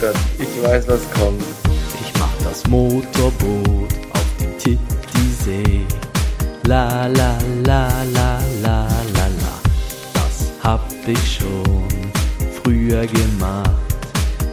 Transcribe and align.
Gott, 0.00 0.14
ich 0.38 0.62
weiß, 0.62 0.88
was 0.88 1.10
kommt. 1.12 1.42
Ich 2.00 2.12
mach 2.18 2.32
das 2.44 2.66
Motorboot 2.68 3.88
auf 4.12 4.26
den 4.38 4.58
Titisee. 4.58 5.86
La 6.64 7.06
la 7.06 7.38
la 7.64 7.88
la 8.12 8.38
la 8.62 8.86
la 9.14 9.26
la. 9.42 9.54
Das 10.12 10.52
hab 10.62 10.84
ich 11.06 11.38
schon 11.38 12.12
früher 12.62 13.06
gemacht. 13.06 13.70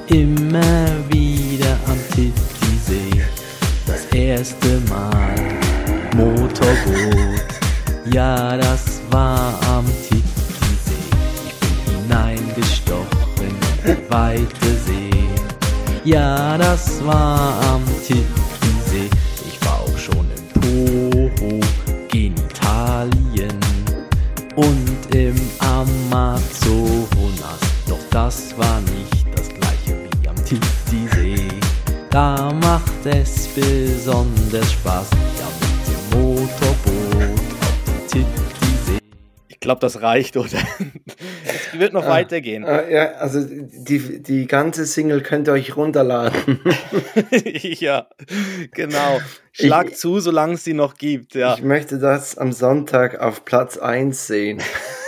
Immer 0.08 0.88
wieder 1.10 1.78
am 1.88 2.00
Titisee. 2.16 3.24
Das 3.86 4.06
erste 4.14 4.80
Mal 4.90 5.36
Motorboot. 6.16 7.44
Ja, 8.14 8.56
das 8.56 9.02
war 9.10 9.60
am 9.68 9.86
Titisee. 10.08 11.10
Ich 11.48 11.54
bin 11.60 12.02
hineingestochen 12.02 13.56
in 13.84 14.10
weite 14.10 14.68
See. 14.86 15.13
Ja, 16.06 16.58
das 16.58 17.02
war 17.06 17.62
am 17.64 17.82
Titisee. 18.06 19.10
Ich 19.48 19.66
war 19.66 19.80
auch 19.80 19.98
schon 19.98 20.28
im 20.36 20.60
Poho, 20.60 21.62
Genitalien 22.10 23.58
und 24.58 25.16
im 25.16 25.36
Amazonas. 25.60 26.44
Doch 27.88 28.00
das 28.12 28.58
war 28.58 28.82
nicht 28.82 29.26
das 29.34 29.48
gleiche 29.48 29.98
wie 30.20 30.28
am 30.28 30.36
Titisee. 30.44 31.48
Da 32.10 32.52
macht 32.52 33.06
es 33.06 33.48
besonders 33.48 34.74
Spaß, 34.74 35.08
ja 35.40 35.48
mit 35.62 35.88
dem 35.88 36.20
Motorboot 36.20 37.40
auf 37.62 37.78
dem 37.86 38.08
Titisee. 38.08 39.00
Ich 39.48 39.60
glaube, 39.62 39.80
das 39.80 40.02
reicht, 40.02 40.36
oder? 40.36 40.50
Wird 41.80 41.94
noch 41.94 42.06
weitergehen. 42.08 42.66
Ah, 42.66 42.88
ja, 42.90 43.12
also 43.14 43.44
die, 43.46 44.22
die 44.22 44.48
ganze 44.48 44.86
Single 44.86 45.22
könnt 45.22 45.48
ihr 45.48 45.54
euch 45.54 45.76
runterladen. 45.76 46.60
ja, 47.80 48.08
genau. 48.72 49.20
Schlag 49.52 49.90
Ich- 49.92 49.98
zu, 49.98 50.20
solange 50.20 50.54
es 50.54 50.64
sie 50.64 50.74
noch 50.74 50.96
gibt. 50.96 51.36
Ja, 51.36 51.56
Ich 51.56 51.64
möchte 51.64 52.00
das 52.00 52.38
am 52.38 52.52
Sonntag 52.52 53.20
auf 53.20 53.46
Platz 53.46 53.78
1 53.78 54.28
sehen. 54.28 54.62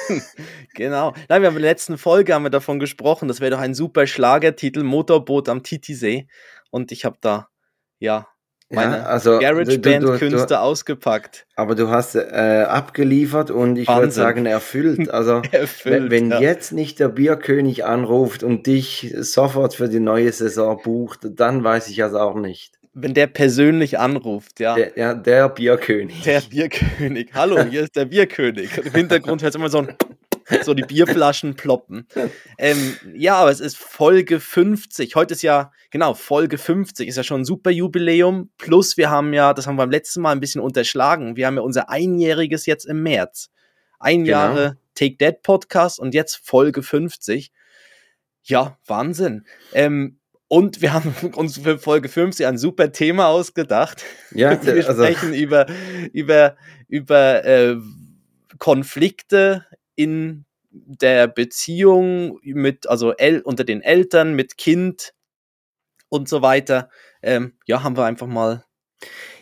genau. 0.75 1.13
Nein, 1.29 1.41
wir 1.41 1.47
haben 1.47 1.55
in 1.55 1.61
der 1.63 1.71
letzten 1.71 1.97
Folge 1.97 2.33
haben 2.33 2.43
wir 2.43 2.49
davon 2.49 2.79
gesprochen. 2.79 3.27
Das 3.27 3.39
wäre 3.41 3.51
doch 3.51 3.59
ein 3.59 3.73
super 3.73 4.07
Schlagertitel, 4.07 4.83
Motorboot 4.83 5.49
am 5.49 5.63
Titisee. 5.63 6.27
Und 6.71 6.91
ich 6.91 7.05
habe 7.05 7.17
da, 7.21 7.47
ja, 7.99 8.27
meine 8.69 8.97
ja, 8.97 9.03
also, 9.03 9.39
GarageBand-Künste 9.39 10.59
ausgepackt. 10.59 11.45
Aber 11.55 11.75
du 11.75 11.89
hast 11.89 12.15
äh, 12.15 12.65
abgeliefert 12.67 13.51
und 13.51 13.77
ich 13.77 13.87
würde 13.87 14.11
sagen 14.11 14.45
erfüllt. 14.45 15.09
Also 15.15 15.41
Erfüllt, 15.51 16.09
wenn, 16.09 16.11
wenn 16.11 16.31
ja. 16.31 16.39
jetzt 16.41 16.71
nicht 16.71 16.99
der 16.99 17.09
Bierkönig 17.09 17.85
anruft 17.85 18.43
und 18.43 18.67
dich 18.67 19.13
sofort 19.17 19.75
für 19.75 19.87
die 19.87 19.99
neue 19.99 20.31
Saison 20.31 20.79
bucht, 20.83 21.21
dann 21.23 21.63
weiß 21.63 21.89
ich 21.89 21.97
das 21.97 22.13
auch 22.13 22.35
nicht. 22.35 22.75
Wenn 22.93 23.13
der 23.13 23.27
persönlich 23.27 23.99
anruft, 23.99 24.59
ja. 24.59 24.75
Der, 24.75 24.97
ja, 24.97 25.13
der 25.13 25.49
Bierkönig. 25.49 26.23
Der 26.23 26.41
Bierkönig. 26.41 27.29
Hallo, 27.33 27.63
hier 27.63 27.83
ist 27.83 27.95
der 27.95 28.05
Bierkönig. 28.05 28.77
Und 28.77 28.87
Im 28.87 28.93
Hintergrund 28.93 29.43
hört 29.43 29.55
immer 29.55 29.69
so 29.69 29.79
ein 29.79 29.95
so 30.63 30.73
die 30.73 30.83
Bierflaschen 30.83 31.55
ploppen. 31.55 32.07
Ähm, 32.57 32.97
ja, 33.13 33.35
aber 33.35 33.51
es 33.51 33.59
ist 33.59 33.77
Folge 33.77 34.39
50. 34.39 35.15
Heute 35.15 35.33
ist 35.33 35.41
ja, 35.41 35.71
genau, 35.89 36.13
Folge 36.13 36.57
50 36.57 37.07
ist 37.07 37.15
ja 37.15 37.23
schon 37.23 37.41
ein 37.41 37.45
super 37.45 37.71
Jubiläum. 37.71 38.49
Plus 38.57 38.97
wir 38.97 39.09
haben 39.09 39.33
ja, 39.33 39.53
das 39.53 39.67
haben 39.67 39.75
wir 39.75 39.83
beim 39.83 39.91
letzten 39.91 40.21
Mal 40.21 40.31
ein 40.31 40.39
bisschen 40.39 40.61
unterschlagen, 40.61 41.35
wir 41.35 41.47
haben 41.47 41.55
ja 41.55 41.61
unser 41.61 41.89
Einjähriges 41.89 42.65
jetzt 42.65 42.85
im 42.85 43.01
März. 43.03 43.49
Ein 43.99 44.25
Genau. 44.25 44.37
Jahre 44.37 44.77
Take 44.93 45.17
That 45.17 45.41
Podcast 45.41 45.99
und 45.99 46.13
jetzt 46.13 46.35
Folge 46.43 46.83
50. 46.83 47.51
Ja, 48.43 48.77
Wahnsinn. 48.85 49.45
Ähm, 49.73 50.19
und 50.47 50.81
wir 50.81 50.93
haben 50.93 51.13
uns 51.35 51.57
für 51.57 51.79
Folge 51.79 52.09
50 52.09 52.45
ein 52.45 52.57
super 52.57 52.91
Thema 52.91 53.27
ausgedacht. 53.27 54.03
Ja, 54.31 54.61
Wir 54.63 54.87
also, 54.87 55.03
sprechen 55.03 55.33
über, 55.33 55.65
über, 56.13 56.55
über 56.87 57.43
äh, 57.45 57.77
Konflikte 58.59 59.65
in 59.95 60.45
der 60.71 61.27
Beziehung 61.27 62.39
mit, 62.43 62.87
also 62.87 63.13
El 63.13 63.41
unter 63.41 63.63
den 63.63 63.81
Eltern, 63.81 64.33
mit 64.33 64.57
Kind 64.57 65.13
und 66.09 66.29
so 66.29 66.41
weiter. 66.41 66.89
Ähm, 67.21 67.53
ja, 67.65 67.83
haben 67.83 67.97
wir 67.97 68.05
einfach 68.05 68.27
mal. 68.27 68.65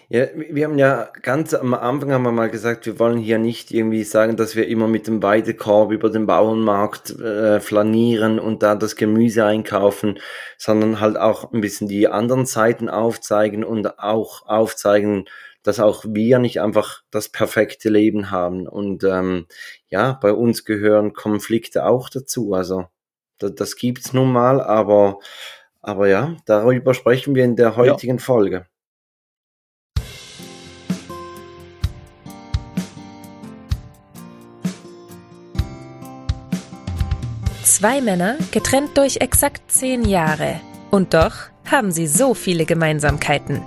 ja, 0.10 0.28
wir 0.36 0.66
haben 0.66 0.78
ja 0.78 1.10
ganz 1.22 1.54
am 1.54 1.74
Anfang 1.74 2.12
haben 2.12 2.24
wir 2.24 2.32
mal 2.32 2.50
gesagt, 2.50 2.86
wir 2.86 3.00
wollen 3.00 3.18
hier 3.18 3.40
nicht 3.40 3.72
irgendwie 3.72 4.04
sagen, 4.04 4.38
dass 4.38 4.56
wir 4.56 4.68
immer 4.68 4.88
mit 4.88 5.08
dem 5.08 5.24
Weidekorb 5.24 5.92
über 5.92 6.10
den 6.10 6.28
Bauernmarkt 6.28 7.20
äh, 7.20 7.60
flanieren 7.60 8.40
und 8.40 8.62
da 8.64 8.76
das 8.76 8.96
Gemüse 8.96 9.46
einkaufen, 9.46 10.20
sondern 10.58 11.00
halt 11.00 11.18
auch 11.18 11.52
ein 11.52 11.62
bisschen 11.62 11.88
die 11.88 12.08
anderen 12.08 12.46
Seiten 12.46 12.90
aufzeigen 12.90 13.64
und 13.64 14.00
auch 14.00 14.46
aufzeigen, 14.46 15.26
dass 15.64 15.80
auch 15.80 16.06
wir 16.08 16.40
nicht 16.40 16.62
einfach 16.62 17.02
das 17.10 17.30
perfekte 17.30 17.90
Leben 17.90 18.32
haben. 18.32 18.68
Und 18.68 19.04
ähm, 19.04 19.48
ja, 19.88 20.18
bei 20.22 20.34
uns 20.34 20.66
gehören 20.66 21.14
Konflikte 21.14 21.86
auch 21.86 22.10
dazu. 22.10 22.54
Also 22.54 22.86
das, 23.40 23.56
das 23.56 23.76
gibt's 23.76 24.14
nun 24.14 24.32
mal, 24.32 24.62
aber, 24.62 25.20
aber 25.82 26.08
ja, 26.08 26.36
darüber 26.46 26.94
sprechen 26.94 27.34
wir 27.34 27.46
in 27.46 27.56
der 27.56 27.76
heutigen 27.76 28.20
Folge. 28.20 28.68
Zwei 37.64 38.02
Männer, 38.02 38.38
getrennt 38.52 38.98
durch 38.98 39.18
exakt 39.18 39.72
zehn 39.72 40.06
Jahre. 40.06 40.62
Und 40.92 41.14
doch 41.14 41.34
haben 41.70 41.92
sie 41.92 42.08
so 42.08 42.34
viele 42.34 42.66
Gemeinsamkeiten. 42.66 43.62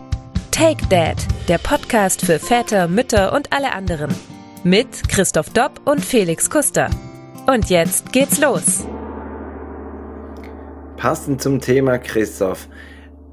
Take 0.53 0.87
Dad, 0.89 1.17
der 1.49 1.59
Podcast 1.59 2.27
für 2.27 2.41
Väter, 2.41 2.89
Mütter 2.89 3.33
und 3.33 3.53
alle 3.53 3.73
anderen. 3.73 4.13
Mit 4.65 5.09
Christoph 5.09 5.51
Dopp 5.51 5.81
und 5.85 6.05
Felix 6.05 6.51
Kuster. 6.51 6.91
Und 7.47 7.71
jetzt 7.71 8.13
geht's 8.13 8.41
los. 8.41 8.85
Passend 10.97 11.41
zum 11.41 11.61
Thema 11.61 11.99
Christoph. 11.99 12.69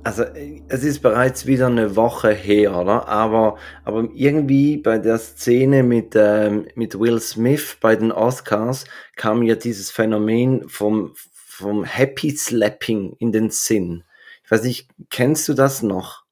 Also 0.03 0.25
es 0.67 0.83
ist 0.83 1.01
bereits 1.01 1.47
wieder 1.47 1.67
eine 1.67 1.95
Woche 1.95 2.31
her, 2.31 2.77
oder? 2.77 3.07
Aber, 3.07 3.57
aber 3.83 4.07
irgendwie 4.13 4.77
bei 4.77 4.99
der 4.99 5.17
Szene 5.17 5.81
mit, 5.81 6.13
ähm, 6.15 6.67
mit 6.75 6.99
Will 6.99 7.19
Smith 7.19 7.77
bei 7.81 7.95
den 7.95 8.11
Oscars 8.11 8.85
kam 9.15 9.41
ja 9.41 9.55
dieses 9.55 9.89
Phänomen 9.89 10.69
vom, 10.69 11.13
vom 11.33 11.83
Happy 11.83 12.29
Slapping 12.29 13.15
in 13.17 13.31
den 13.31 13.49
Sinn. 13.49 14.03
Ich 14.45 14.51
weiß 14.51 14.63
nicht, 14.63 14.87
kennst 15.09 15.47
du 15.49 15.55
das 15.55 15.81
noch? 15.81 16.22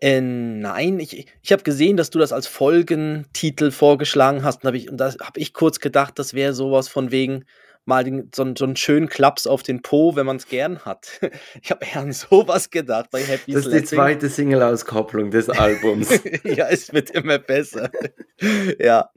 Äh, 0.00 0.20
nein, 0.20 1.00
ich, 1.00 1.26
ich 1.42 1.52
habe 1.52 1.62
gesehen, 1.62 1.96
dass 1.96 2.10
du 2.10 2.18
das 2.18 2.32
als 2.32 2.46
Folgentitel 2.46 3.70
vorgeschlagen 3.70 4.44
hast. 4.44 4.62
Und, 4.62 4.68
hab 4.68 4.74
ich, 4.74 4.90
und 4.90 4.98
da 4.98 5.14
habe 5.20 5.40
ich 5.40 5.52
kurz 5.52 5.80
gedacht, 5.80 6.18
das 6.18 6.34
wäre 6.34 6.52
sowas 6.52 6.88
von 6.88 7.10
wegen 7.10 7.44
mal 7.86 8.02
den, 8.04 8.30
so, 8.34 8.44
so 8.58 8.64
einen 8.64 8.76
schönen 8.76 9.08
Klaps 9.08 9.46
auf 9.46 9.62
den 9.62 9.80
Po, 9.80 10.16
wenn 10.16 10.26
man 10.26 10.36
es 10.36 10.48
gern 10.48 10.80
hat. 10.80 11.08
Ich 11.62 11.70
habe 11.70 11.84
eher 11.84 12.00
an 12.00 12.12
sowas 12.12 12.70
gedacht 12.70 13.10
bei 13.10 13.22
Happy 13.22 13.52
Das 13.52 13.64
ist 13.66 13.72
die 13.72 13.78
Slapping. 13.78 13.86
zweite 13.86 14.28
Single-Auskopplung 14.28 15.30
des 15.30 15.48
Albums. 15.48 16.08
ja, 16.44 16.68
es 16.68 16.92
wird 16.92 17.10
immer 17.10 17.38
besser. 17.38 17.90
ja. 18.78 19.10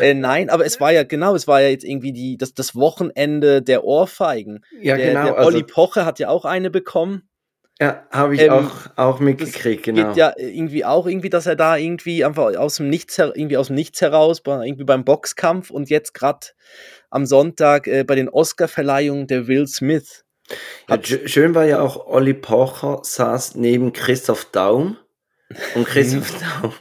Äh, 0.00 0.14
nein, 0.14 0.50
aber 0.50 0.66
es 0.66 0.80
war 0.80 0.92
ja, 0.92 1.04
genau, 1.04 1.34
es 1.34 1.46
war 1.46 1.60
ja 1.60 1.68
jetzt 1.68 1.84
irgendwie 1.84 2.12
die, 2.12 2.36
das, 2.36 2.54
das 2.54 2.74
Wochenende 2.74 3.62
der 3.62 3.84
Ohrfeigen. 3.84 4.64
ja, 4.80 4.96
der, 4.96 5.08
genau. 5.08 5.24
der 5.24 5.38
Also, 5.38 5.48
Olli 5.48 5.62
Poche 5.62 6.04
hat 6.04 6.18
ja 6.18 6.28
auch 6.28 6.44
eine 6.44 6.70
bekommen. 6.70 7.28
Ja, 7.82 8.06
habe 8.10 8.34
ich 8.36 8.40
Ähm, 8.42 8.50
auch, 8.52 8.70
auch 8.96 9.18
mitgekriegt, 9.20 9.82
genau. 9.82 10.08
geht 10.08 10.16
ja 10.16 10.32
irgendwie 10.36 10.84
auch 10.84 11.06
irgendwie, 11.06 11.30
dass 11.30 11.46
er 11.46 11.56
da 11.56 11.76
irgendwie 11.76 12.24
einfach 12.24 12.56
aus 12.56 12.76
dem 12.76 12.88
Nichts, 12.88 13.18
irgendwie 13.18 13.56
aus 13.56 13.66
dem 13.66 13.76
Nichts 13.76 14.00
heraus, 14.00 14.40
irgendwie 14.46 14.84
beim 14.84 15.04
Boxkampf 15.04 15.70
und 15.70 15.90
jetzt 15.90 16.14
gerade 16.14 16.46
am 17.10 17.26
Sonntag 17.26 17.86
äh, 17.88 18.04
bei 18.04 18.14
den 18.14 18.28
Oscar-Verleihungen 18.28 19.26
der 19.26 19.48
Will 19.48 19.66
Smith. 19.66 20.24
Ja, 20.88 20.96
sch- 20.96 21.26
schön 21.28 21.54
war 21.54 21.64
ja 21.64 21.80
auch, 21.80 22.06
Olli 22.06 22.34
Pocher 22.34 23.00
saß 23.02 23.56
neben 23.56 23.92
Christoph 23.92 24.46
Daum 24.52 24.96
und 25.74 25.86
Christoph 25.86 26.32
Daum 26.62 26.72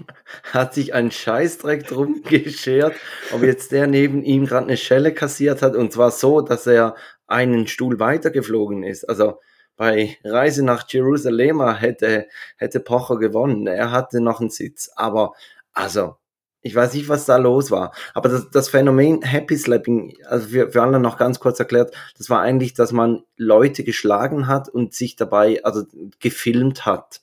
hat 0.54 0.74
sich 0.74 0.94
einen 0.94 1.12
Scheißdreck 1.12 1.88
drum 1.88 2.22
geschert, 2.24 2.94
ob 3.34 3.42
jetzt 3.44 3.72
der 3.72 3.88
neben 3.88 4.24
ihm 4.24 4.46
gerade 4.46 4.68
eine 4.68 4.78
Schelle 4.78 5.14
kassiert 5.14 5.62
hat 5.64 5.76
und 5.76 5.92
zwar 5.92 6.12
so, 6.12 6.42
dass 6.42 6.68
er 6.68 6.96
einen 7.28 7.66
Stuhl 7.68 8.00
weitergeflogen 8.00 8.84
ist. 8.84 9.08
Also 9.10 9.40
bei 9.76 10.18
Reise 10.24 10.64
nach 10.64 10.88
Jerusalem 10.88 11.62
hätte, 11.76 12.28
hätte 12.58 12.80
Pocher 12.80 13.18
gewonnen. 13.18 13.68
Er 13.68 13.92
hatte 13.92 14.22
noch 14.22 14.40
einen 14.40 14.50
Sitz. 14.50 14.92
Aber 14.96 15.34
also, 15.74 16.18
ich 16.62 16.76
weiß 16.76 16.94
nicht, 16.94 17.10
was 17.10 17.26
da 17.26 17.38
los 17.38 17.72
war. 17.72 17.92
Aber 18.14 18.30
das, 18.30 18.50
das 18.52 18.70
Phänomen 18.70 19.24
Happy 19.24 19.58
Slapping, 19.58 20.16
also 20.28 20.48
für, 20.50 20.72
für 20.72 20.82
alle 20.84 21.00
noch 21.00 21.18
ganz 21.18 21.40
kurz 21.40 21.60
erklärt, 21.60 21.96
das 22.18 22.30
war 22.30 22.42
eigentlich, 22.42 22.74
dass 22.74 22.92
man 22.92 23.24
Leute 23.36 23.84
geschlagen 23.84 24.48
hat 24.48 24.70
und 24.70 24.94
sich 24.94 25.16
dabei, 25.16 25.64
also 25.64 25.84
gefilmt 26.20 26.86
hat. 26.86 27.22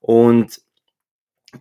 Und 0.00 0.60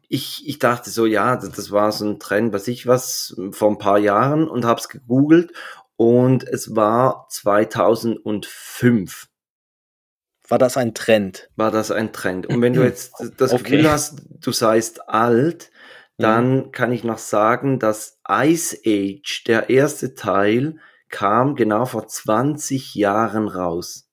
ich, 0.09 0.47
ich 0.47 0.59
dachte 0.59 0.89
so, 0.89 1.05
ja, 1.05 1.35
das, 1.35 1.51
das 1.51 1.71
war 1.71 1.91
so 1.91 2.05
ein 2.05 2.19
Trend, 2.19 2.53
was 2.53 2.67
ich 2.67 2.87
was, 2.87 3.35
vor 3.51 3.69
ein 3.69 3.77
paar 3.77 3.99
Jahren 3.99 4.47
und 4.47 4.65
habe 4.65 4.79
es 4.79 4.89
gegoogelt 4.89 5.51
und 5.95 6.43
es 6.47 6.75
war 6.75 7.27
2005. 7.29 9.27
war 10.47 10.57
das 10.57 10.77
ein 10.77 10.93
Trend? 10.93 11.49
war 11.55 11.71
das 11.71 11.91
ein 11.91 12.13
Trend. 12.13 12.47
Und 12.47 12.61
wenn 12.61 12.73
du 12.73 12.83
jetzt 12.85 13.13
das 13.37 13.53
Okay. 13.53 13.63
Gefühl 13.63 13.91
hast, 13.91 14.21
du 14.39 14.51
seist 14.51 15.09
alt, 15.09 15.71
dann 16.19 16.71
kann 16.71 16.91
ich 16.91 17.03
noch 17.03 17.19
sagen, 17.19 17.77
dass 17.77 18.19
Ice 18.27 18.75
Age, 18.85 19.43
der 19.45 19.69
erste 19.69 20.15
Teil, 20.15 20.77
kam 21.09 21.55
genau 21.55 21.85
vor 21.85 22.07
20 22.07 22.95
Jahren 22.95 23.47
raus. 23.47 24.09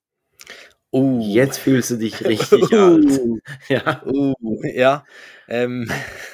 Uh. 0.93 1.19
Jetzt 1.21 1.57
fühlst 1.57 1.91
du 1.91 1.97
dich 1.97 2.23
richtig 2.25 2.71
alt. 2.71 3.19
Uh, 3.19 3.39
Ja. 3.67 4.03
uh, 4.05 4.33
ja. 4.63 5.03
Ähm, 5.47 5.89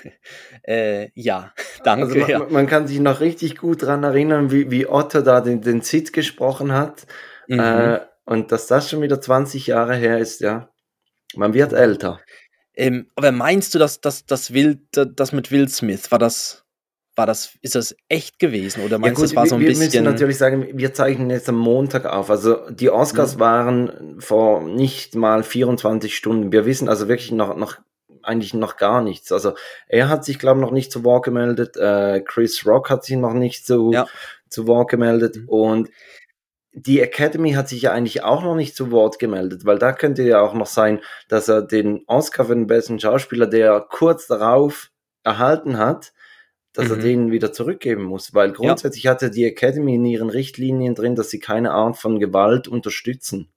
äh, 0.63 1.09
ja, 1.15 1.53
danke. 1.83 2.06
Also 2.06 2.19
man, 2.19 2.30
ja. 2.30 2.48
man 2.50 2.68
kann 2.68 2.88
sich 2.88 3.00
noch 3.00 3.19
richtig 3.21 3.57
gut 3.57 3.81
dran 3.81 4.03
erinnern, 4.03 4.51
wie, 4.51 4.69
wie 4.69 4.88
Otto 4.88 5.21
da 5.21 5.42
den, 5.42 5.62
den 5.62 5.81
Sid 5.81 6.13
gesprochen 6.13 6.74
hat. 6.74 7.07
Mhm. 7.48 7.59
Äh, 7.59 8.00
und 8.31 8.51
dass 8.51 8.68
das 8.68 8.89
schon 8.89 9.01
wieder 9.01 9.19
20 9.22 9.68
Jahre 9.68 9.95
her 9.95 10.18
ist, 10.19 10.42
ja. 10.42 10.69
Man 11.36 11.54
wird 11.54 11.74
älter. 11.74 12.19
Ähm, 12.74 13.07
aber 13.16 13.31
meinst 13.31 13.74
du, 13.75 13.80
dass 13.80 14.01
das, 14.01 14.25
das, 14.25 14.54
Will, 14.54 14.80
das 14.92 15.31
mit 15.33 15.51
Will 15.51 15.68
Smith, 15.69 16.12
war 16.12 16.19
das, 16.19 16.63
war 17.16 17.25
das, 17.25 17.57
ist 17.62 17.75
das 17.75 17.95
echt 18.07 18.39
gewesen? 18.39 18.83
Oder 18.83 18.98
meinst 18.98 19.18
du, 19.18 19.24
das 19.24 19.36
war 19.36 19.45
so 19.45 19.56
ein 19.56 19.62
wir, 19.62 19.68
wir 19.68 19.75
müssen 19.78 19.88
bisschen. 19.88 20.04
natürlich 20.06 20.38
sagen, 20.38 20.68
wir 20.74 20.94
zeichnen 20.94 21.30
jetzt 21.30 21.50
am 21.50 21.57
Montag 21.57 22.06
auf. 22.06 22.30
Also 22.30 22.69
die 22.69 22.89
Oscars 22.89 23.36
Mhm. 23.36 23.39
waren 23.39 24.16
vor 24.22 24.62
nicht 24.63 25.16
mal 25.16 25.44
24 25.44 26.16
Stunden. 26.16 26.51
Wir 26.54 26.66
wissen 26.66 26.88
also 26.89 27.07
wirklich 27.10 27.31
noch, 27.31 27.56
noch 27.57 27.77
eigentlich 28.24 28.54
noch 28.54 28.77
gar 28.77 29.01
nichts. 29.01 29.31
Also 29.31 29.54
er 29.88 30.07
hat 30.10 30.24
sich, 30.24 30.39
glaube 30.39 30.60
ich, 30.60 30.66
noch 30.66 30.72
nicht 30.72 30.92
zu 30.92 31.04
Wort 31.04 31.25
gemeldet. 31.25 31.75
Äh, 31.77 32.22
Chris 32.22 32.66
Rock 32.66 32.89
hat 32.89 33.04
sich 33.04 33.18
noch 33.18 33.34
nicht 33.34 33.66
zu, 33.66 33.92
Ja. 33.92 34.06
zu 34.50 34.68
Wort 34.68 34.89
gemeldet. 34.89 35.36
Mhm. 35.38 35.50
Und 35.50 35.89
die 36.73 37.01
Academy 37.01 37.51
hat 37.53 37.68
sich 37.69 37.81
ja 37.81 37.91
eigentlich 37.91 38.23
auch 38.23 38.44
noch 38.44 38.56
nicht 38.56 38.75
zu 38.75 38.91
Wort 38.91 39.19
gemeldet, 39.19 39.65
weil 39.65 39.77
da 39.77 39.91
könnte 39.91 40.23
ja 40.23 40.41
auch 40.41 40.53
noch 40.53 40.68
sein, 40.68 41.00
dass 41.27 41.50
er 41.50 41.62
den 41.62 42.03
Oscar 42.07 42.45
für 42.45 42.56
den 42.56 42.68
besten 42.68 43.00
Schauspieler, 43.00 43.47
der 43.47 43.71
er 43.71 43.81
kurz 43.81 44.27
darauf 44.27 44.89
erhalten 45.23 45.77
hat, 45.77 46.13
dass 46.73 46.89
er 46.89 46.95
Mhm. 46.97 47.01
den 47.01 47.31
wieder 47.31 47.51
zurückgeben 47.51 48.03
muss, 48.03 48.33
weil 48.33 48.53
grundsätzlich 48.53 49.07
hatte 49.07 49.29
die 49.29 49.44
Academy 49.44 49.95
in 49.95 50.06
ihren 50.06 50.29
Richtlinien 50.29 50.95
drin, 50.95 51.15
dass 51.15 51.29
sie 51.29 51.39
keine 51.39 51.71
Art 51.71 51.97
von 51.97 52.19
Gewalt 52.19 52.69
unterstützen. 52.69 53.51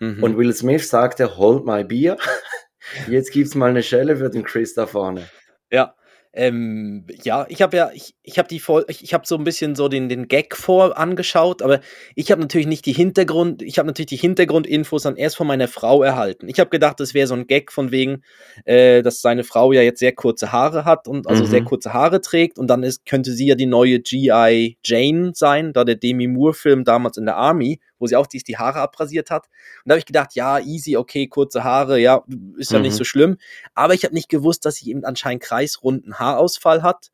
Mhm. 0.00 0.22
Und 0.22 0.36
Will 0.36 0.52
Smith 0.52 0.88
sagte, 0.88 1.36
hold 1.38 1.64
my 1.64 1.84
beer. 1.84 2.16
Jetzt 3.08 3.30
gibt's 3.32 3.54
mal 3.54 3.70
eine 3.70 3.82
Schelle 3.84 4.16
für 4.16 4.30
den 4.30 4.42
Chris 4.42 4.74
da 4.74 4.86
vorne. 4.86 5.28
Ja. 5.70 5.94
Ähm, 6.36 7.06
ja, 7.24 7.46
ich 7.48 7.62
habe 7.62 7.76
ja, 7.78 7.90
ich, 7.94 8.14
ich 8.22 8.38
habe 8.38 8.46
die 8.46 8.60
Vol 8.60 8.84
ich, 8.88 9.02
ich 9.02 9.14
habe 9.14 9.26
so 9.26 9.36
ein 9.36 9.44
bisschen 9.44 9.74
so 9.74 9.88
den, 9.88 10.10
den 10.10 10.28
Gag 10.28 10.54
vor 10.54 10.98
angeschaut, 10.98 11.62
aber 11.62 11.80
ich 12.14 12.30
habe 12.30 12.42
natürlich 12.42 12.66
nicht 12.66 12.84
die 12.84 12.92
Hintergrund, 12.92 13.62
ich 13.62 13.78
habe 13.78 13.86
natürlich 13.86 14.10
die 14.10 14.16
Hintergrundinfos 14.16 15.04
dann 15.04 15.16
erst 15.16 15.36
von 15.36 15.46
meiner 15.46 15.66
Frau 15.66 16.02
erhalten. 16.02 16.46
Ich 16.48 16.60
habe 16.60 16.68
gedacht, 16.68 17.00
das 17.00 17.14
wäre 17.14 17.26
so 17.26 17.34
ein 17.34 17.46
Gag 17.46 17.72
von 17.72 17.90
wegen, 17.90 18.22
äh, 18.66 19.02
dass 19.02 19.22
seine 19.22 19.44
Frau 19.44 19.72
ja 19.72 19.80
jetzt 19.80 20.00
sehr 20.00 20.12
kurze 20.12 20.52
Haare 20.52 20.84
hat 20.84 21.08
und 21.08 21.26
also 21.26 21.44
Mhm. 21.44 21.48
sehr 21.48 21.62
kurze 21.62 21.94
Haare 21.94 22.20
trägt 22.20 22.58
und 22.58 22.66
dann 22.68 22.82
ist, 22.82 23.06
könnte 23.06 23.32
sie 23.32 23.46
ja 23.46 23.54
die 23.54 23.66
neue 23.66 24.00
G.I. 24.00 24.76
Jane 24.84 25.32
sein, 25.34 25.72
da 25.72 25.84
der 25.84 25.96
Demi 25.96 26.26
Moore-Film 26.26 26.84
damals 26.84 27.16
in 27.16 27.24
der 27.24 27.36
Army, 27.36 27.80
wo 27.98 28.06
sie 28.06 28.16
auch 28.16 28.26
dies 28.26 28.44
die 28.44 28.58
Haare 28.58 28.80
abrasiert 28.80 29.30
hat. 29.30 29.46
Und 29.46 29.88
da 29.90 29.92
habe 29.94 29.98
ich 30.00 30.06
gedacht, 30.06 30.34
ja, 30.34 30.58
easy, 30.58 30.96
okay, 30.96 31.26
kurze 31.26 31.64
Haare, 31.64 31.98
ja, 31.98 32.22
ist 32.56 32.72
ja 32.72 32.78
Mhm. 32.78 32.84
nicht 32.84 32.96
so 32.96 33.04
schlimm. 33.04 33.36
Aber 33.74 33.94
ich 33.94 34.04
habe 34.04 34.14
nicht 34.14 34.28
gewusst, 34.28 34.64
dass 34.64 34.76
sie 34.76 34.90
eben 34.90 35.04
anscheinend 35.04 35.42
kreisrunden 35.42 36.18
Haarausfall 36.18 36.82
hat. 36.82 37.10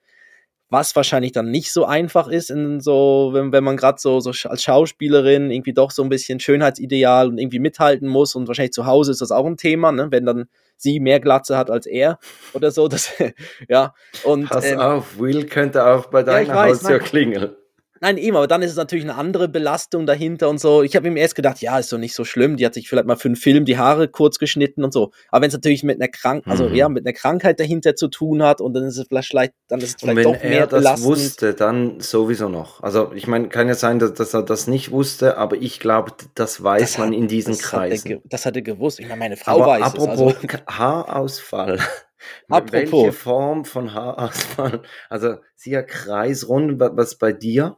Was 0.69 0.97
wahrscheinlich 0.97 1.33
dann 1.33 1.51
nicht 1.51 1.71
so 1.71 1.85
einfach 1.85 2.29
ist, 2.29 2.51
in 2.51 2.81
so, 2.81 3.31
wenn, 3.35 3.53
wenn 3.53 3.63
man 3.63 3.77
gerade 3.77 4.01
so, 4.01 4.21
so 4.21 4.31
als 4.49 4.63
Schauspielerin 4.63 5.51
irgendwie 5.51 5.75
doch 5.75 5.91
so 5.91 6.03
ein 6.03 6.09
bisschen 6.09 6.41
Schönheitsideal 6.41 7.29
und 7.29 7.37
irgendwie 7.37 7.59
mithalten 7.59 8.09
muss. 8.09 8.35
Und 8.35 8.49
wahrscheinlich 8.49 8.73
zu 8.73 8.87
Hause 8.87 9.11
ist 9.11 9.21
das 9.21 9.33
auch 9.33 9.45
ein 9.45 9.59
Thema, 9.59 9.93
ne? 9.93 10.09
wenn 10.11 10.25
dann 10.25 10.47
sie 10.79 10.99
mehr 10.99 11.21
Glatze 11.21 11.59
hat 11.59 11.71
als 11.71 11.85
er 11.85 12.19
oder 12.55 12.71
so. 12.71 12.89
Das, 12.89 13.11
ja. 13.69 13.93
Und, 14.25 14.49
Pass 14.49 14.65
ähm, 14.65 14.79
auf, 14.81 15.19
Will 15.19 15.45
könnte 15.45 15.85
auch 15.85 16.07
bei 16.07 16.23
deiner 16.23 16.55
weiß, 16.55 16.79
Haustür 16.79 16.99
nein. 16.99 17.07
klingeln. 17.07 17.57
Nein, 18.05 18.19
eben, 18.19 18.37
aber 18.37 18.49
dann 18.49 18.63
ist 18.63 18.73
es 18.73 18.77
natürlich 18.77 19.05
eine 19.05 19.15
andere 19.15 19.49
Belastung 19.49 20.07
dahinter 20.07 20.49
und 20.49 20.59
so. 20.59 20.83
Ich 20.83 20.97
habe 20.97 21.07
ihm 21.07 21.17
erst 21.17 21.37
gedacht, 21.37 21.61
ja, 21.63 21.79
ist 21.79 21.93
doch 21.93 21.99
nicht 21.99 22.15
so 22.17 22.25
schlimm. 22.25 22.57
Die 22.57 22.67
hat 22.67 22.75
sich 22.75 22.89
vielleicht 22.89 23.07
mal 23.07 23.15
für 23.15 23.29
einen 23.29 23.37
Film 23.37 23.65
die 23.65 23.79
Haare 23.79 24.09
kurz 24.09 24.41
geschnitten 24.41 24.83
und 24.83 24.93
so. 24.93 25.13
Aber 25.31 25.43
wenn 25.43 25.49
es 25.49 25.55
natürlich 25.55 25.85
mit 25.85 26.01
einer 26.01 26.09
Krank 26.11 26.45
also 26.49 26.69
Mhm. 26.69 26.75
ja, 26.75 26.89
mit 26.89 27.07
einer 27.07 27.13
Krankheit 27.13 27.61
dahinter 27.61 27.95
zu 27.95 28.09
tun 28.09 28.43
hat 28.43 28.61
und 28.61 28.75
dann 28.75 28.83
ist 28.83 28.97
es 28.99 29.07
vielleicht, 29.07 29.55
dann 29.69 29.79
ist 29.81 29.87
es 29.97 30.03
Und 30.03 30.11
vielleicht 30.11 30.17
wenn 30.17 30.35
doch 30.35 30.43
mehr 30.43 30.59
er 30.63 30.67
das 30.67 30.81
belastend. 30.81 31.07
wusste, 31.09 31.55
dann 31.55 32.01
sowieso 32.01 32.49
noch. 32.49 32.83
Also 32.83 33.13
ich 33.15 33.29
meine, 33.29 33.49
kann 33.49 33.69
ja 33.69 33.75
sein, 33.75 34.01
dass, 34.01 34.15
dass 34.15 34.35
er 34.35 34.43
das 34.43 34.67
nicht 34.67 34.91
wusste, 34.91 35.39
aber 35.39 35.57
ich 35.57 35.79
glaube, 35.79 36.11
das 36.35 36.61
weiß 36.61 36.81
Das 36.83 36.99
man 36.99 37.11
hat- 37.11 37.15
in 37.17 37.29
diesen 37.29 37.53
das 37.53 37.63
hat, 37.73 37.81
Kreisen. 37.89 38.09
ge- 38.09 38.21
das 38.25 38.45
hat 38.47 38.57
er 38.57 38.63
gewusst. 38.63 38.99
Ich 38.99 39.07
meine, 39.07 39.21
meine 39.21 39.37
Frau 39.37 39.53
Aber 39.63 39.67
weiß 39.67 39.83
apropos 39.83 40.35
es. 40.43 40.51
Also, 40.51 40.59
Haarausfall. 40.67 41.79
Apropos. 42.49 42.73
Welche 42.73 43.13
Form 43.13 43.65
von 43.65 43.95
Haarausfall? 43.95 44.83
Also 45.09 45.37
sie 45.57 45.71
ja 45.71 45.83
kreisrund, 45.83 46.79
wa- 46.81 46.91
was 46.95 47.17
bei 47.17 47.33
dir? 47.33 47.77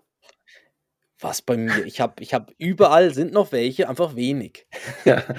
Was 1.25 1.43
bei 1.43 1.57
mir? 1.57 1.85
Ich 1.87 2.01
habe 2.01 2.23
ich 2.23 2.33
hab 2.35 2.53
überall 2.59 3.13
sind 3.13 3.33
noch 3.33 3.51
welche, 3.51 3.89
einfach 3.89 4.15
wenig. 4.15 4.67
Ja. 5.05 5.23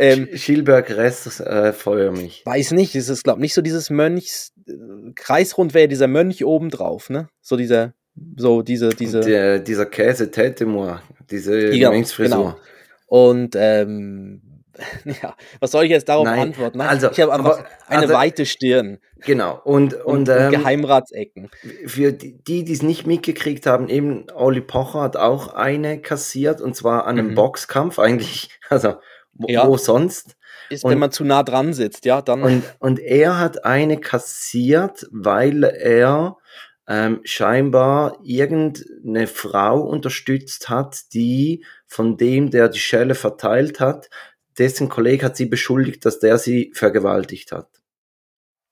Ähm, 0.00 0.26
Sch- 0.32 0.36
Schilberg 0.38 0.90
Rest 0.90 1.40
äh, 1.40 1.72
feuer 1.72 2.12
mich. 2.12 2.42
weiß 2.46 2.70
nicht, 2.72 2.94
es 2.94 3.08
ist 3.08 3.24
glaube 3.24 3.40
nicht 3.40 3.52
so 3.54 3.62
dieses 3.62 3.90
Mönchs 3.90 4.52
äh, 4.68 4.72
Kreisrund 5.14 5.74
wäre 5.74 5.88
dieser 5.88 6.06
Mönch 6.06 6.44
oben 6.44 6.70
drauf, 6.70 7.10
ne? 7.10 7.28
So 7.40 7.56
dieser 7.56 7.94
so 8.36 8.62
diese 8.62 8.90
diese 8.90 9.20
Der, 9.20 9.58
dieser 9.58 9.86
Käse 9.86 10.30
moi, 10.66 11.00
diese 11.30 11.74
Ja, 11.74 11.90
Mönchsfrisur. 11.90 12.36
genau. 12.36 12.56
Und 13.06 13.56
ähm, 13.56 14.42
ja, 15.22 15.34
was 15.60 15.70
soll 15.72 15.84
ich 15.84 15.90
jetzt 15.90 16.08
darauf 16.08 16.24
Nein, 16.24 16.40
antworten? 16.40 16.78
Nein, 16.78 16.88
also, 16.88 17.10
ich 17.10 17.20
habe 17.20 17.32
einfach 17.32 17.58
aber- 17.58 17.66
eine 17.88 18.02
also- 18.02 18.14
weite 18.14 18.46
Stirn 18.46 18.98
Genau. 19.24 19.60
Und, 19.64 19.94
und, 19.94 20.04
und, 20.04 20.28
ähm, 20.28 20.52
Geheimratsecken. 20.52 21.50
für 21.86 22.12
die, 22.12 22.38
die 22.64 22.72
es 22.72 22.82
nicht 22.82 23.06
mitgekriegt 23.06 23.66
haben, 23.66 23.88
eben 23.88 24.26
Olli 24.32 24.60
Pocher 24.60 25.00
hat 25.00 25.16
auch 25.16 25.54
eine 25.54 26.00
kassiert 26.00 26.60
und 26.60 26.76
zwar 26.76 27.04
an 27.06 27.18
einem 27.18 27.30
Mhm. 27.30 27.34
Boxkampf 27.34 27.98
eigentlich. 27.98 28.48
Also 28.70 28.94
wo, 29.32 29.46
Ja. 29.48 29.66
wo 29.66 29.76
sonst? 29.76 30.36
Ist, 30.70 30.84
und- 30.84 30.90
wenn 30.92 30.98
man 30.98 31.10
zu 31.10 31.24
nah 31.24 31.42
dran 31.42 31.72
sitzt, 31.72 32.04
ja, 32.04 32.20
dann. 32.22 32.42
Und, 32.42 32.62
und 32.78 33.00
er 33.00 33.38
hat 33.40 33.64
eine 33.64 33.98
kassiert, 33.98 35.06
weil 35.10 35.64
er 35.64 36.36
ähm, 36.90 37.20
scheinbar 37.24 38.18
irgendeine 38.22 39.26
Frau 39.26 39.80
unterstützt 39.80 40.68
hat, 40.68 41.12
die 41.12 41.64
von 41.86 42.16
dem, 42.16 42.50
der 42.50 42.68
die 42.68 42.78
Schelle 42.78 43.14
verteilt 43.14 43.78
hat, 43.80 44.08
dessen 44.58 44.88
Kollege 44.88 45.24
hat 45.26 45.36
sie 45.36 45.46
beschuldigt, 45.46 46.04
dass 46.04 46.18
der 46.18 46.38
sie 46.38 46.72
vergewaltigt 46.74 47.52
hat. 47.52 47.68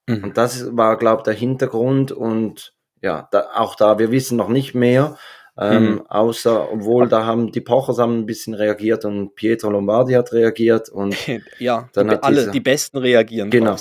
Mhm. 0.09 0.25
Und 0.25 0.37
das 0.37 0.77
war, 0.77 0.97
glaube 0.99 1.21
ich, 1.21 1.25
der 1.25 1.35
Hintergrund 1.35 2.13
und 2.13 2.75
ja, 3.03 3.29
da, 3.31 3.51
auch 3.55 3.75
da, 3.75 3.99
wir 3.99 4.11
wissen 4.11 4.37
noch 4.37 4.49
nicht 4.49 4.75
mehr, 4.75 5.17
ähm, 5.59 5.93
Mhm. 5.95 6.07
außer, 6.09 6.71
obwohl 6.73 7.09
da 7.09 7.25
haben 7.25 7.51
die 7.51 7.61
Pochers 7.63 7.99
haben 7.99 8.19
ein 8.19 8.27
bisschen 8.27 8.53
reagiert 8.55 9.05
und 9.07 9.35
Pietro 9.35 9.71
Lombardi 9.71 10.13
hat 10.13 10.33
reagiert 10.33 10.89
und 10.91 11.15
ja, 11.59 11.89
dann 11.95 12.09
die, 12.09 12.15
hat 12.15 12.25
alle, 12.25 12.37
dieser- 12.41 12.53
die 12.53 12.61
Besten 12.61 12.99
reagieren. 12.99 13.49
genau. 13.51 13.77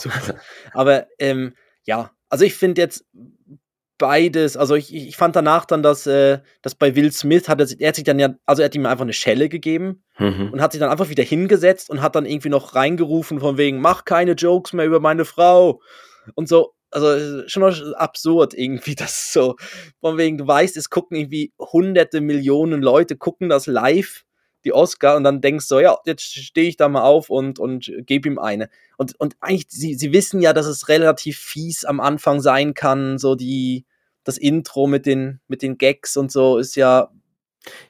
Aber 0.73 1.07
ähm, 1.19 1.53
ja, 1.83 2.11
also 2.29 2.45
ich 2.45 2.55
finde 2.55 2.81
jetzt 2.81 3.05
beides, 3.97 4.57
also 4.57 4.75
ich, 4.75 4.93
ich 4.93 5.15
fand 5.15 5.35
danach 5.35 5.65
dann, 5.65 5.81
dass, 5.83 6.05
äh, 6.07 6.39
dass 6.61 6.75
bei 6.75 6.95
Will 6.95 7.11
Smith 7.11 7.47
hat 7.47 7.59
er, 7.59 7.67
sich- 7.67 7.79
er 7.79 7.87
hat 7.89 7.95
sich 7.95 8.03
dann 8.03 8.19
ja, 8.19 8.35
also 8.45 8.61
er 8.61 8.65
hat 8.65 8.75
ihm 8.75 8.85
einfach 8.85 9.03
eine 9.03 9.13
Schelle 9.13 9.47
gegeben 9.49 10.03
Mhm. 10.19 10.51
und 10.51 10.61
hat 10.61 10.71
sich 10.73 10.79
dann 10.79 10.89
einfach 10.91 11.09
wieder 11.09 11.23
hingesetzt 11.23 11.89
und 11.89 12.01
hat 12.01 12.15
dann 12.15 12.25
irgendwie 12.25 12.49
noch 12.49 12.75
reingerufen 12.75 13.39
von 13.39 13.57
wegen, 13.57 13.79
mach 13.79 14.03
keine 14.05 14.33
Jokes 14.33 14.73
mehr 14.73 14.85
über 14.85 14.99
meine 14.99 15.23
Frau 15.25 15.81
und 16.35 16.47
so. 16.49 16.73
Also 16.91 17.45
schon 17.47 17.61
noch 17.63 17.93
absurd 17.95 18.53
irgendwie, 18.53 18.95
das 18.95 19.31
so, 19.33 19.55
von 20.01 20.17
wegen, 20.17 20.37
du 20.37 20.45
weißt, 20.47 20.75
es 20.77 20.89
gucken 20.89 21.17
irgendwie 21.17 21.53
hunderte 21.59 22.19
Millionen 22.21 22.81
Leute, 22.81 23.15
gucken 23.17 23.47
das 23.49 23.65
live, 23.65 24.23
die 24.65 24.73
Oscar, 24.73 25.15
und 25.15 25.23
dann 25.23 25.39
denkst 25.41 25.67
du, 25.69 25.79
ja, 25.79 25.97
jetzt 26.05 26.23
stehe 26.23 26.67
ich 26.67 26.75
da 26.77 26.89
mal 26.89 27.03
auf 27.03 27.29
und, 27.29 27.59
und 27.59 27.91
gebe 27.99 28.27
ihm 28.27 28.39
eine. 28.39 28.69
Und, 28.97 29.17
und 29.19 29.35
eigentlich, 29.39 29.67
sie, 29.69 29.93
sie 29.95 30.11
wissen 30.11 30.41
ja, 30.41 30.51
dass 30.53 30.65
es 30.65 30.89
relativ 30.89 31.37
fies 31.39 31.85
am 31.85 31.99
Anfang 31.99 32.41
sein 32.41 32.73
kann, 32.73 33.17
so 33.17 33.35
die, 33.35 33.85
das 34.23 34.37
Intro 34.37 34.87
mit 34.87 35.05
den, 35.05 35.39
mit 35.47 35.61
den 35.61 35.77
Gags 35.77 36.17
und 36.17 36.31
so 36.31 36.57
ist 36.57 36.75
ja, 36.75 37.11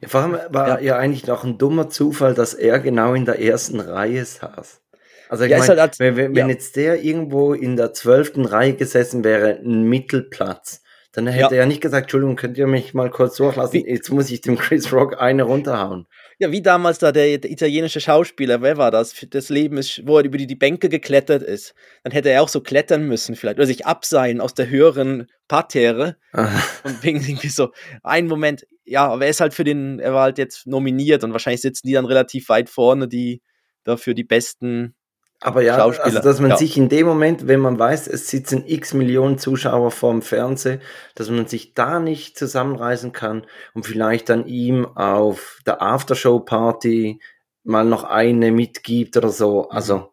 Ja, 0.01 0.07
vor 0.09 0.21
allem 0.21 0.37
war 0.49 0.67
Ja. 0.67 0.79
ja. 0.79 0.97
eigentlich 0.97 1.25
noch 1.27 1.43
ein 1.43 1.57
dummer 1.57 1.89
Zufall, 1.89 2.33
dass 2.33 2.53
er 2.53 2.79
genau 2.79 3.13
in 3.13 3.25
der 3.25 3.41
ersten 3.41 3.79
Reihe 3.79 4.23
saß. 4.25 4.81
Also 5.29 5.43
ich 5.45 5.51
Ja, 5.51 5.57
ist 5.57 5.61
meine, 5.67 5.81
halt 5.81 5.89
als- 5.89 5.99
wenn, 5.99 6.15
wenn, 6.17 6.35
wenn 6.35 6.47
ja. 6.49 6.53
jetzt 6.53 6.75
der 6.75 7.03
irgendwo 7.03 7.53
in 7.53 7.77
der 7.77 7.93
zwölften 7.93 8.45
Reihe 8.45 8.73
gesessen 8.75 9.23
wäre, 9.23 9.57
ein 9.63 9.83
Mittelplatz, 9.83 10.81
dann 11.17 11.27
hätte 11.27 11.55
Ja. 11.55 11.61
er 11.61 11.65
nicht 11.65 11.81
gesagt, 11.81 12.03
Entschuldigung, 12.03 12.35
könnt 12.35 12.57
ihr 12.57 12.67
mich 12.67 12.93
mal 12.93 13.09
kurz 13.09 13.35
durchlassen? 13.37 13.73
Wie- 13.73 13.87
Jetzt 13.89 14.09
muss 14.11 14.29
ich 14.29 14.41
dem 14.41 14.57
Chris 14.57 14.91
Rock 14.93 15.19
eine 15.21 15.43
runterhauen. 15.43 16.05
Ja, 16.39 16.51
wie 16.51 16.61
damals 16.61 16.99
da 16.99 17.11
der, 17.11 17.37
der 17.37 17.49
italienische 17.49 18.01
Schauspieler, 18.01 18.61
wer 18.61 18.77
war 18.77 18.91
das? 18.91 19.13
Das 19.29 19.49
Leben 19.49 19.77
ist, 19.77 20.01
wo 20.05 20.17
er 20.17 20.25
über 20.25 20.37
die, 20.37 20.47
die 20.47 20.55
Bänke 20.55 20.89
geklettert 20.89 21.41
ist. 21.43 21.73
Dann 22.03 22.11
hätte 22.11 22.29
er 22.29 22.43
auch 22.43 22.49
so 22.49 22.61
klettern 22.61 23.07
müssen, 23.07 23.35
vielleicht. 23.35 23.57
Oder 23.57 23.67
sich 23.67 23.85
abseilen 23.85 24.41
aus 24.41 24.53
der 24.53 24.69
höheren 24.69 25.27
Parterre. 25.47 26.17
Und 26.83 27.03
wegen 27.03 27.21
irgendwie 27.21 27.47
so, 27.49 27.69
ein 28.03 28.27
Moment, 28.27 28.65
ja, 28.83 29.07
aber 29.07 29.23
er 29.23 29.29
ist 29.31 29.39
halt 29.41 29.53
für 29.53 29.63
den, 29.63 29.99
er 29.99 30.13
war 30.13 30.23
halt 30.23 30.37
jetzt 30.37 30.67
nominiert 30.67 31.23
und 31.23 31.31
wahrscheinlich 31.31 31.61
sitzen 31.61 31.87
die 31.87 31.93
dann 31.93 32.05
relativ 32.05 32.49
weit 32.49 32.69
vorne, 32.69 33.07
die, 33.07 33.41
dafür 33.83 34.13
die 34.13 34.23
besten 34.23 34.93
Aber 35.41 35.61
ja, 35.61 35.77
also 35.77 36.19
dass 36.19 36.39
man 36.39 36.51
ja. 36.51 36.57
sich 36.57 36.77
in 36.77 36.89
dem 36.89 37.05
Moment, 37.05 37.47
wenn 37.47 37.59
man 37.59 37.77
weiß, 37.77 38.07
es 38.07 38.29
sitzen 38.29 38.65
x 38.65 38.93
Millionen 38.93 39.37
Zuschauer 39.37 39.91
vorm 39.91 40.21
Fernseher, 40.21 40.79
dass 41.13 41.29
man 41.29 41.45
sich 41.45 41.73
da 41.73 41.99
nicht 41.99 42.37
zusammenreißen 42.37 43.11
kann 43.11 43.45
und 43.73 43.85
vielleicht 43.85 44.29
dann 44.29 44.47
ihm 44.47 44.85
auf 44.95 45.59
der 45.65 45.81
Aftershow-Party 45.81 47.19
mal 47.63 47.85
noch 47.85 48.03
eine 48.05 48.51
mitgibt 48.51 49.17
oder 49.17 49.29
so. 49.29 49.69
Also 49.69 50.09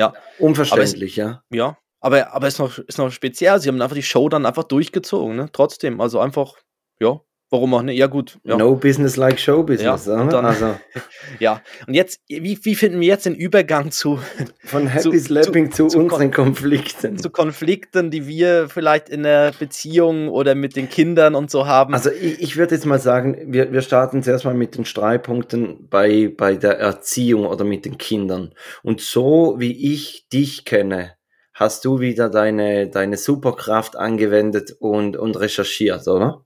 Mhm. 0.00 0.02
Ja. 0.02 0.12
unverständlich, 0.38 1.16
ja. 1.16 1.42
Ja, 1.50 1.76
aber, 2.00 2.32
aber 2.32 2.48
ist 2.48 2.58
noch, 2.58 2.78
ist 2.78 2.98
noch 2.98 3.10
speziell. 3.10 3.60
Sie 3.60 3.68
haben 3.68 3.80
einfach 3.80 3.96
die 3.96 4.02
Show 4.02 4.28
dann 4.28 4.46
einfach 4.46 4.64
durchgezogen, 4.64 5.36
ne? 5.36 5.48
Trotzdem. 5.52 6.00
Also 6.00 6.20
einfach, 6.20 6.54
ja, 7.00 7.20
warum 7.50 7.74
auch 7.74 7.82
nicht? 7.82 7.98
Ja, 7.98 8.06
gut. 8.06 8.38
Ja. 8.44 8.56
No 8.56 8.74
business 8.76 9.16
like 9.16 9.38
show 9.38 9.62
business. 9.62 10.06
Ja, 10.06 10.20
und 10.20 10.32
dann- 10.32 10.44
also 10.46 10.74
ja. 11.40 11.60
Und 11.86 11.94
jetzt, 11.94 12.20
wie, 12.28 12.58
wie 12.62 12.74
finden 12.74 13.00
wir 13.00 13.08
jetzt 13.08 13.26
den 13.26 13.34
Übergang 13.34 13.90
zu, 13.90 14.18
von 14.64 14.86
Happy 14.88 15.02
zu- 15.10 15.18
Slapping 15.18 15.72
zu, 15.72 15.88
zu 15.88 15.98
unseren 15.98 16.30
Konflikten. 16.30 17.18
zu 17.18 17.30
Konflikten, 17.30 18.10
die 18.10 18.26
wir 18.26 18.68
vielleicht 18.68 19.08
in 19.08 19.22
der 19.24 19.52
Beziehung 19.58 20.28
oder 20.28 20.54
mit 20.54 20.76
den 20.76 20.88
Kindern 20.88 21.34
und 21.34 21.50
so 21.50 21.66
haben? 21.66 21.92
Also 21.94 22.10
ich, 22.10 22.40
ich 22.40 22.56
würde 22.56 22.74
jetzt 22.74 22.86
mal 22.86 23.00
sagen, 23.00 23.36
wir, 23.52 23.72
wir 23.72 23.82
starten 23.82 24.22
zuerst 24.22 24.44
mal 24.44 24.54
mit 24.54 24.76
den 24.76 24.84
Streitpunkten 24.84 25.88
bei, 25.88 26.32
bei 26.36 26.54
der 26.56 26.78
Erziehung 26.78 27.46
oder 27.46 27.64
mit 27.64 27.84
den 27.84 27.98
Kindern. 27.98 28.54
Und 28.82 29.00
so 29.00 29.56
wie 29.58 29.92
ich 29.92 30.28
dich 30.32 30.64
kenne, 30.64 31.14
hast 31.52 31.84
du 31.84 32.00
wieder 32.00 32.30
deine, 32.30 32.88
deine 32.88 33.16
Superkraft 33.18 33.96
angewendet 33.96 34.72
und, 34.78 35.16
und 35.16 35.38
recherchiert, 35.38 36.06
oder? 36.08 36.44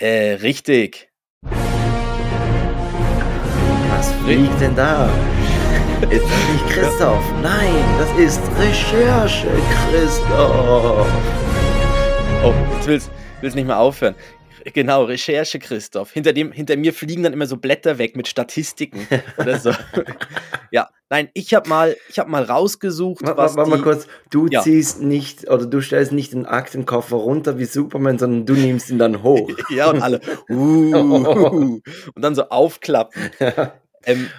Äh, 0.00 0.32
richtig. 0.32 1.08
Was 3.90 4.12
fliegt 4.24 4.60
denn 4.60 4.74
da? 4.74 5.08
Ist 6.10 6.24
das 6.24 6.52
nicht 6.52 6.68
Christoph? 6.70 7.22
Nein, 7.42 7.84
das 7.98 8.08
ist 8.18 8.40
Recherche, 8.58 9.48
Christoph. 9.90 11.06
Oh, 12.42 12.54
jetzt 12.76 12.86
willst 12.86 13.10
willst 13.42 13.56
nicht 13.56 13.66
mehr 13.66 13.78
aufhören. 13.78 14.14
Genau, 14.72 15.04
Recherche, 15.04 15.58
Christoph. 15.58 16.12
Hinter, 16.12 16.32
dem, 16.32 16.52
hinter 16.52 16.76
mir 16.76 16.92
fliegen 16.92 17.22
dann 17.22 17.32
immer 17.32 17.46
so 17.46 17.56
Blätter 17.56 17.98
weg 17.98 18.16
mit 18.16 18.28
Statistiken 18.28 19.06
oder 19.38 19.58
so. 19.58 19.72
ja, 20.70 20.88
nein, 21.08 21.30
ich 21.34 21.54
habe 21.54 21.68
mal, 21.68 21.96
ich 22.08 22.18
hab 22.18 22.28
mal 22.28 22.42
rausgesucht, 22.42 23.22
Warte 23.22 23.36
was 23.36 23.56
warte 23.56 23.70
mal 23.70 23.82
kurz, 23.82 24.06
du 24.30 24.46
Ja. 24.48 24.62
ziehst 24.62 25.00
nicht 25.00 25.48
oder 25.48 25.66
du 25.66 25.80
stellst 25.80 26.12
nicht 26.12 26.32
den 26.32 26.46
Aktenkoffer 26.46 27.16
runter 27.16 27.58
wie 27.58 27.64
Superman, 27.64 28.18
sondern 28.18 28.46
du 28.46 28.54
nimmst 28.54 28.90
ihn 28.90 28.98
dann 28.98 29.22
hoch. 29.22 29.50
Ja, 29.70 29.90
und 29.90 30.02
alle. 30.02 30.20
Uh, 30.48 31.80
und 32.14 32.22
dann 32.22 32.34
so 32.34 32.48
aufklappen. 32.48 33.30
Ähm, 34.06 34.30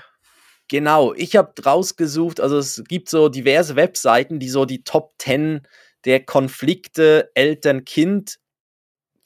genau, 0.70 1.14
ich 1.14 1.36
habe 1.36 1.54
rausgesucht, 1.64 2.40
also 2.40 2.58
es 2.58 2.84
gibt 2.88 3.10
so 3.10 3.30
diverse 3.30 3.76
Webseiten, 3.76 4.40
die 4.40 4.50
so 4.50 4.66
die 4.66 4.84
Top 4.84 5.14
10 5.20 5.62
der 6.06 6.26
Konflikte 6.26 7.30
Eltern-Kind, 7.36 8.38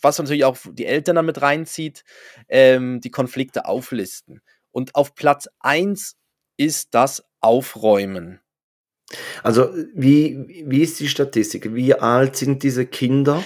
was 0.05 0.19
natürlich 0.19 0.45
auch 0.45 0.57
die 0.71 0.85
Eltern 0.85 1.17
damit 1.17 1.41
reinzieht, 1.41 2.05
ähm, 2.47 3.01
die 3.01 3.11
Konflikte 3.11 3.65
auflisten. 3.65 4.41
Und 4.71 4.95
auf 4.95 5.15
Platz 5.15 5.49
1 5.59 6.15
ist 6.57 6.93
das 6.93 7.25
Aufräumen. 7.41 8.39
Also, 9.43 9.73
wie, 9.93 10.63
wie 10.65 10.81
ist 10.81 10.99
die 10.99 11.09
Statistik? 11.09 11.75
Wie 11.75 11.93
alt 11.93 12.35
sind 12.35 12.63
diese 12.63 12.85
Kinder? 12.85 13.43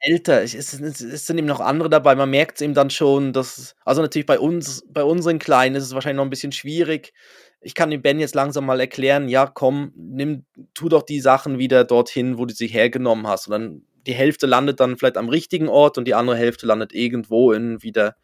älter. 0.00 0.42
Es, 0.42 0.54
es, 0.54 0.72
es 0.80 1.00
es 1.00 1.26
sind 1.26 1.38
eben 1.38 1.46
noch 1.46 1.60
andere 1.60 1.90
dabei. 1.90 2.14
Man 2.14 2.30
merkt 2.30 2.56
es 2.56 2.60
eben 2.62 2.74
dann 2.74 2.90
schon, 2.90 3.32
dass, 3.32 3.74
also 3.84 4.02
natürlich 4.02 4.26
bei 4.26 4.38
uns, 4.38 4.84
bei 4.88 5.04
unseren 5.04 5.38
Kleinen 5.38 5.76
ist 5.76 5.84
es 5.84 5.94
wahrscheinlich 5.94 6.16
noch 6.16 6.24
ein 6.24 6.30
bisschen 6.30 6.52
schwierig. 6.52 7.12
Ich 7.60 7.74
kann 7.74 7.90
dem 7.90 8.02
Ben 8.02 8.20
jetzt 8.20 8.34
langsam 8.34 8.66
mal 8.66 8.80
erklären, 8.80 9.28
ja, 9.28 9.46
komm, 9.46 9.92
nimm, 9.96 10.44
tu 10.74 10.88
doch 10.88 11.02
die 11.02 11.20
Sachen 11.20 11.58
wieder 11.58 11.84
dorthin, 11.84 12.38
wo 12.38 12.46
du 12.46 12.54
sie 12.54 12.68
hergenommen 12.68 13.26
hast. 13.26 13.48
Und 13.48 13.52
dann 13.52 13.82
die 14.08 14.14
Hälfte 14.14 14.46
landet 14.46 14.80
dann 14.80 14.96
vielleicht 14.96 15.18
am 15.18 15.28
richtigen 15.28 15.68
Ort 15.68 15.98
und 15.98 16.06
die 16.06 16.14
andere 16.14 16.36
Hälfte 16.36 16.66
landet 16.66 16.94
irgendwo 16.94 17.52
in 17.52 17.82
wieder, 17.82 18.16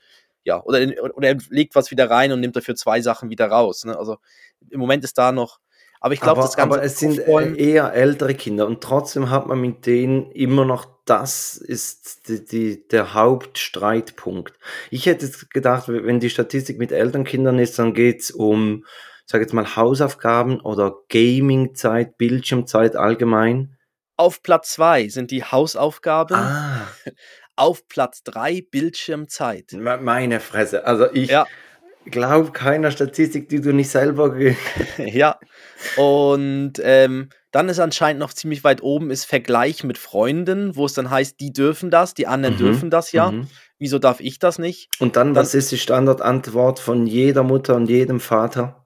ja, 0.43 0.62
oder, 0.64 0.81
in, 0.81 0.99
oder 0.99 1.29
er 1.29 1.37
legt 1.50 1.75
was 1.75 1.91
wieder 1.91 2.11
rein 2.11 2.33
und 2.33 2.41
nimmt 2.41 2.57
dafür 2.57 2.75
zwei 2.75 3.03
Sachen 3.03 3.29
wieder 3.29 3.49
raus. 3.49 3.85
Ne? 3.85 3.97
Also 3.97 4.17
im 4.71 4.81
Moment 4.81 5.05
ist 5.05 5.19
da 5.19 5.31
noch, 5.31 5.61
aber 6.00 6.14
ich 6.14 6.21
glaube, 6.21 6.38
aber, 6.38 6.47
das 6.47 6.57
Ganze. 6.57 6.76
aber 6.76 6.85
es 6.85 6.99
sind 6.99 7.19
eher 7.19 7.93
ältere 7.93 8.35
Kinder 8.35 8.67
und 8.67 8.83
trotzdem 8.83 9.29
hat 9.29 9.47
man 9.47 9.61
mit 9.61 9.85
denen 9.85 10.31
immer 10.33 10.64
noch, 10.64 10.87
das 11.05 11.59
ist 11.59 12.29
die, 12.29 12.45
die, 12.45 12.88
der 12.88 13.12
Hauptstreitpunkt. 13.12 14.55
Ich 14.91 15.05
hätte 15.05 15.31
gedacht, 15.53 15.88
wenn 15.88 16.19
die 16.19 16.31
Statistik 16.31 16.79
mit 16.79 16.93
Elternkindern 16.93 17.59
ist, 17.59 17.79
dann 17.79 17.93
geht's 17.93 18.31
um, 18.31 18.87
sag 19.26 19.43
jetzt 19.43 19.53
mal, 19.53 19.76
Hausaufgaben 19.76 20.61
oder 20.61 20.95
Gamingzeit, 21.11 22.17
Bildschirmzeit 22.17 22.97
allgemein. 22.97 23.74
Auf 24.16 24.42
Platz 24.42 24.73
2 24.75 25.09
sind 25.09 25.30
die 25.30 25.42
Hausaufgaben. 25.44 26.37
Ah, 26.37 26.88
Auf 27.56 27.87
Platz 27.88 28.23
3 28.25 28.64
Bildschirmzeit. 28.71 29.73
me- 29.75 29.99
meine 29.99 30.40
Fresse. 30.40 30.87
Also 30.87 31.06
ich 31.12 31.30
Ja. 31.30 31.47
glaube 32.06 32.50
keiner 32.50 32.90
Statistik, 32.90 33.49
die 33.49 33.61
du 33.61 33.73
nicht 33.73 33.90
selber 33.90 34.35
ja. 34.99 35.38
Und 35.97 36.75
ähm, 36.83 37.28
dann 37.52 37.68
ist 37.68 37.78
anscheinend 37.78 38.18
noch 38.18 38.33
ziemlich 38.33 38.64
weit 38.64 38.83
oben 38.83 39.11
ist 39.11 39.25
Vergleich 39.25 39.85
mit 39.85 39.99
Freunden, 39.99 40.75
wo 40.75 40.87
es 40.87 40.94
dann 40.94 41.11
heißt, 41.11 41.38
die 41.38 41.52
dürfen 41.52 41.90
das, 41.90 42.14
die 42.14 42.26
anderen 42.26 42.56
Mhm, 42.56 42.59
dürfen 42.59 42.90
das 42.90 43.12
ja. 43.12 43.30
Mhm. 43.30 43.47
Wieso 43.78 43.99
darf 44.00 44.18
ich 44.21 44.38
das 44.40 44.59
nicht? 44.59 44.88
Und 44.99 45.14
dann, 45.16 45.35
Dann- 45.35 45.44
was 45.44 45.54
ist 45.54 45.71
die 45.71 45.78
Standardantwort 45.78 46.78
von 46.80 47.06
jeder 47.06 47.42
Mutter 47.44 47.76
und 47.76 47.88
jedem 47.88 48.18
Vater? 48.18 48.84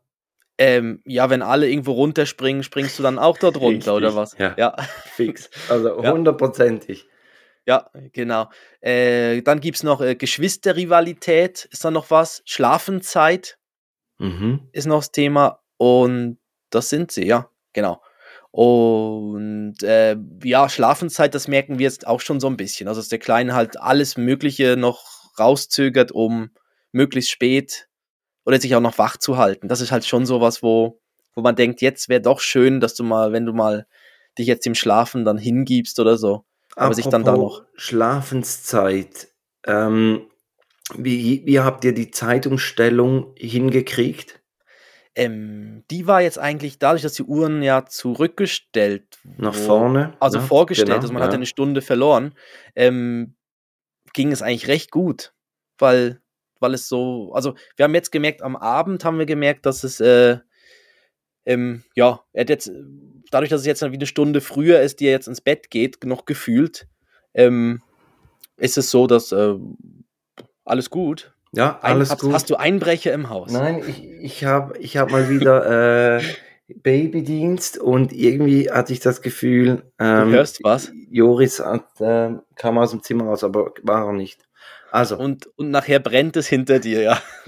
Ähm, 0.59 1.01
ja, 1.07 1.31
wenn 1.31 1.43
alle 1.43 1.69
irgendwo 1.69 1.93
runterspringen, 1.93 2.63
springst 2.65 2.99
du 2.99 3.03
dann 3.05 3.19
auch 3.19 3.39
dort 3.39 3.57
runter, 3.61 3.95
oder 3.95 4.09
Richtig, 4.09 4.21
was? 4.21 4.39
ja. 4.39 4.55
ja. 4.59 4.77
Fix. 5.07 5.49
Also 5.71 5.97
hundertprozentig. 5.97 7.07
Ja, 7.67 7.91
genau. 8.13 8.49
Äh, 8.81 9.43
dann 9.43 9.61
gibt 9.61 9.77
es 9.77 9.83
noch 9.83 10.01
äh, 10.01 10.15
Geschwisterrivalität, 10.17 11.69
ist 11.71 11.85
da 11.85 11.91
noch 11.91 12.11
was? 12.11 12.43
Schlafenszeit 12.45 13.57
Mhm. 14.21 14.69
ist 14.73 14.87
noch 14.87 14.99
das 14.99 15.13
Thema. 15.13 15.61
Und 15.77 16.39
das 16.71 16.89
sind 16.89 17.13
sie, 17.13 17.25
ja, 17.25 17.51
genau. 17.73 18.03
Und 18.51 19.77
äh, 19.85 20.17
ja, 20.43 20.69
Schlafenszeit, 20.69 21.35
das 21.35 21.47
merken 21.47 21.79
wir 21.79 21.85
jetzt 21.85 22.07
auch 22.07 22.21
schon 22.21 22.41
so 22.41 22.49
ein 22.49 22.57
bisschen. 22.57 22.89
Also, 22.89 23.01
dass 23.01 23.09
der 23.09 23.21
Kleine 23.21 23.55
halt 23.55 23.79
alles 23.79 24.17
Mögliche 24.17 24.77
noch 24.77 25.05
rauszögert, 25.39 26.11
um 26.11 26.51
möglichst 26.91 27.31
spät 27.31 27.89
oder 28.49 28.59
sich 28.59 28.75
auch 28.75 28.81
noch 28.81 28.97
wach 28.97 29.19
zu 29.19 29.37
halten. 29.37 29.69
Das 29.69 29.83
ist 29.83 29.93
halt 29.93 30.07
schon 30.07 30.25
sowas, 30.25 30.63
wo, 30.63 30.99
wo 31.35 31.43
man 31.43 31.55
denkt, 31.55 31.83
jetzt 31.83 32.09
wäre 32.09 32.23
doch 32.23 32.41
schön, 32.41 32.81
dass 32.81 32.95
du 32.95 33.05
mal, 33.05 33.31
wenn 33.33 33.45
du 33.45 33.53
mal 33.53 33.87
dich 34.39 34.47
jetzt 34.47 34.67
im 34.67 34.75
Schlafen 34.75 35.27
dann 35.27 35.37
hingibst 35.37 36.01
oder 36.01 36.17
so. 36.17 36.47
Aber 36.75 36.95
sich 36.95 37.07
dann 37.09 37.25
da 37.25 37.33
Apropos 37.33 37.59
noch- 37.61 37.67
Schlafenszeit. 37.77 39.29
Ähm, 39.67 40.23
wie, 40.97 41.43
wie 41.45 41.61
habt 41.61 41.85
ihr 41.85 41.93
die 41.93 42.11
Zeitumstellung 42.11 43.35
hingekriegt? 43.37 44.41
Ähm, 45.15 45.85
die 45.91 46.07
war 46.07 46.23
jetzt 46.23 46.39
eigentlich 46.39 46.79
dadurch, 46.79 47.03
dass 47.03 47.13
die 47.15 47.25
Uhren 47.25 47.63
ja 47.63 47.85
zurückgestellt 47.85 49.19
Nach 49.37 49.55
wo- 49.55 49.59
vorne? 49.67 50.15
Also 50.21 50.39
Ja, 50.39 50.45
vorgestellt, 50.45 50.89
genau, 50.89 51.01
also 51.01 51.13
man 51.13 51.21
ja. 51.21 51.27
hatte 51.27 51.37
eine 51.37 51.45
Stunde 51.47 51.83
verloren, 51.83 52.35
ähm, 52.77 53.35
ging 54.15 54.33
es 54.33 54.41
eigentlich 54.41 54.69
recht 54.69 54.91
gut, 54.91 55.35
weil, 55.79 56.23
weil 56.61 56.75
es 56.75 56.89
so, 56.89 57.33
also 57.35 57.55
wir 57.77 57.85
haben 57.85 57.95
jetzt 57.95 58.13
gemerkt, 58.13 58.43
am 58.43 58.57
Abend 58.57 59.05
haben 59.05 59.19
wir 59.19 59.27
gemerkt, 59.27 59.67
dass 59.67 59.85
es, 59.85 60.01
äh, 60.01 60.39
ähm, 61.47 61.85
ja, 61.95 62.21
er 62.33 62.43
hat 62.43 62.51
jetzt, 62.51 62.71
dadurch, 63.31 63.51
dass 63.51 63.61
es 63.61 63.67
jetzt 63.67 63.83
wie 63.83 63.95
eine 63.95 64.07
Stunde 64.07 64.41
früher 64.41 64.81
ist, 64.81 65.01
die 65.01 65.07
er 65.07 65.13
jetzt 65.13 65.29
ins 65.29 65.41
Bett 65.41 65.71
geht, 65.71 66.05
noch 66.05 66.25
gefühlt, 66.25 66.89
ähm, 67.35 67.83
ist 68.57 68.79
es 68.79 68.91
so, 68.91 69.07
dass 69.07 69.33
äh, 69.33 69.55
alles 70.65 70.91
gut. 70.91 71.33
Ja, 71.53 71.79
Ein, 71.81 71.93
alles 71.95 72.11
hast, 72.11 72.21
gut. 72.21 72.33
hast 72.33 72.51
du 72.51 72.57
Einbrecher 72.57 73.13
im 73.13 73.31
Haus? 73.31 73.53
Nein, 73.53 73.83
ich, 73.87 74.05
ich 74.05 74.45
habe 74.45 74.77
ich 74.79 74.97
hab 74.99 75.11
mal 75.11 75.31
wieder 75.31 76.19
äh, 76.19 76.23
Babydienst 76.69 77.79
und 77.79 78.13
irgendwie 78.13 78.71
hatte 78.71 78.93
ich 78.93 79.01
das 79.01 79.23
Gefühl, 79.23 79.83
ähm, 79.99 80.31
hörst 80.31 80.63
was? 80.63 80.93
Joris 81.11 81.61
hat, 81.61 81.87
ähm, 82.01 82.43
kam 82.57 82.77
aus 82.77 82.91
dem 82.91 83.03
Zimmer 83.03 83.25
raus, 83.25 83.45
aber 83.45 83.73
war 83.83 84.07
er 84.07 84.13
nicht. 84.13 84.47
Also, 84.91 85.19
Und, 85.19 85.47
und 85.57 85.71
nachher 85.71 85.99
brennt 85.99 86.37
es 86.37 86.49
hinter 86.49 86.79
dir, 86.79 87.03
ja. 87.03 87.23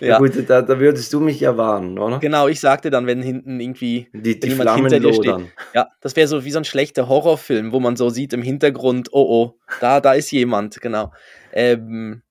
ja. 0.00 0.06
ja. 0.08 0.18
gut, 0.18 0.32
da, 0.48 0.62
da 0.62 0.80
würdest 0.80 1.12
du 1.12 1.20
mich 1.20 1.38
ja 1.38 1.56
warnen, 1.56 1.98
oder? 1.98 2.18
Genau, 2.18 2.48
ich 2.48 2.60
sagte 2.60 2.90
dann, 2.90 3.06
wenn 3.06 3.22
hinten 3.22 3.60
irgendwie, 3.60 4.08
Die, 4.12 4.40
die 4.40 4.48
jemand 4.48 4.62
Flammen 4.62 4.90
hinter 4.90 5.00
dir 5.00 5.14
steht. 5.14 5.52
ja, 5.74 5.88
das 6.00 6.16
wäre 6.16 6.26
so 6.26 6.44
wie 6.44 6.50
so 6.50 6.58
ein 6.58 6.64
schlechter 6.64 7.08
Horrorfilm, 7.08 7.72
wo 7.72 7.78
man 7.78 7.96
so 7.96 8.10
sieht 8.10 8.32
im 8.32 8.42
Hintergrund, 8.42 9.10
oh 9.12 9.26
oh, 9.28 9.58
da, 9.80 10.00
da 10.00 10.14
ist 10.14 10.30
jemand, 10.32 10.80
genau. 10.80 11.12
Ähm, 11.52 12.22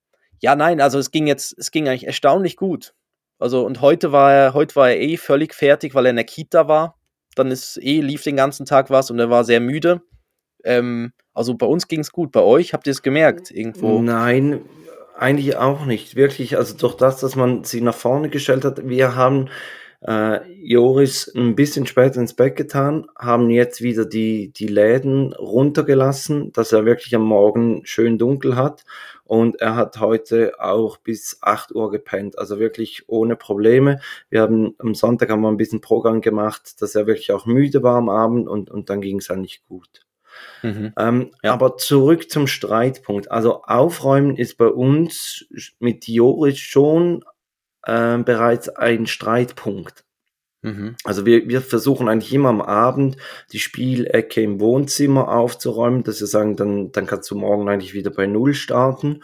ja, 0.42 0.56
nein, 0.56 0.82
also 0.82 1.00
es 1.00 1.12
ging 1.12 1.27
jetzt, 1.27 1.58
es 1.58 1.72
ging 1.72 1.88
eigentlich 1.88 2.08
erstaunlich 2.08 2.58
gut. 2.58 2.94
Also 3.39 3.65
und 3.65 3.82
heute 3.82 4.12
war 4.12 4.34
er, 4.34 4.54
heute 4.54 4.75
war 4.75 4.89
er 4.89 5.00
eh 5.00 5.18
völlig 5.18 5.54
fertig, 5.54 5.96
weil 5.96 6.06
er 6.06 6.12
in 6.12 6.15
der 6.18 6.25
Kita 6.25 6.68
war. 6.68 6.98
Dann 7.36 7.51
ist 7.51 7.77
eh, 7.82 8.01
lief 8.01 8.24
den 8.24 8.38
ganzen 8.38 8.65
Tag 8.65 8.89
was 8.89 9.12
und 9.12 9.20
er 9.20 9.30
war 9.30 9.44
sehr 9.44 9.60
müde. 9.60 10.01
Ähm, 10.66 11.14
also 11.34 11.54
bei 11.54 11.66
uns 11.66 11.88
ging 11.88 12.02
es 12.02 12.12
gut. 12.12 12.32
Bei 12.32 12.42
euch 12.42 12.74
habt 12.74 12.88
ihr 12.88 12.92
es 12.92 13.02
gemerkt 13.02 13.52
irgendwo? 13.52 14.02
Nein, 14.02 14.62
eigentlich 15.18 15.56
auch 15.56 15.86
nicht. 15.86 16.16
Wirklich, 16.16 16.58
also 16.58 16.76
durch 16.76 16.96
das, 16.96 17.20
dass 17.20 17.36
man 17.36 17.64
sie 17.64 17.82
nach 17.82 17.96
vorne 17.96 18.30
gestellt 18.30 18.66
hat, 18.66 18.88
wir 18.88 19.16
haben 19.16 19.50
äh, 20.02 20.40
Joris 20.62 21.32
ein 21.36 21.56
bisschen 21.56 21.88
später 21.88 22.20
ins 22.20 22.34
Bett 22.34 22.56
getan, 22.56 23.08
haben 23.18 23.50
jetzt 23.50 23.82
wieder 23.82 24.06
die, 24.06 24.52
die 24.52 24.68
Läden 24.68 25.34
runtergelassen, 25.34 26.52
dass 26.52 26.72
er 26.72 26.86
wirklich 26.86 27.16
am 27.16 27.24
Morgen 27.24 27.82
schön 27.86 28.18
dunkel 28.18 28.56
hat. 28.56 28.84
Und 29.24 29.60
er 29.60 29.76
hat 29.76 30.00
heute 30.00 30.54
auch 30.60 30.98
bis 30.98 31.40
8 31.42 31.74
Uhr 31.74 31.90
gepennt, 31.90 32.38
also 32.38 32.60
wirklich 32.60 33.06
ohne 33.08 33.36
Probleme. 33.36 34.00
Wir 34.30 34.42
haben 34.42 34.76
am 34.78 34.94
Sonntag 34.94 35.32
haben 35.32 35.42
wir 35.42 35.50
ein 35.50 35.58
bisschen 35.58 35.82
Programm 35.82 36.22
gemacht, 36.22 36.80
dass 36.82 36.94
er 36.94 37.08
wirklich 37.08 37.32
auch 37.32 37.48
müde 37.48 37.82
war 37.82 37.96
am 37.96 38.10
Abend 38.10 38.48
und, 38.48 38.70
und 38.70 38.92
dann 38.92 39.02
ging 39.02 39.18
es 39.18 39.32
eigentlich 39.32 39.64
gut. 39.68 40.05
Mhm. 40.64 40.94
Ähm, 40.98 41.32
ja. 41.44 41.54
Aber 41.54 41.78
zurück 41.78 42.30
zum 42.30 42.48
Streitpunkt. 42.48 43.32
Also 43.32 43.64
Aufräumen 43.64 44.36
ist 44.36 44.58
bei 44.58 44.68
uns 44.68 45.46
mit 45.80 46.08
Joris 46.08 46.60
schon 46.60 47.24
äh, 47.84 48.18
bereits 48.18 48.70
ein 48.70 49.08
Streitpunkt. 49.08 50.06
Mhm. 50.66 50.96
Also 51.04 51.28
wir, 51.28 51.48
wir 51.48 51.62
versuchen 51.62 52.10
eigentlich 52.10 52.34
immer 52.34 52.50
am 52.50 52.62
Abend 52.62 53.18
die 53.52 53.60
Spielecke 53.60 54.42
im 54.42 54.60
Wohnzimmer 54.60 55.30
aufzuräumen, 55.30 56.04
dass 56.04 56.20
wir 56.20 56.28
sagen, 56.28 56.56
dann, 56.56 56.92
dann 56.92 57.06
kannst 57.06 57.30
du 57.30 57.36
morgen 57.36 57.70
eigentlich 57.70 57.94
wieder 57.94 58.10
bei 58.10 58.26
Null 58.26 58.56
starten. 58.56 59.22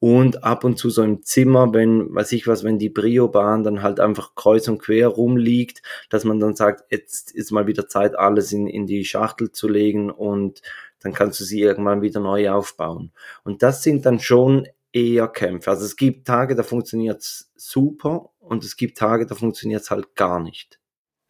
Und 0.00 0.44
ab 0.44 0.64
und 0.64 0.76
zu 0.76 0.90
so 0.90 1.02
im 1.02 1.22
Zimmer, 1.22 1.72
wenn, 1.72 2.14
weiß 2.14 2.32
ich 2.32 2.46
was, 2.46 2.62
wenn 2.62 2.78
die 2.78 2.90
Brio-Bahn 2.90 3.62
dann 3.62 3.82
halt 3.82 4.00
einfach 4.00 4.34
kreuz 4.34 4.68
und 4.68 4.78
quer 4.78 5.08
rumliegt, 5.08 5.82
dass 6.10 6.24
man 6.24 6.40
dann 6.40 6.54
sagt, 6.54 6.84
jetzt 6.90 7.30
ist 7.30 7.52
mal 7.52 7.66
wieder 7.66 7.88
Zeit, 7.88 8.18
alles 8.18 8.52
in, 8.52 8.66
in 8.66 8.86
die 8.86 9.04
Schachtel 9.04 9.50
zu 9.50 9.66
legen 9.66 10.10
und 10.10 10.60
dann 11.00 11.12
kannst 11.12 11.40
du 11.40 11.44
sie 11.44 11.60
irgendwann 11.60 12.02
wieder 12.02 12.20
neu 12.20 12.50
aufbauen. 12.50 13.12
Und 13.44 13.62
das 13.62 13.82
sind 13.82 14.04
dann 14.04 14.20
schon 14.20 14.66
eher 14.92 15.28
Kämpfe. 15.28 15.70
Also 15.70 15.84
es 15.84 15.96
gibt 15.96 16.26
Tage, 16.26 16.54
da 16.54 16.62
funktioniert 16.62 17.20
es 17.20 17.52
super 17.56 18.30
und 18.40 18.64
es 18.64 18.76
gibt 18.76 18.96
Tage, 18.96 19.26
da 19.26 19.34
funktioniert 19.34 19.82
es 19.82 19.90
halt 19.90 20.14
gar 20.14 20.40
nicht. 20.40 20.78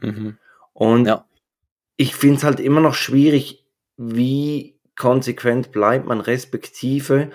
Mhm. 0.00 0.38
Und 0.72 1.06
ja. 1.06 1.26
ich 1.96 2.14
finde 2.14 2.36
es 2.36 2.44
halt 2.44 2.60
immer 2.60 2.80
noch 2.80 2.94
schwierig, 2.94 3.66
wie 3.96 4.78
konsequent 4.96 5.72
bleibt 5.72 6.06
man, 6.06 6.20
respektive 6.20 7.30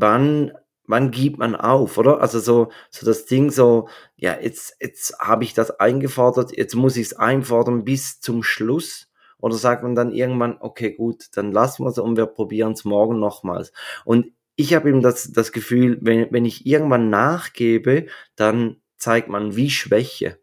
wann, 0.00 0.52
wann 0.86 1.10
gibt 1.10 1.38
man 1.38 1.56
auf, 1.56 1.98
oder? 1.98 2.20
Also 2.20 2.38
so, 2.38 2.70
so 2.90 3.06
das 3.06 3.26
Ding 3.26 3.50
so, 3.50 3.88
ja, 4.16 4.38
jetzt, 4.40 4.76
jetzt 4.80 5.18
habe 5.18 5.44
ich 5.44 5.54
das 5.54 5.70
eingefordert, 5.80 6.56
jetzt 6.56 6.74
muss 6.74 6.96
ich 6.96 7.06
es 7.06 7.14
einfordern 7.14 7.84
bis 7.84 8.20
zum 8.20 8.42
Schluss. 8.42 9.08
Oder 9.38 9.56
sagt 9.56 9.82
man 9.82 9.94
dann 9.94 10.12
irgendwann, 10.12 10.56
okay, 10.60 10.92
gut, 10.94 11.26
dann 11.34 11.52
lassen 11.52 11.84
wir 11.84 11.90
es 11.90 11.98
und 11.98 12.16
wir 12.16 12.26
probieren 12.26 12.72
es 12.72 12.84
morgen 12.84 13.18
nochmals. 13.18 13.70
Und 14.04 14.32
ich 14.56 14.74
habe 14.74 14.88
eben 14.88 15.02
das, 15.02 15.30
das 15.30 15.52
Gefühl, 15.52 15.98
wenn, 16.00 16.32
wenn 16.32 16.46
ich 16.46 16.66
irgendwann 16.66 17.10
nachgebe, 17.10 18.06
dann 18.34 18.80
zeigt 18.96 19.28
man 19.28 19.54
wie 19.54 19.68
Schwäche. 19.68 20.38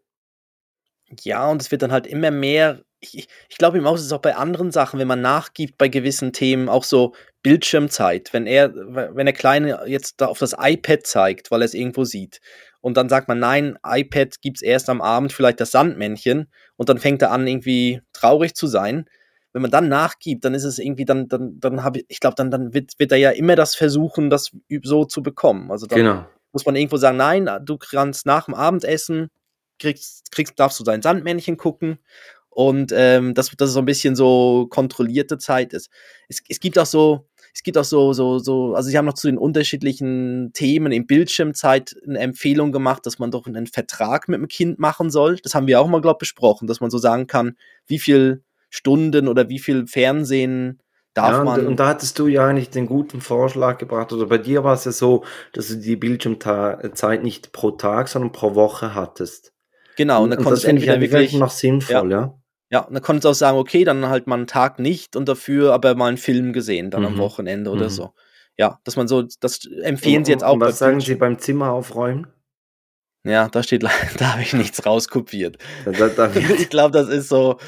Ja, 1.22 1.50
und 1.50 1.60
es 1.60 1.70
wird 1.70 1.82
dann 1.82 1.92
halt 1.92 2.06
immer 2.06 2.30
mehr. 2.30 2.84
Ich, 3.12 3.28
ich 3.48 3.58
glaube 3.58 3.78
ihm 3.78 3.86
auch, 3.86 3.96
es 3.96 4.02
ist 4.02 4.12
auch 4.12 4.20
bei 4.20 4.36
anderen 4.36 4.70
Sachen, 4.70 4.98
wenn 4.98 5.08
man 5.08 5.20
nachgibt 5.20 5.78
bei 5.78 5.88
gewissen 5.88 6.32
Themen, 6.32 6.68
auch 6.68 6.84
so 6.84 7.14
Bildschirmzeit. 7.42 8.32
Wenn 8.32 8.46
er, 8.46 8.74
wenn 8.74 9.26
der 9.26 9.34
Kleine 9.34 9.80
jetzt 9.86 10.20
da 10.20 10.26
auf 10.26 10.38
das 10.38 10.54
iPad 10.58 11.06
zeigt, 11.06 11.50
weil 11.50 11.62
er 11.62 11.66
es 11.66 11.74
irgendwo 11.74 12.04
sieht, 12.04 12.40
und 12.80 12.98
dann 12.98 13.08
sagt 13.08 13.28
man, 13.28 13.38
nein, 13.38 13.78
iPad 13.82 14.42
gibt 14.42 14.58
es 14.58 14.62
erst 14.62 14.90
am 14.90 15.00
Abend 15.00 15.32
vielleicht 15.32 15.58
das 15.58 15.70
Sandmännchen 15.70 16.50
und 16.76 16.88
dann 16.90 16.98
fängt 16.98 17.22
er 17.22 17.30
an, 17.30 17.46
irgendwie 17.46 18.02
traurig 18.12 18.54
zu 18.54 18.66
sein 18.66 19.06
wenn 19.54 19.62
man 19.62 19.70
dann 19.70 19.88
nachgibt, 19.88 20.44
dann 20.44 20.52
ist 20.52 20.64
es 20.64 20.80
irgendwie, 20.80 21.04
dann, 21.04 21.28
dann, 21.28 21.60
dann 21.60 21.84
habe 21.84 22.00
ich, 22.00 22.06
ich 22.08 22.20
glaube, 22.20 22.34
dann, 22.34 22.50
dann 22.50 22.74
wird, 22.74 22.92
wird 22.98 23.12
er 23.12 23.18
ja 23.18 23.30
immer 23.30 23.54
das 23.54 23.76
versuchen, 23.76 24.28
das 24.28 24.50
so 24.82 25.04
zu 25.04 25.22
bekommen. 25.22 25.70
Also 25.70 25.86
dann 25.86 25.98
genau. 25.98 26.26
muss 26.52 26.66
man 26.66 26.74
irgendwo 26.74 26.96
sagen, 26.96 27.16
nein, 27.16 27.48
du 27.64 27.78
kannst 27.78 28.26
nach 28.26 28.46
dem 28.46 28.54
Abendessen, 28.54 29.30
kriegst, 29.78 30.32
kriegst, 30.32 30.58
darfst 30.58 30.80
du 30.80 30.84
dein 30.84 31.02
Sandmännchen 31.02 31.56
gucken 31.56 31.98
und 32.54 32.92
ähm, 32.94 33.34
dass, 33.34 33.50
dass 33.50 33.68
es 33.68 33.74
so 33.74 33.80
ein 33.80 33.84
bisschen 33.84 34.16
so 34.16 34.66
kontrollierte 34.70 35.38
Zeit 35.38 35.72
ist. 35.72 35.90
Es, 36.28 36.40
es 36.48 36.60
gibt 36.60 36.78
auch 36.78 36.86
so, 36.86 37.26
es 37.52 37.62
gibt 37.62 37.78
auch 37.78 37.84
so, 37.84 38.12
so, 38.12 38.38
so, 38.38 38.74
also 38.74 38.88
sie 38.88 38.98
haben 38.98 39.04
noch 39.04 39.14
zu 39.14 39.28
den 39.28 39.38
unterschiedlichen 39.38 40.52
Themen 40.54 40.92
in 40.92 41.06
Bildschirmzeit 41.06 41.94
eine 42.06 42.18
Empfehlung 42.18 42.72
gemacht, 42.72 43.06
dass 43.06 43.18
man 43.18 43.30
doch 43.30 43.46
einen 43.46 43.66
Vertrag 43.66 44.28
mit 44.28 44.40
dem 44.40 44.48
Kind 44.48 44.78
machen 44.78 45.10
soll. 45.10 45.36
Das 45.42 45.54
haben 45.54 45.66
wir 45.66 45.80
auch 45.80 45.86
mal, 45.86 46.00
glaube 46.00 46.18
ich, 46.18 46.30
besprochen, 46.30 46.66
dass 46.66 46.80
man 46.80 46.90
so 46.90 46.98
sagen 46.98 47.26
kann, 47.26 47.56
wie 47.86 47.98
viel 47.98 48.42
Stunden 48.70 49.28
oder 49.28 49.48
wie 49.48 49.60
viel 49.60 49.86
Fernsehen 49.86 50.80
darf 51.14 51.30
ja, 51.30 51.44
man. 51.44 51.66
Und 51.66 51.78
da 51.78 51.88
hattest 51.88 52.18
du 52.18 52.26
ja 52.26 52.46
eigentlich 52.46 52.70
den 52.70 52.86
guten 52.86 53.20
Vorschlag 53.20 53.78
gebracht, 53.78 54.12
oder 54.12 54.26
bei 54.26 54.38
dir 54.38 54.64
war 54.64 54.74
es 54.74 54.84
ja 54.84 54.92
so, 54.92 55.24
dass 55.52 55.68
du 55.68 55.76
die 55.76 55.96
Bildschirmzeit 55.96 57.22
nicht 57.22 57.52
pro 57.52 57.70
Tag, 57.70 58.08
sondern 58.08 58.32
pro 58.32 58.56
Woche 58.56 58.94
hattest. 58.94 59.52
Genau, 59.96 60.24
und 60.24 60.30
dann 60.30 60.42
konntest 60.42 60.64
du 60.64 60.68
entweder 60.68 61.00
wirklich 61.00 61.34
noch 61.34 61.50
sinnvoll, 61.50 62.10
ja. 62.10 62.20
ja. 62.20 62.38
Ja, 62.74 62.80
und 62.80 62.92
dann 62.92 63.04
konntest 63.04 63.24
du 63.24 63.28
auch 63.28 63.34
sagen, 63.34 63.56
okay, 63.56 63.84
dann 63.84 64.08
halt 64.08 64.26
mal 64.26 64.34
einen 64.34 64.48
Tag 64.48 64.80
nicht 64.80 65.14
und 65.14 65.28
dafür 65.28 65.72
aber 65.72 65.94
mal 65.94 66.08
einen 66.08 66.16
Film 66.16 66.52
gesehen, 66.52 66.90
dann 66.90 67.02
mhm. 67.02 67.06
am 67.06 67.18
Wochenende 67.18 67.70
oder 67.70 67.84
mhm. 67.84 67.90
so. 67.90 68.14
Ja, 68.56 68.80
dass 68.82 68.96
man 68.96 69.06
so, 69.06 69.22
das 69.22 69.64
empfehlen 69.84 70.18
und, 70.18 70.24
sie 70.24 70.32
jetzt 70.32 70.42
auch. 70.42 70.58
Was 70.58 70.80
sagen 70.80 71.00
Sie 71.00 71.14
beim 71.14 71.38
Zimmer 71.38 71.70
aufräumen? 71.70 72.26
Ja, 73.22 73.48
da 73.48 73.62
steht, 73.62 73.84
da 74.18 74.32
habe 74.32 74.42
ich 74.42 74.54
nichts 74.54 74.84
rauskopiert. 74.84 75.58
Da, 75.84 76.08
da, 76.08 76.32
ich 76.34 76.68
glaube, 76.68 76.90
das 76.90 77.08
ist 77.08 77.28
so. 77.28 77.58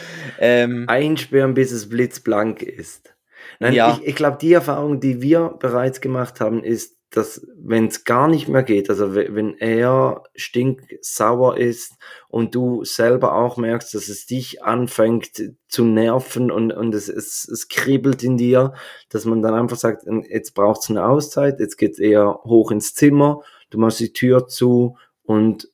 Ähm, 0.40 0.87
Einsperren, 0.88 1.55
bis 1.55 1.71
es 1.71 1.88
blitzblank 1.88 2.62
ist. 2.62 3.14
Nein, 3.61 3.75
ja. 3.75 3.92
ich, 4.01 4.09
ich 4.09 4.16
glaube, 4.16 4.38
die 4.40 4.55
Erfahrung, 4.55 4.99
die 4.99 5.23
wir 5.23 5.55
bereits 5.61 6.01
gemacht 6.01 6.40
haben, 6.40 6.64
ist, 6.64 6.95
dass 7.11 7.47
wenn 7.57 7.87
es 7.87 8.05
gar 8.05 8.29
nicht 8.29 8.49
mehr 8.49 8.62
geht, 8.62 8.90
also 8.90 9.14
wenn 9.14 9.57
er 9.59 10.25
stinksauer 10.35 11.57
ist 11.57 11.95
und 12.29 12.55
du 12.55 12.85
selber 12.85 13.37
auch 13.37 13.57
merkst, 13.57 13.95
dass 13.95 14.09
es 14.09 14.27
dich 14.27 14.64
anfängt 14.64 15.31
zu 15.69 15.85
nerven 15.85 16.51
und, 16.51 16.73
und 16.73 16.95
es, 16.95 17.09
es, 17.09 17.49
es 17.49 17.69
kribbelt 17.69 18.23
in 18.23 18.37
dir, 18.37 18.75
dass 19.09 19.25
man 19.25 19.40
dann 19.40 19.55
einfach 19.55 19.77
sagt, 19.77 20.05
jetzt 20.29 20.55
braucht 20.55 20.83
es 20.83 20.90
eine 20.90 21.07
Auszeit, 21.07 21.61
jetzt 21.61 21.77
geht 21.77 21.99
er 21.99 22.40
hoch 22.45 22.71
ins 22.71 22.95
Zimmer, 22.95 23.42
du 23.71 23.79
machst 23.79 24.01
die 24.01 24.12
Tür 24.12 24.49
zu 24.49 24.99
und 25.23 25.71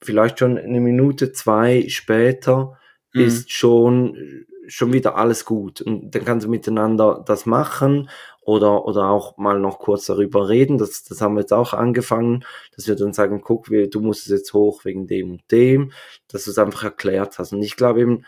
vielleicht 0.00 0.38
schon 0.38 0.58
eine 0.58 0.80
Minute, 0.80 1.32
zwei 1.32 1.86
später 1.88 2.78
mhm. 3.12 3.20
ist 3.20 3.52
schon, 3.52 4.46
schon 4.66 4.92
wieder 4.92 5.16
alles 5.16 5.44
gut. 5.44 5.80
Und 5.80 6.14
dann 6.14 6.24
kannst 6.24 6.46
du 6.46 6.50
miteinander 6.50 7.22
das 7.26 7.46
machen 7.46 8.08
oder, 8.40 8.84
oder 8.86 9.08
auch 9.08 9.36
mal 9.36 9.58
noch 9.58 9.78
kurz 9.78 10.06
darüber 10.06 10.48
reden. 10.48 10.78
Das, 10.78 11.04
das 11.04 11.20
haben 11.20 11.34
wir 11.34 11.40
jetzt 11.40 11.52
auch 11.52 11.72
angefangen, 11.72 12.44
dass 12.74 12.86
wir 12.86 12.96
dann 12.96 13.12
sagen, 13.12 13.40
guck, 13.40 13.66
du 13.66 14.00
musst 14.00 14.22
es 14.26 14.32
jetzt 14.32 14.52
hoch 14.52 14.84
wegen 14.84 15.06
dem 15.06 15.32
und 15.32 15.42
dem, 15.50 15.92
dass 16.28 16.44
du 16.44 16.50
es 16.50 16.58
einfach 16.58 16.84
erklärt 16.84 17.38
hast. 17.38 17.52
Und 17.52 17.62
ich 17.62 17.76
glaube 17.76 18.00
eben, 18.00 18.24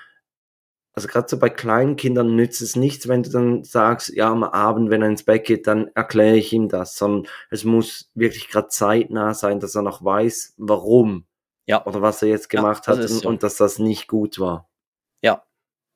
also 0.94 1.08
gerade 1.08 1.28
so 1.28 1.38
bei 1.38 1.50
kleinen 1.50 1.96
Kindern 1.96 2.36
nützt 2.36 2.62
es 2.62 2.76
nichts, 2.76 3.08
wenn 3.08 3.24
du 3.24 3.30
dann 3.30 3.64
sagst, 3.64 4.10
ja, 4.10 4.30
am 4.30 4.44
Abend, 4.44 4.90
wenn 4.90 5.02
er 5.02 5.08
ins 5.08 5.24
Bett 5.24 5.44
geht, 5.44 5.66
dann 5.66 5.88
erkläre 5.94 6.36
ich 6.36 6.52
ihm 6.52 6.68
das, 6.68 6.96
sondern 6.96 7.28
es 7.50 7.64
muss 7.64 8.10
wirklich 8.14 8.48
gerade 8.48 8.68
zeitnah 8.68 9.34
sein, 9.34 9.58
dass 9.58 9.74
er 9.74 9.82
noch 9.82 10.04
weiß, 10.04 10.54
warum. 10.56 11.26
Ja. 11.66 11.84
Oder 11.84 12.00
was 12.00 12.22
er 12.22 12.28
jetzt 12.28 12.48
gemacht 12.48 12.86
ja, 12.86 12.92
hat 12.92 13.00
und, 13.00 13.08
so. 13.08 13.28
und 13.28 13.42
dass 13.42 13.56
das 13.56 13.80
nicht 13.80 14.06
gut 14.06 14.38
war. 14.38 14.68
Ja, 15.20 15.42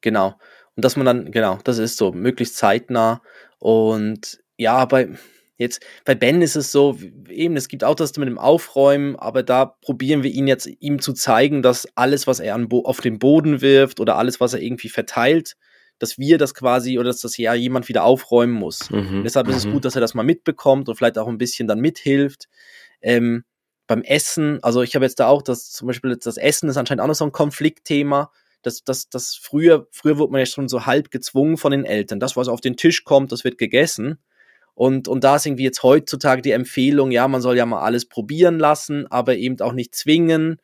genau. 0.01 0.39
Und 0.77 0.85
dass 0.85 0.97
man 0.97 1.07
dann, 1.07 1.31
genau, 1.31 1.59
das 1.65 1.79
ist 1.79 1.97
so, 1.97 2.13
möglichst 2.13 2.57
zeitnah. 2.57 3.23
Und 3.59 4.41
ja, 4.57 4.85
bei, 4.85 5.09
Jetzt 5.59 5.85
bei 6.05 6.15
Ben 6.15 6.41
ist 6.41 6.55
es 6.55 6.71
so, 6.71 6.97
eben, 7.29 7.57
es 7.57 7.67
gibt 7.67 7.83
auch 7.83 7.97
das 7.97 8.17
mit 8.17 8.29
dem 8.29 8.39
Aufräumen, 8.39 9.17
aber 9.17 9.43
da 9.43 9.67
probieren 9.67 10.23
wir 10.23 10.31
ihn 10.31 10.47
jetzt, 10.47 10.69
ihm 10.79 11.01
zu 11.01 11.13
zeigen, 11.13 11.63
dass 11.63 11.89
alles, 11.97 12.29
was 12.29 12.39
er 12.39 12.55
an 12.55 12.69
auf 12.71 13.01
den 13.01 13.19
Boden 13.19 13.61
wirft 13.61 13.99
oder 13.99 14.17
alles, 14.17 14.39
was 14.39 14.55
er 14.55 14.63
irgendwie 14.63 14.89
verteilt, 14.89 15.57
dass 15.99 16.17
wir 16.17 16.39
das 16.39 16.55
quasi 16.55 16.97
oder 16.97 17.09
dass 17.09 17.23
das 17.23 17.37
ja 17.37 17.55
jemand 17.55 17.89
wieder 17.89 18.05
aufräumen 18.05 18.53
muss. 18.53 18.89
Mhm. 18.91 19.25
Deshalb 19.25 19.49
ist 19.49 19.57
es 19.57 19.67
mhm. 19.67 19.73
gut, 19.73 19.85
dass 19.85 19.97
er 19.97 20.01
das 20.01 20.15
mal 20.15 20.23
mitbekommt 20.23 20.89
und 20.89 20.95
vielleicht 20.95 21.19
auch 21.19 21.27
ein 21.27 21.39
bisschen 21.39 21.67
dann 21.67 21.81
mithilft. 21.81 22.49
Ähm, 23.03 23.43
beim 23.89 24.03
Essen, 24.03 24.63
also 24.63 24.83
ich 24.83 24.95
habe 24.95 25.07
jetzt 25.07 25.19
da 25.19 25.27
auch 25.27 25.43
das, 25.43 25.73
zum 25.73 25.89
Beispiel 25.89 26.17
das 26.17 26.37
Essen 26.37 26.69
ist 26.69 26.77
anscheinend 26.77 27.03
auch 27.03 27.09
noch 27.09 27.15
so 27.15 27.25
ein 27.25 27.33
Konfliktthema. 27.33 28.31
Das, 28.63 28.83
das, 28.85 29.09
das 29.09 29.35
früher, 29.35 29.87
früher 29.91 30.19
wurde 30.19 30.33
man 30.33 30.41
ja 30.41 30.47
schon 30.47 30.69
so 30.69 30.87
halb 30.87 31.11
gezwungen 31.11 31.57
von 31.57 31.71
den 31.71 31.85
Eltern. 31.85 32.21
Das, 32.21 32.37
was 32.37 32.49
auf 32.49 32.61
den 32.61 32.77
Tisch 32.77 33.05
kommt, 33.05 33.33
das 33.33 33.45
wird 33.45 33.59
gegessen. 33.59 34.19
Und, 34.75 35.09
und 35.09 35.25
da 35.25 35.37
ist 35.37 35.47
irgendwie 35.47 35.65
jetzt 35.65 35.83
heutzutage 35.83 36.43
die 36.43 36.53
Empfehlung, 36.53 37.11
ja, 37.11 37.27
man 37.27 37.41
soll 37.41 37.57
ja 37.57 37.67
mal 37.67 37.83
alles 37.83 38.07
probieren 38.07 38.59
lassen, 38.59 39.07
aber 39.09 39.37
eben 39.37 39.61
auch 39.61 39.73
nicht 39.73 39.95
zwingen 39.95 40.61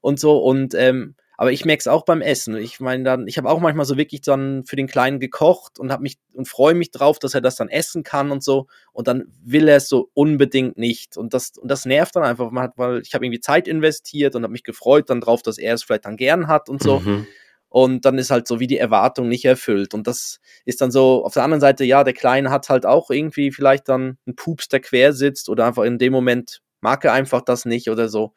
und 0.00 0.20
so. 0.20 0.36
Und 0.36 0.74
ähm, 0.74 1.14
aber 1.36 1.52
ich 1.52 1.64
merke 1.64 1.80
es 1.80 1.86
auch 1.86 2.04
beim 2.04 2.20
Essen. 2.20 2.56
Ich 2.56 2.80
meine 2.80 3.04
dann, 3.04 3.26
ich 3.26 3.38
habe 3.38 3.48
auch 3.48 3.60
manchmal 3.60 3.86
so 3.86 3.96
wirklich 3.96 4.20
dann 4.20 4.64
für 4.64 4.76
den 4.76 4.86
Kleinen 4.86 5.20
gekocht 5.20 5.78
und 5.78 5.92
habe 5.92 6.02
mich 6.02 6.16
und 6.34 6.48
freue 6.48 6.74
mich 6.74 6.90
drauf, 6.90 7.18
dass 7.18 7.34
er 7.34 7.40
das 7.40 7.56
dann 7.56 7.68
essen 7.68 8.02
kann 8.02 8.30
und 8.30 8.42
so. 8.42 8.66
Und 8.92 9.08
dann 9.08 9.24
will 9.42 9.68
er 9.68 9.76
es 9.76 9.88
so 9.88 10.10
unbedingt 10.14 10.78
nicht. 10.78 11.16
Und 11.16 11.34
das, 11.34 11.52
und 11.58 11.70
das 11.70 11.84
nervt 11.84 12.16
dann 12.16 12.22
einfach, 12.22 12.50
weil 12.76 13.00
ich 13.00 13.14
habe 13.14 13.24
irgendwie 13.24 13.40
Zeit 13.40 13.68
investiert 13.68 14.34
und 14.34 14.42
habe 14.42 14.52
mich 14.52 14.64
gefreut 14.64 15.10
dann 15.10 15.20
drauf, 15.20 15.42
dass 15.42 15.58
er 15.58 15.74
es 15.74 15.82
vielleicht 15.82 16.04
dann 16.06 16.16
gern 16.16 16.48
hat 16.48 16.68
und 16.68 16.82
so. 16.82 17.00
Mhm 17.00 17.26
und 17.74 18.04
dann 18.04 18.18
ist 18.18 18.30
halt 18.30 18.46
so 18.46 18.60
wie 18.60 18.68
die 18.68 18.78
Erwartung 18.78 19.28
nicht 19.28 19.44
erfüllt. 19.44 19.94
Und 19.94 20.06
das 20.06 20.38
ist 20.64 20.80
dann 20.80 20.92
so, 20.92 21.24
auf 21.24 21.34
der 21.34 21.42
anderen 21.42 21.60
Seite, 21.60 21.84
ja, 21.84 22.04
der 22.04 22.12
Kleine 22.12 22.50
hat 22.50 22.68
halt 22.68 22.86
auch 22.86 23.10
irgendwie 23.10 23.50
vielleicht 23.50 23.88
dann 23.88 24.16
einen 24.26 24.36
Pups, 24.36 24.68
der 24.68 24.78
quer 24.78 25.12
sitzt 25.12 25.48
oder 25.48 25.66
einfach 25.66 25.82
in 25.82 25.98
dem 25.98 26.12
Moment 26.12 26.62
mag 26.80 27.04
er 27.04 27.12
einfach 27.12 27.40
das 27.40 27.64
nicht 27.64 27.90
oder 27.90 28.08
so. 28.08 28.32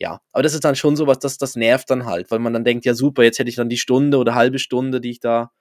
Ja, 0.00 0.20
aber 0.32 0.42
das 0.42 0.54
ist 0.54 0.64
dann 0.64 0.76
schon 0.76 0.96
sowas, 0.96 1.18
das, 1.18 1.36
das 1.36 1.56
nervt 1.56 1.90
dann 1.90 2.06
halt, 2.06 2.30
weil 2.30 2.38
man 2.38 2.54
dann 2.54 2.64
denkt, 2.64 2.86
ja 2.86 2.94
super, 2.94 3.22
jetzt 3.22 3.38
hätte 3.38 3.50
ich 3.50 3.56
dann 3.56 3.68
die 3.68 3.76
Stunde 3.76 4.16
oder 4.16 4.34
halbe 4.34 4.58
Stunde, 4.58 5.00
die 5.00 5.10
ich 5.10 5.20
da 5.20 5.52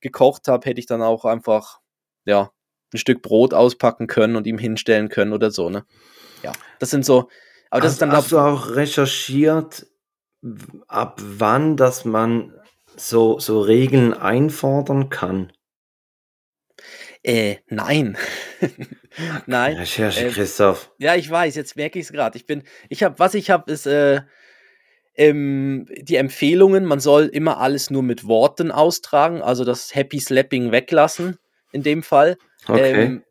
gekocht 0.00 0.48
habe, 0.48 0.68
hätte 0.68 0.80
ich 0.80 0.86
dann 0.86 1.02
auch 1.02 1.24
einfach, 1.24 1.80
ja, 2.24 2.50
ein 2.92 2.98
Stück 2.98 3.22
Brot 3.22 3.54
auspacken 3.54 4.08
können 4.08 4.34
und 4.34 4.46
ihm 4.46 4.58
hinstellen 4.58 5.08
können 5.08 5.32
oder 5.32 5.52
so, 5.52 5.70
ne? 5.70 5.84
Ja, 6.42 6.52
das 6.80 6.90
sind 6.90 7.04
so, 7.04 7.28
aber 7.70 7.80
das 7.80 7.84
hast, 7.84 7.92
ist 7.92 8.02
dann 8.02 8.12
hast 8.12 8.32
du 8.32 8.38
auch 8.38 8.74
recherchiert, 8.74 9.86
ab 10.88 11.20
wann, 11.22 11.76
dass 11.76 12.04
man 12.04 12.54
so, 12.96 13.38
so 13.38 13.60
Regeln 13.60 14.14
einfordern 14.14 15.10
kann? 15.10 15.52
äh, 17.22 17.56
nein. 17.68 18.16
nein. 19.46 19.76
Recherche, 19.76 20.26
äh, 20.26 20.30
Christoph. 20.30 20.90
Ja, 20.98 21.14
ich 21.14 21.30
weiß, 21.30 21.54
jetzt 21.54 21.76
merke 21.76 21.98
ich 21.98 22.06
es 22.06 22.12
gerade. 22.12 22.36
Ich 22.36 22.46
bin, 22.46 22.62
ich 22.88 23.02
habe, 23.02 23.18
was 23.18 23.34
ich 23.34 23.50
habe, 23.50 23.70
ist 23.70 23.86
äh, 23.86 24.22
ähm, 25.14 25.86
die 25.98 26.16
Empfehlungen, 26.16 26.84
man 26.84 27.00
soll 27.00 27.26
immer 27.26 27.58
alles 27.58 27.90
nur 27.90 28.02
mit 28.02 28.26
Worten 28.26 28.70
austragen, 28.70 29.42
also 29.42 29.64
das 29.64 29.94
Happy 29.94 30.20
Slapping 30.20 30.72
weglassen 30.72 31.38
in 31.72 31.82
dem 31.82 32.02
Fall. 32.02 32.36
Okay. 32.68 33.04
Ähm, 33.04 33.24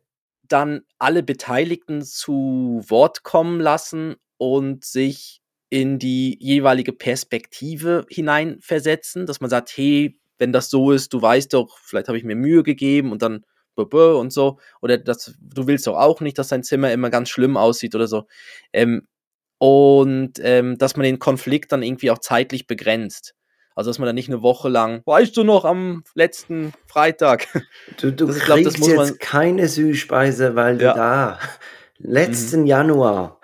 dann 0.48 0.82
alle 0.98 1.22
Beteiligten 1.22 2.02
zu 2.02 2.82
Wort 2.86 3.24
kommen 3.24 3.60
lassen 3.60 4.16
und 4.36 4.84
sich 4.84 5.40
in 5.70 5.98
die 5.98 6.36
jeweilige 6.40 6.92
Perspektive 6.92 8.06
hineinversetzen, 8.08 9.26
dass 9.26 9.40
man 9.40 9.50
sagt, 9.50 9.76
hey, 9.76 10.18
wenn 10.38 10.52
das 10.52 10.70
so 10.70 10.92
ist, 10.92 11.12
du 11.12 11.20
weißt 11.20 11.52
doch, 11.54 11.78
vielleicht 11.78 12.08
habe 12.08 12.18
ich 12.18 12.24
mir 12.24 12.36
Mühe 12.36 12.62
gegeben 12.62 13.10
und 13.10 13.22
dann 13.22 13.44
und 13.84 14.32
so, 14.32 14.58
oder 14.80 14.98
das, 14.98 15.34
du 15.40 15.66
willst 15.66 15.86
doch 15.86 15.96
auch 15.96 16.20
nicht, 16.20 16.38
dass 16.38 16.48
dein 16.48 16.62
Zimmer 16.62 16.92
immer 16.92 17.10
ganz 17.10 17.28
schlimm 17.28 17.56
aussieht 17.56 17.94
oder 17.94 18.06
so. 18.08 18.26
Ähm, 18.72 19.06
und 19.58 20.32
ähm, 20.40 20.76
dass 20.78 20.96
man 20.96 21.04
den 21.04 21.18
Konflikt 21.18 21.72
dann 21.72 21.82
irgendwie 21.82 22.10
auch 22.10 22.18
zeitlich 22.18 22.66
begrenzt. 22.66 23.34
Also 23.74 23.90
dass 23.90 23.98
man 23.98 24.06
dann 24.06 24.14
nicht 24.14 24.28
eine 24.30 24.40
Woche 24.42 24.68
lang, 24.70 25.02
weißt 25.04 25.36
du 25.36 25.44
noch, 25.44 25.64
am 25.66 26.02
letzten 26.14 26.72
Freitag, 26.86 27.46
Du, 28.00 28.10
du 28.10 28.26
das- 28.26 28.40
glaub, 28.40 28.58
kriegst 28.58 28.78
jetzt 28.86 29.20
keine 29.20 29.68
Süßspeise, 29.68 30.54
weil 30.56 30.80
Ja. 30.80 30.92
du 30.92 30.98
da 30.98 31.38
letzten 31.98 32.66
Januar 32.66 33.40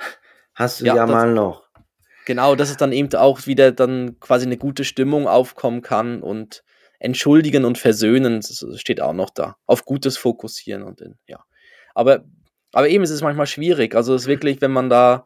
hast 0.55 0.81
du 0.81 0.87
ja, 0.87 0.97
Ja, 0.97 1.07
das- 1.07 1.15
mal 1.15 1.33
noch. 1.33 1.63
Genau, 2.25 2.55
dass 2.55 2.71
es 2.71 2.77
dann 2.77 2.93
eben 2.93 3.13
auch 3.15 3.47
wieder 3.47 3.73
dann 3.73 4.21
quasi 4.21 4.47
eine 4.47 4.57
gute 4.57 4.85
Stimmung 4.85 5.27
aufkommen 5.27 5.83
kann 5.83 6.23
und 6.23 6.63
entschuldigen 7.03 7.65
und 7.65 7.79
versöhnen, 7.79 8.37
das 8.41 8.65
steht 8.77 9.01
auch 9.01 9.13
noch 9.13 9.31
da. 9.31 9.57
Auf 9.67 9.85
Gutes 9.85 10.17
fokussieren 10.17 10.83
und 10.83 11.01
in, 11.01 11.17
ja. 11.27 11.45
Aber, 11.95 12.25
aber 12.73 12.89
eben 12.89 13.05
ist 13.05 13.11
es 13.11 13.23
manchmal 13.23 13.47
schwierig. 13.47 13.95
Also 13.95 14.15
es 14.15 14.23
ist 14.23 14.29
wirklich, 14.29 14.61
wenn 14.61 14.71
man 14.73 14.89
da, 14.89 15.25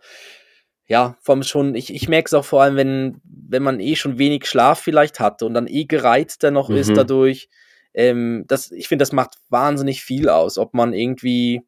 ja, 0.87 1.17
vom 1.21 1.43
schon, 1.43 1.75
ich, 1.75 1.95
ich 1.95 2.09
merke 2.09 2.27
es 2.27 2.35
auch 2.35 2.45
vor 2.45 2.63
allem, 2.63 2.77
wenn, 2.77 3.21
wenn 3.25 3.63
man 3.63 3.81
eh 3.81 3.97
schon 3.97 4.19
wenig 4.19 4.47
Schlaf 4.47 4.81
vielleicht 4.81 5.21
hatte 5.21 5.47
und 5.47 5.55
dann 5.55 5.67
eh 5.67 5.85
gereizter 5.85 6.51
noch 6.51 6.71
ist 6.71 6.91
Mhm. 6.91 6.95
dadurch. 6.95 7.49
Ähm, 7.95 8.45
das, 8.49 8.71
ich 8.73 8.89
finde, 8.89 9.03
das 9.03 9.13
macht 9.13 9.35
wahnsinnig 9.49 10.03
viel 10.03 10.29
aus, 10.29 10.59
ob 10.59 10.75
man 10.75 10.93
irgendwie 10.93 11.63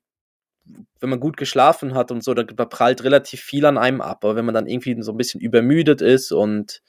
wenn 1.00 1.10
man 1.10 1.20
gut 1.20 1.36
geschlafen 1.36 1.94
hat 1.94 2.10
und 2.10 2.22
so, 2.22 2.34
da 2.34 2.42
da 2.42 2.64
prallt 2.64 3.02
relativ 3.04 3.40
viel 3.40 3.64
an 3.64 3.78
einem 3.78 4.00
ab. 4.00 4.24
Aber 4.24 4.36
wenn 4.36 4.44
man 4.44 4.54
dann 4.54 4.66
irgendwie 4.66 5.00
so 5.02 5.12
ein 5.12 5.16
bisschen 5.16 5.40
übermüdet 5.40 6.00
ist 6.02 6.32
und 6.32 6.82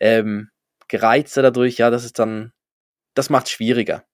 ähm, 0.00 0.50
gereizter 0.88 1.42
dadurch, 1.42 1.78
ja, 1.78 1.90
das 1.90 2.04
ist 2.04 2.18
dann, 2.18 2.52
das 3.14 3.30
macht 3.30 3.48
schwieriger. 3.48 4.04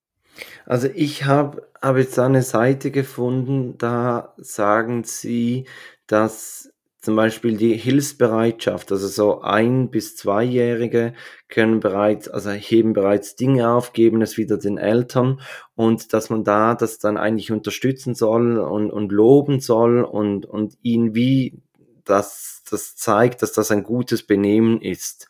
Also 0.66 0.88
ich 0.94 1.24
habe 1.24 1.68
hab 1.80 1.96
jetzt 1.96 2.18
eine 2.18 2.42
Seite 2.42 2.90
gefunden, 2.90 3.76
da 3.78 4.34
sagen 4.36 5.04
sie, 5.04 5.66
dass 6.06 6.72
zum 7.00 7.14
Beispiel 7.16 7.56
die 7.56 7.74
Hilfsbereitschaft, 7.74 8.90
also 8.90 9.06
so 9.06 9.40
ein- 9.40 9.88
bis 9.90 10.16
zweijährige 10.16 11.14
können 11.48 11.80
bereits, 11.80 12.28
also 12.28 12.50
heben 12.50 12.92
bereits 12.92 13.36
Dinge 13.36 13.70
auf, 13.70 13.92
geben 13.92 14.20
es 14.20 14.36
wieder 14.36 14.58
den 14.58 14.78
Eltern 14.78 15.40
und 15.76 16.12
dass 16.12 16.28
man 16.28 16.42
da 16.44 16.74
das 16.74 16.98
dann 16.98 17.16
eigentlich 17.16 17.52
unterstützen 17.52 18.14
soll 18.14 18.58
und, 18.58 18.90
und 18.90 19.12
loben 19.12 19.60
soll 19.60 20.02
und, 20.02 20.44
und 20.44 20.76
ihnen 20.82 21.14
wie 21.14 21.62
das, 22.04 22.62
das 22.68 22.96
zeigt, 22.96 23.42
dass 23.42 23.52
das 23.52 23.70
ein 23.70 23.84
gutes 23.84 24.24
Benehmen 24.26 24.80
ist. 24.82 25.28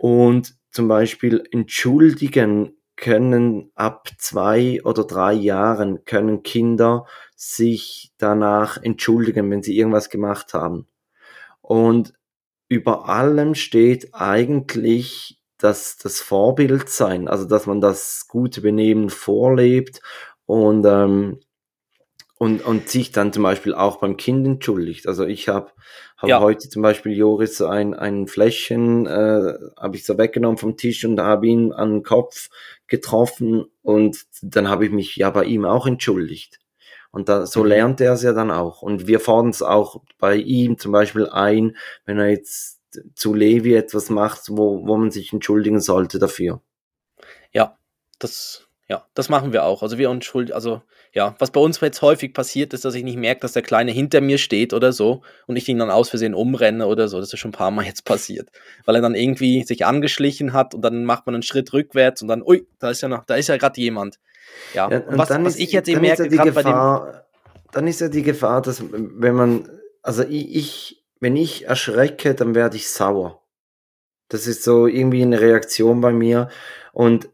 Und 0.00 0.54
zum 0.72 0.88
Beispiel 0.88 1.44
entschuldigen 1.52 2.77
können 2.98 3.70
ab 3.76 4.08
zwei 4.18 4.82
oder 4.84 5.04
drei 5.04 5.32
Jahren 5.32 6.04
können 6.04 6.42
Kinder 6.42 7.06
sich 7.36 8.12
danach 8.18 8.76
entschuldigen, 8.82 9.50
wenn 9.50 9.62
sie 9.62 9.78
irgendwas 9.78 10.10
gemacht 10.10 10.52
haben. 10.52 10.88
Und 11.62 12.12
über 12.68 13.08
allem 13.08 13.54
steht 13.54 14.14
eigentlich 14.14 15.40
das, 15.58 15.96
das 15.96 16.20
Vorbild 16.20 16.88
sein, 16.88 17.28
also 17.28 17.44
dass 17.46 17.66
man 17.66 17.80
das 17.80 18.26
gute 18.28 18.60
Benehmen 18.60 19.10
vorlebt 19.10 20.00
und, 20.46 20.84
ähm, 20.84 21.40
und, 22.38 22.64
und 22.64 22.88
sich 22.88 23.10
dann 23.12 23.32
zum 23.32 23.42
Beispiel 23.42 23.74
auch 23.74 23.96
beim 23.98 24.16
Kind 24.16 24.46
entschuldigt. 24.46 25.06
Also 25.08 25.26
ich 25.26 25.48
habe 25.48 25.72
hab 26.16 26.28
Ja. 26.28 26.40
heute 26.40 26.68
zum 26.68 26.82
Beispiel 26.82 27.12
Joris 27.16 27.56
so 27.58 27.66
ein, 27.66 27.94
ein 27.94 28.26
Fläschchen, 28.28 29.06
äh, 29.06 29.54
habe 29.76 29.96
ich 29.96 30.04
so 30.04 30.18
weggenommen 30.18 30.56
vom 30.58 30.76
Tisch 30.76 31.04
und 31.04 31.20
habe 31.20 31.46
ihn 31.48 31.72
an 31.72 31.90
den 31.94 32.02
Kopf 32.02 32.48
getroffen 32.86 33.66
und 33.82 34.24
dann 34.42 34.68
habe 34.68 34.86
ich 34.86 34.92
mich 34.92 35.16
ja 35.16 35.30
bei 35.30 35.44
ihm 35.44 35.64
auch 35.64 35.86
entschuldigt. 35.86 36.60
Und 37.10 37.28
da, 37.28 37.46
so 37.46 37.62
Mhm. 37.62 37.68
lernt 37.68 38.00
er 38.00 38.12
es 38.12 38.22
ja 38.22 38.32
dann 38.32 38.50
auch. 38.50 38.82
Und 38.82 39.06
wir 39.06 39.18
fordern 39.20 39.50
es 39.50 39.62
auch 39.62 40.02
bei 40.18 40.36
ihm 40.36 40.78
zum 40.78 40.92
Beispiel 40.92 41.26
ein, 41.28 41.76
wenn 42.04 42.18
er 42.18 42.28
jetzt 42.28 42.80
zu 43.14 43.34
Levi 43.34 43.74
etwas 43.74 44.10
macht, 44.10 44.44
wo, 44.50 44.86
wo 44.86 44.96
man 44.96 45.10
sich 45.10 45.32
entschuldigen 45.32 45.80
sollte 45.80 46.18
dafür. 46.18 46.62
Ja, 47.52 47.76
das, 48.18 48.67
ja, 48.88 49.04
das 49.12 49.28
machen 49.28 49.52
wir 49.52 49.64
auch. 49.64 49.82
Also 49.82 49.98
wir 49.98 50.08
entschuldigen, 50.08 50.54
also 50.54 50.80
ja, 51.12 51.34
was 51.38 51.50
bei 51.50 51.60
uns 51.60 51.78
jetzt 51.80 52.00
häufig 52.00 52.32
passiert 52.32 52.72
ist, 52.72 52.86
dass 52.86 52.94
ich 52.94 53.04
nicht 53.04 53.18
merke, 53.18 53.42
dass 53.42 53.52
der 53.52 53.62
Kleine 53.62 53.92
hinter 53.92 54.22
mir 54.22 54.38
steht 54.38 54.72
oder 54.72 54.92
so 54.92 55.20
und 55.46 55.56
ich 55.56 55.68
ihn 55.68 55.78
dann 55.78 55.90
aus 55.90 56.08
Versehen 56.08 56.34
umrenne 56.34 56.86
oder 56.86 57.08
so. 57.08 57.20
Das 57.20 57.30
ist 57.30 57.38
schon 57.38 57.50
ein 57.50 57.52
paar 57.52 57.70
Mal 57.70 57.84
jetzt 57.84 58.04
passiert. 58.06 58.48
Weil 58.86 58.94
er 58.96 59.02
dann 59.02 59.14
irgendwie 59.14 59.62
sich 59.64 59.84
angeschlichen 59.84 60.54
hat 60.54 60.74
und 60.74 60.80
dann 60.80 61.04
macht 61.04 61.26
man 61.26 61.34
einen 61.34 61.42
Schritt 61.42 61.72
rückwärts 61.74 62.22
und 62.22 62.28
dann, 62.28 62.42
ui, 62.42 62.66
da 62.78 62.88
ist 62.90 63.02
ja 63.02 63.08
noch, 63.08 63.24
da 63.24 63.34
ist 63.34 63.48
ja 63.48 63.58
gerade 63.58 63.78
jemand. 63.78 64.18
Ja, 64.72 64.90
Ja, 64.90 65.00
und 65.00 65.18
was, 65.18 65.28
was 65.28 65.56
ich 65.56 65.72
jetzt 65.72 65.88
eben 65.88 66.02
dann 66.02 66.12
ist 66.12 66.18
merke, 66.18 66.22
ja 66.22 66.28
die 66.30 66.36
gerade 66.36 66.52
bei 66.52 66.62
dem. 66.62 66.72
Gefahr, 66.72 67.26
dann 67.72 67.86
ist 67.86 68.00
ja 68.00 68.08
die 68.08 68.22
Gefahr, 68.22 68.62
dass 68.62 68.82
wenn 68.90 69.34
man, 69.34 69.68
also 70.02 70.22
ich, 70.22 70.56
ich, 70.56 71.04
wenn 71.20 71.36
ich 71.36 71.66
erschrecke, 71.66 72.34
dann 72.34 72.54
werde 72.54 72.76
ich 72.76 72.88
sauer. 72.88 73.42
Das 74.30 74.46
ist 74.46 74.62
so 74.62 74.86
irgendwie 74.86 75.22
eine 75.22 75.40
Reaktion 75.40 76.00
bei 76.00 76.12
mir. 76.12 76.48
Und 76.92 77.28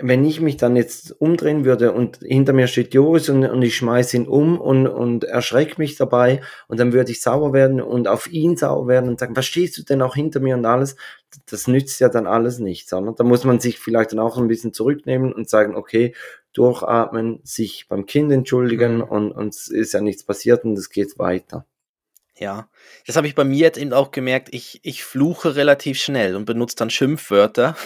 wenn 0.00 0.24
ich 0.24 0.40
mich 0.40 0.56
dann 0.56 0.76
jetzt 0.76 1.20
umdrehen 1.20 1.64
würde 1.64 1.92
und 1.92 2.18
hinter 2.22 2.52
mir 2.52 2.66
steht 2.66 2.94
Joris 2.94 3.28
und, 3.28 3.44
und 3.44 3.62
ich 3.62 3.76
schmeiß 3.76 4.14
ihn 4.14 4.26
um 4.26 4.60
und, 4.60 4.86
und 4.86 5.24
erschrecke 5.24 5.74
mich 5.78 5.96
dabei 5.96 6.40
und 6.68 6.78
dann 6.80 6.92
würde 6.92 7.10
ich 7.10 7.20
sauer 7.20 7.52
werden 7.52 7.80
und 7.80 8.08
auf 8.08 8.30
ihn 8.30 8.56
sauer 8.56 8.88
werden 8.88 9.08
und 9.08 9.20
sagen, 9.20 9.36
was 9.36 9.46
stehst 9.46 9.78
du 9.78 9.82
denn 9.82 10.02
auch 10.02 10.14
hinter 10.14 10.40
mir 10.40 10.56
und 10.56 10.64
alles? 10.64 10.96
Das 11.50 11.66
nützt 11.66 12.00
ja 12.00 12.08
dann 12.08 12.26
alles 12.26 12.58
nichts, 12.58 12.90
sondern 12.90 13.14
da 13.16 13.24
muss 13.24 13.44
man 13.44 13.60
sich 13.60 13.78
vielleicht 13.78 14.12
dann 14.12 14.18
auch 14.18 14.38
ein 14.38 14.48
bisschen 14.48 14.72
zurücknehmen 14.72 15.32
und 15.32 15.48
sagen, 15.48 15.74
okay, 15.74 16.14
durchatmen, 16.52 17.40
sich 17.44 17.86
beim 17.88 18.06
Kind 18.06 18.32
entschuldigen 18.32 18.96
Mhm. 18.96 19.02
und, 19.02 19.48
es 19.48 19.68
ist 19.68 19.92
ja 19.92 20.00
nichts 20.00 20.24
passiert 20.24 20.64
und 20.64 20.76
es 20.78 20.90
geht 20.90 21.18
weiter. 21.18 21.66
Ja, 22.36 22.70
das 23.06 23.16
habe 23.16 23.26
ich 23.26 23.34
bei 23.34 23.44
mir 23.44 23.58
jetzt 23.58 23.78
eben 23.78 23.92
auch 23.92 24.12
gemerkt. 24.12 24.48
Ich, 24.52 24.80
ich 24.82 25.04
fluche 25.04 25.56
relativ 25.56 25.98
schnell 26.00 26.36
und 26.36 26.46
benutze 26.46 26.74
dann 26.76 26.88
Schimpfwörter. 26.88 27.76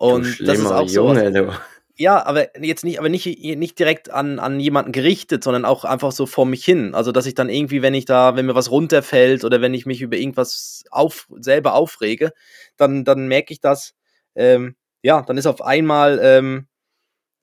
Und 0.00 0.40
das 0.48 0.58
ist 0.58 0.66
auch 0.66 0.88
so. 0.88 1.08
Junge, 1.08 1.30
du. 1.30 1.52
Ja, 1.96 2.24
aber 2.24 2.58
jetzt 2.64 2.82
nicht, 2.82 2.98
aber 2.98 3.10
nicht, 3.10 3.26
nicht 3.26 3.78
direkt 3.78 4.10
an, 4.10 4.38
an 4.38 4.58
jemanden 4.58 4.90
gerichtet, 4.90 5.44
sondern 5.44 5.66
auch 5.66 5.84
einfach 5.84 6.12
so 6.12 6.24
vor 6.24 6.46
mich 6.46 6.64
hin. 6.64 6.94
Also, 6.94 7.12
dass 7.12 7.26
ich 7.26 7.34
dann 7.34 7.50
irgendwie, 7.50 7.82
wenn 7.82 7.92
ich 7.92 8.06
da, 8.06 8.36
wenn 8.36 8.46
mir 8.46 8.54
was 8.54 8.70
runterfällt 8.70 9.44
oder 9.44 9.60
wenn 9.60 9.74
ich 9.74 9.84
mich 9.84 10.00
über 10.00 10.16
irgendwas 10.16 10.84
auf, 10.90 11.28
selber 11.40 11.74
aufrege, 11.74 12.32
dann, 12.78 13.04
dann 13.04 13.28
merke 13.28 13.52
ich 13.52 13.60
das, 13.60 13.94
ähm, 14.34 14.76
ja, 15.02 15.20
dann 15.20 15.36
ist 15.36 15.44
auf 15.44 15.60
einmal, 15.60 16.18
ähm, 16.22 16.68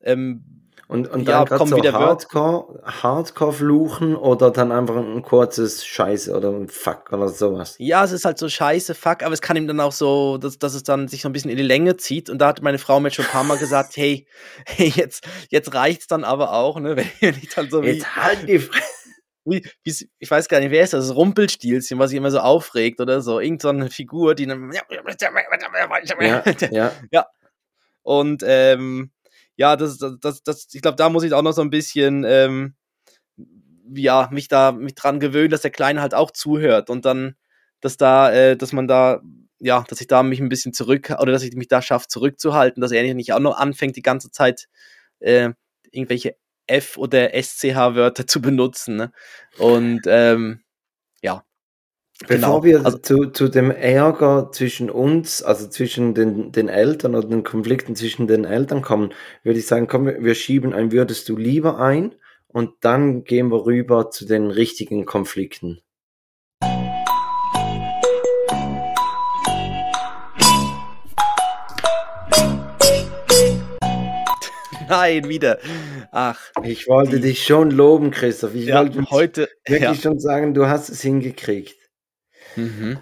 ähm, 0.02 0.57
Und, 0.90 1.10
und 1.10 1.28
Ja, 1.28 1.44
dann 1.44 1.58
kommen 1.58 1.72
so 1.72 1.78
wieder. 1.78 1.92
Hardcore, 1.92 2.82
Hardcore 2.86 3.52
fluchen 3.52 4.16
oder 4.16 4.52
dann 4.52 4.72
einfach 4.72 4.96
ein 4.96 5.22
kurzes 5.22 5.86
Scheiße 5.86 6.34
oder 6.34 6.50
ein 6.50 6.70
Fuck 6.70 7.12
oder 7.12 7.28
sowas. 7.28 7.76
ja, 7.78 8.06
es 8.06 8.14
ist 8.14 8.24
halt 8.24 8.38
so 8.38 8.48
scheiße, 8.48 8.96
fuck, 8.96 9.22
aber 9.22 9.34
es 9.34 9.42
kann 9.42 9.58
ihm 9.58 9.68
dann 9.68 9.82
auch 9.82 9.92
so, 9.92 10.38
dass, 10.38 10.58
dass 10.60 10.74
es 10.76 10.84
dann 10.84 11.10
sich 11.10 11.22
so 11.24 11.30
ein 11.30 11.34
bisschen 11.34 11.52
in 11.52 11.58
die 11.58 11.64
Länge 11.64 11.98
zieht. 11.98 12.30
Und 12.30 12.40
da 12.40 12.48
hat 12.48 12.62
meine 12.62 12.78
Frau 12.78 13.02
mir 13.02 13.12
schon 13.12 13.26
ein 13.26 13.32
paar 13.32 13.44
Mal 13.44 13.58
gesagt, 13.58 13.98
hey, 13.98 14.28
hey 14.66 14.88
jetzt, 14.96 15.28
jetzt 15.50 15.74
reicht's 15.74 16.08
dann 16.08 16.24
aber 16.24 16.54
auch, 16.54 16.80
ne, 16.80 16.96
wenn 17.20 17.36
ich 17.36 17.54
dann 17.54 17.70
so 17.70 17.84
wie, 17.84 17.90
Jetzt 17.90 18.16
halt 18.16 18.48
die 18.48 18.60
Fresse. 18.60 18.86
wie, 19.46 19.66
wie, 19.84 20.10
ich 20.20 20.32
weiß 20.32 20.48
gar 20.48 20.62
nicht, 20.62 20.72
wer 20.72 20.84
ist 20.84 20.94
das? 20.94 21.08
Das 21.08 21.16
Rumpelstilzchen, 21.18 22.00
was 22.00 22.12
sich 22.12 22.18
immer 22.18 22.32
so 22.32 22.40
aufregt 22.40 23.02
oder 23.02 23.22
so. 23.22 23.42
Irgend 23.42 23.62
so 23.62 23.70
eine 23.70 23.90
Figur, 23.90 24.36
die 24.36 24.46
dann. 24.46 24.72
Ja, 26.72 26.94
ja. 27.12 27.26
Und 28.04 28.42
ähm, 28.46 29.12
ja, 29.58 29.76
das, 29.76 29.98
das, 29.98 30.20
das, 30.20 30.44
das 30.44 30.68
ich 30.74 30.82
glaube, 30.82 30.96
da 30.96 31.10
muss 31.10 31.24
ich 31.24 31.34
auch 31.34 31.42
noch 31.42 31.52
so 31.54 31.62
ein 31.62 31.70
bisschen 31.70 32.24
ähm, 32.26 32.76
ja, 33.94 34.30
mich 34.32 34.48
da 34.48 34.72
mich 34.72 34.96
dran 34.96 35.20
gewöhnen, 35.20 35.50
dass 35.50 35.62
der 35.62 35.72
Kleine 35.72 36.02
halt 36.02 36.14
auch 36.14 36.32
zuhört 36.32 36.90
und 36.90 37.06
dann 37.06 37.36
dass 37.82 37.98
da, 37.98 38.32
äh, 38.32 38.58
dass 38.58 38.74
man 38.74 38.88
da, 38.88 39.22
ja, 39.60 39.84
dass 39.88 40.02
ich 40.02 40.08
da 40.08 40.24
mich 40.24 40.40
ein 40.40 40.50
bisschen 40.50 40.74
zurück, 40.74 41.12
oder 41.20 41.32
dass 41.32 41.44
ich 41.44 41.56
mich 41.56 41.68
da 41.68 41.82
schaffe, 41.82 42.08
zurückzuhalten, 42.08 42.82
dass 42.82 42.92
er 42.92 43.14
nicht 43.14 43.34
auch 43.34 43.40
noch 43.40 43.58
anfängt, 43.58 43.96
die 43.96 44.02
ganze 44.02 44.32
Zeit 44.32 44.68
äh, 45.20 45.52
irgendwelche 45.92 46.36
F- 46.68 46.98
oder 46.98 47.34
SCH-Wörter 47.34 48.28
zu 48.28 48.42
benutzen. 48.42 48.98
Ne? 48.98 49.12
Und 49.58 50.02
ähm, 50.08 50.62
ja. 51.22 51.44
Bevor 52.22 52.36
genau. 52.36 52.64
wir 52.64 52.84
Also- 52.86 52.98
zu, 52.98 53.26
zu 53.28 53.48
dem 53.48 53.70
Ärger 53.70 54.52
zwischen 54.52 54.90
uns, 54.90 55.44
also 55.44 55.68
zwischen 55.70 56.16
den, 56.16 56.52
den 56.52 56.68
Eltern 56.68 57.14
oder 57.16 57.28
den 57.28 57.44
Konflikten 57.44 57.96
zwischen 57.96 58.28
den 58.28 58.44
Eltern 58.44 58.82
kommen, 58.82 59.14
würde 59.44 59.60
ich 59.60 59.68
sagen, 59.68 59.88
komm, 59.88 60.08
wir 60.08 60.36
schieben 60.36 60.74
ein 60.74 60.92
Würdest 60.92 61.30
du 61.30 61.38
lieber 61.38 61.80
ein 61.80 62.16
und 62.48 62.72
dann 62.82 63.24
gehen 63.24 63.50
wir 63.52 63.66
rüber 63.66 64.10
zu 64.10 64.26
den 64.26 64.50
richtigen 64.50 65.06
Konflikten. 65.06 65.80
Nein, 74.90 75.28
wieder. 75.28 75.60
Ach, 76.12 76.40
Ich 76.64 76.88
wollte 76.88 77.18
Die- 77.18 77.24
dich 77.30 77.44
schon 77.44 77.72
loben, 77.72 78.12
Christoph. 78.12 78.56
Ich 78.56 78.68
ja, 78.68 78.80
wollte 78.80 79.04
heute. 79.10 79.50
wirklich 79.68 79.82
Ja. 79.82 79.96
schon 79.96 80.20
sagen, 80.20 80.54
du 80.54 80.68
hast 80.68 80.90
es 80.90 81.02
hingekriegt. 81.02 81.76
Mhm. 82.58 83.00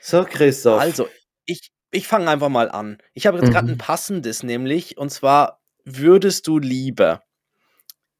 So, 0.00 0.24
Christoph. 0.24 0.80
Also, 0.80 1.08
ich, 1.46 1.72
ich 1.90 2.06
fange 2.06 2.28
einfach 2.28 2.50
mal 2.50 2.70
an. 2.70 2.98
Ich 3.14 3.26
habe 3.26 3.38
jetzt 3.38 3.50
gerade 3.50 3.66
Mhm. 3.66 3.74
ein 3.74 3.78
passendes, 3.78 4.42
nämlich, 4.42 4.98
und 4.98 5.10
zwar, 5.10 5.60
würdest 5.84 6.46
du 6.46 6.58
lieber 6.58 7.22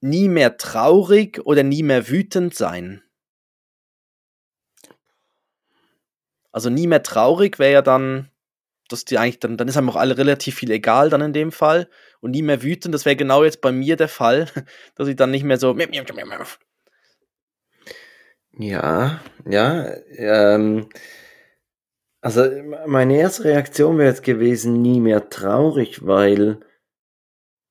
nie 0.00 0.28
mehr 0.28 0.56
traurig 0.56 1.40
oder 1.44 1.62
nie 1.62 1.82
mehr 1.82 2.08
wütend 2.08 2.54
sein? 2.54 3.02
Also 6.52 6.70
nie 6.70 6.86
mehr 6.86 7.02
traurig 7.02 7.58
wäre 7.58 7.72
ja 7.72 7.82
dann, 7.82 8.30
dass 8.88 9.04
die 9.04 9.18
eigentlich, 9.18 9.40
dann, 9.40 9.56
dann 9.56 9.66
ist 9.66 9.76
einem 9.76 9.90
auch 9.90 9.96
alle 9.96 10.16
relativ 10.16 10.54
viel 10.56 10.70
egal 10.70 11.10
dann 11.10 11.20
in 11.20 11.32
dem 11.32 11.52
Fall. 11.52 11.88
Und 12.20 12.30
nie 12.30 12.42
mehr 12.42 12.62
wütend, 12.62 12.94
das 12.94 13.04
wäre 13.04 13.16
genau 13.16 13.42
jetzt 13.44 13.60
bei 13.60 13.72
mir 13.72 13.96
der 13.96 14.08
Fall, 14.08 14.46
dass 14.94 15.08
ich 15.08 15.16
dann 15.16 15.30
nicht 15.30 15.42
mehr 15.44 15.58
so. 15.58 15.74
Ja, 18.58 19.20
ja. 19.46 19.94
Ähm, 20.16 20.88
also 22.20 22.42
meine 22.86 23.18
erste 23.18 23.44
Reaktion 23.44 23.98
wäre 23.98 24.08
jetzt 24.08 24.22
gewesen, 24.24 24.80
nie 24.82 25.00
mehr 25.00 25.28
traurig, 25.28 26.06
weil, 26.06 26.60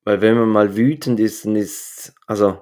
weil 0.03 0.21
wenn 0.21 0.35
man 0.37 0.49
mal 0.49 0.75
wütend 0.75 1.19
ist, 1.19 1.45
dann 1.45 1.55
ist, 1.55 2.13
also, 2.27 2.61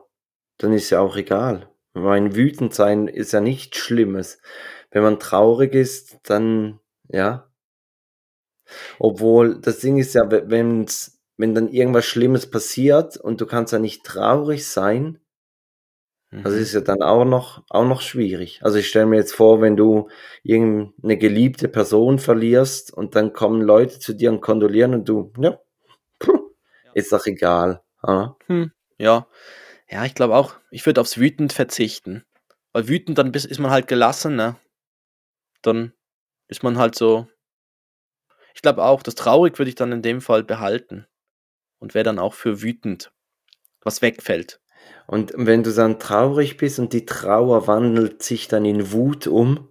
dann 0.57 0.73
ist 0.73 0.89
ja 0.89 0.99
auch 1.01 1.17
egal. 1.17 1.69
Mein 1.93 2.35
wütend 2.35 2.73
sein 2.73 3.07
ist 3.07 3.33
ja 3.33 3.41
nichts 3.41 3.77
Schlimmes. 3.77 4.39
Wenn 4.91 5.03
man 5.03 5.19
traurig 5.19 5.73
ist, 5.73 6.19
dann, 6.23 6.79
ja. 7.09 7.51
Obwohl, 8.99 9.59
das 9.59 9.79
Ding 9.79 9.97
ist 9.97 10.13
ja, 10.15 10.23
wenn's, 10.29 11.19
wenn 11.37 11.53
dann 11.53 11.67
irgendwas 11.69 12.05
Schlimmes 12.05 12.49
passiert 12.49 13.17
und 13.17 13.41
du 13.41 13.45
kannst 13.45 13.73
ja 13.73 13.79
nicht 13.79 14.05
traurig 14.05 14.67
sein, 14.67 15.19
das 16.31 16.53
ist 16.53 16.73
ja 16.73 16.79
dann 16.81 17.01
auch 17.01 17.25
noch, 17.25 17.63
auch 17.69 17.85
noch 17.85 18.01
schwierig. 18.01 18.61
Also 18.63 18.77
ich 18.77 18.87
stelle 18.87 19.05
mir 19.05 19.17
jetzt 19.17 19.33
vor, 19.33 19.61
wenn 19.61 19.75
du 19.75 20.09
irgendeine 20.43 21.17
geliebte 21.17 21.67
Person 21.67 22.19
verlierst 22.19 22.93
und 22.93 23.15
dann 23.15 23.33
kommen 23.33 23.61
Leute 23.61 23.99
zu 23.99 24.13
dir 24.13 24.31
und 24.31 24.41
kondolieren 24.41 24.93
und 24.93 25.09
du, 25.09 25.33
ja, 25.37 25.59
ist 26.93 27.11
doch 27.11 27.25
egal. 27.25 27.81
Ja? 28.05 28.35
Hm, 28.47 28.71
ja. 28.97 29.27
Ja, 29.89 30.05
ich 30.05 30.15
glaube 30.15 30.35
auch, 30.35 30.55
ich 30.69 30.85
würde 30.85 31.01
aufs 31.01 31.17
wütend 31.17 31.51
verzichten. 31.51 32.23
Weil 32.71 32.87
wütend, 32.87 33.17
dann 33.17 33.33
ist 33.33 33.59
man 33.59 33.71
halt 33.71 33.87
gelassen, 33.87 34.37
ne? 34.37 34.55
Dann 35.61 35.91
ist 36.47 36.63
man 36.63 36.77
halt 36.77 36.95
so. 36.95 37.27
Ich 38.55 38.61
glaube 38.61 38.83
auch, 38.83 39.03
das 39.03 39.15
traurig 39.15 39.59
würde 39.59 39.69
ich 39.69 39.75
dann 39.75 39.91
in 39.91 40.01
dem 40.01 40.21
Fall 40.21 40.43
behalten. 40.43 41.07
Und 41.79 41.93
wäre 41.93 42.03
dann 42.03 42.19
auch 42.19 42.33
für 42.33 42.61
wütend, 42.61 43.11
was 43.81 44.01
wegfällt. 44.01 44.61
Und 45.07 45.33
wenn 45.35 45.63
du 45.63 45.71
dann 45.73 45.99
traurig 45.99 46.57
bist 46.57 46.79
und 46.79 46.93
die 46.93 47.05
Trauer 47.05 47.67
wandelt 47.67 48.23
sich 48.23 48.47
dann 48.47 48.65
in 48.65 48.91
Wut 48.91 49.27
um, 49.27 49.67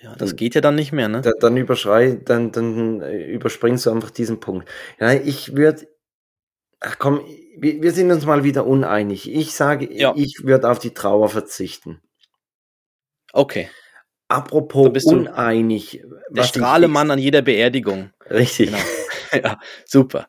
Ja, 0.00 0.14
das 0.16 0.30
Dann- 0.30 0.36
geht 0.36 0.54
ja 0.56 0.60
dann 0.60 0.74
nicht 0.74 0.90
mehr, 0.92 1.08
ne? 1.08 1.20
da, 1.20 1.30
dann 1.38 1.56
überschrei, 1.56 2.20
dann, 2.24 2.50
dann 2.50 3.00
äh, 3.02 3.24
überspringst 3.26 3.86
du 3.86 3.90
einfach 3.90 4.10
diesen 4.10 4.40
Punkt. 4.40 4.68
Ja, 4.98 5.12
ich 5.12 5.54
würde, 5.56 5.86
ach 6.80 6.98
komm, 6.98 7.20
wir, 7.56 7.80
wir 7.82 7.92
sind 7.92 8.10
uns 8.10 8.26
mal 8.26 8.42
wieder 8.42 8.66
uneinig. 8.66 9.30
Ich 9.30 9.54
sage, 9.54 9.88
Ja. 9.92 10.12
ich 10.16 10.42
würde 10.44 10.68
auf 10.70 10.80
die 10.80 10.92
Trauer 10.92 11.28
verzichten. 11.28 12.00
Okay. 13.32 13.70
Apropos 14.28 15.04
uneinig. 15.04 16.02
Der 16.30 16.44
Strahlemann 16.44 17.10
an 17.12 17.18
jeder 17.18 17.42
Beerdigung. 17.42 18.10
Richtig. 18.28 18.70
Genau. 18.72 18.82
ja, 19.44 19.60
super. 19.86 20.26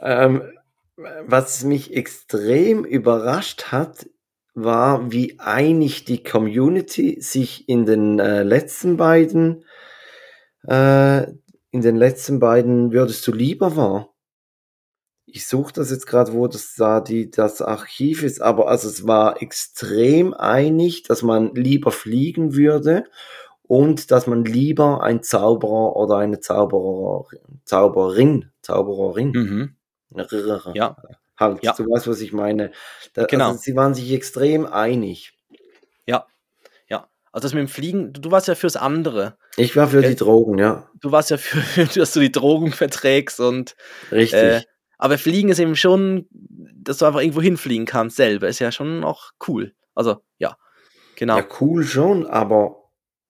Ähm, 0.00 0.42
was 0.96 1.64
mich 1.64 1.94
extrem 1.94 2.84
überrascht 2.84 3.64
hat, 3.72 4.06
war, 4.54 5.12
wie 5.12 5.38
einig 5.38 6.04
die 6.04 6.22
Community 6.22 7.18
sich 7.20 7.68
in 7.68 7.84
den 7.84 8.18
äh, 8.18 8.42
letzten 8.42 8.96
beiden, 8.96 9.64
äh, 10.66 11.24
in 11.70 11.82
den 11.82 11.96
letzten 11.96 12.40
beiden 12.40 12.92
würdest 12.92 13.26
du 13.26 13.32
lieber 13.32 13.76
war. 13.76 14.14
Ich 15.26 15.46
suche 15.46 15.74
das 15.74 15.90
jetzt 15.90 16.06
gerade, 16.06 16.32
wo 16.32 16.46
das 16.46 16.74
da 16.76 17.00
die, 17.00 17.30
das 17.30 17.60
Archiv 17.60 18.22
ist, 18.22 18.40
aber 18.40 18.68
also 18.68 18.88
es 18.88 19.06
war 19.06 19.42
extrem 19.42 20.32
einig, 20.32 21.02
dass 21.02 21.22
man 21.22 21.54
lieber 21.54 21.90
fliegen 21.90 22.54
würde 22.54 23.04
und 23.62 24.10
dass 24.10 24.26
man 24.26 24.44
lieber 24.44 25.02
ein 25.02 25.22
Zauberer 25.22 25.96
oder 25.96 26.16
eine 26.16 26.40
Zauberer, 26.40 27.26
Zauberin, 27.64 28.50
Zaubererin, 28.62 29.32
Mhm. 29.32 29.76
Ja. 30.74 30.96
halt, 31.38 31.62
Ja. 31.62 31.72
du 31.72 31.84
weißt, 31.84 32.08
was 32.08 32.20
ich 32.20 32.32
meine. 32.32 32.72
Da, 33.14 33.24
Genau. 33.24 33.48
Also, 33.48 33.60
sie 33.60 33.76
waren 33.76 33.94
sich 33.94 34.12
extrem 34.12 34.66
einig. 34.66 35.32
Ja. 36.06 36.26
Ja. 36.88 37.08
Also 37.32 37.46
das 37.46 37.54
mit 37.54 37.60
dem 37.60 37.68
Fliegen, 37.68 38.12
du, 38.12 38.20
du 38.20 38.30
warst 38.30 38.48
ja 38.48 38.54
fürs 38.54 38.76
andere. 38.76 39.36
Ich 39.56 39.76
war 39.76 39.88
für 39.88 40.00
Gell? 40.00 40.10
die 40.10 40.16
Drogen, 40.16 40.58
ja, 40.58 40.88
Du 41.00 41.12
warst 41.12 41.30
ja 41.30 41.36
für, 41.38 41.84
dass 42.00 42.12
du 42.12 42.20
die 42.20 42.32
Drogen 42.32 42.72
verträgst 42.72 43.40
und 43.40 43.74
richtig. 44.10 44.38
Äh, 44.40 44.62
aber 44.98 45.18
Fliegen 45.18 45.50
ist 45.50 45.58
eben 45.58 45.76
schon, 45.76 46.26
dass 46.30 46.98
du 46.98 47.04
einfach 47.04 47.20
irgendwo 47.20 47.42
hinfliegen 47.42 47.84
kannst 47.86 48.16
selber, 48.16 48.48
ist 48.48 48.58
ja 48.60 48.72
schon 48.72 49.04
auch 49.04 49.32
cool. 49.46 49.74
Also, 49.94 50.22
ja, 50.38 50.56
genau. 51.16 51.36
Ja, 51.38 51.44
cool 51.60 51.84
schon, 51.84 52.26
aber 52.26 52.85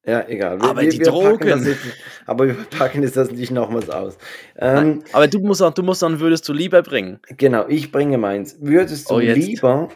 ja, 0.06 0.24
egal. 0.28 0.60
Aber 0.60 0.82
die 0.82 0.98
packen 0.98 1.04
Drogen. 1.04 1.48
das 1.48 1.66
jetzt, 1.66 1.84
aber 2.26 2.46
wir 2.46 2.54
packen 2.54 3.02
jetzt 3.02 3.16
das 3.16 3.32
nicht 3.32 3.50
nochmals 3.50 3.90
aus. 3.90 4.16
Ähm, 4.56 5.02
aber 5.12 5.26
du 5.26 5.40
musst, 5.40 5.62
auch, 5.62 5.74
du 5.74 5.82
musst 5.82 6.02
dann, 6.02 6.20
würdest 6.20 6.48
du 6.48 6.52
lieber 6.52 6.82
bringen. 6.82 7.18
Genau, 7.36 7.66
ich 7.66 7.90
bringe 7.90 8.16
meins. 8.16 8.56
Würdest 8.60 9.10
du 9.10 9.14
Oh, 9.14 9.18
lieber 9.18 9.88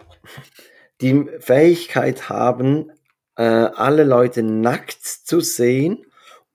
die 1.00 1.26
Fähigkeit 1.38 2.28
haben, 2.28 2.90
äh, 3.36 3.42
alle 3.44 4.02
Leute 4.04 4.42
nackt 4.42 5.02
zu 5.02 5.40
sehen 5.40 6.04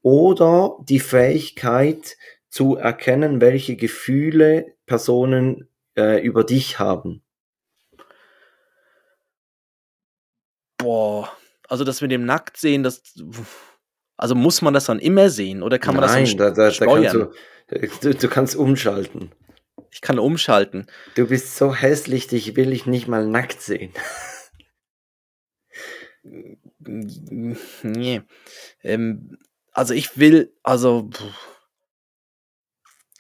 oder 0.02 0.78
die 0.84 1.00
Fähigkeit 1.00 2.18
zu 2.50 2.76
erkennen, 2.76 3.40
welche 3.40 3.78
Gefühle 3.78 4.66
Personen 4.86 5.70
äh, 5.98 6.22
über 6.22 6.44
dich 6.44 6.78
haben? 6.78 7.24
Boah, 10.78 11.30
also 11.70 11.84
das 11.84 12.02
mit 12.02 12.12
dem 12.12 12.26
Nacktsehen, 12.26 12.84
das. 12.84 13.02
Also 14.18 14.34
muss 14.36 14.62
man 14.62 14.74
das 14.74 14.86
dann 14.86 15.00
immer 15.00 15.30
sehen 15.30 15.62
oder 15.62 15.78
kann 15.80 15.96
man 15.96 16.06
Nein, 16.06 16.24
das 16.24 16.36
da, 16.38 16.46
dann 16.46 16.56
da, 16.56 16.64
da 16.66 16.72
steuern? 16.72 17.34
kannst 17.70 18.04
du, 18.04 18.10
du, 18.12 18.16
du 18.18 18.28
kannst 18.30 18.56
umschalten. 18.56 19.32
ich 19.92 20.00
kann 20.02 20.20
umschalten. 20.20 20.88
Du 21.16 21.28
bist 21.28 21.58
so 21.58 21.74
hässlich, 21.76 22.28
dich 22.28 22.56
will 22.56 22.72
ich 22.72 22.86
nicht 22.86 23.08
mal 23.08 23.28
nackt 23.28 23.62
sehen. 23.62 23.92
Nee. 27.84 28.22
Ähm, 28.84 29.38
also 29.72 29.94
ich 29.94 30.18
will, 30.18 30.54
also. 30.64 31.10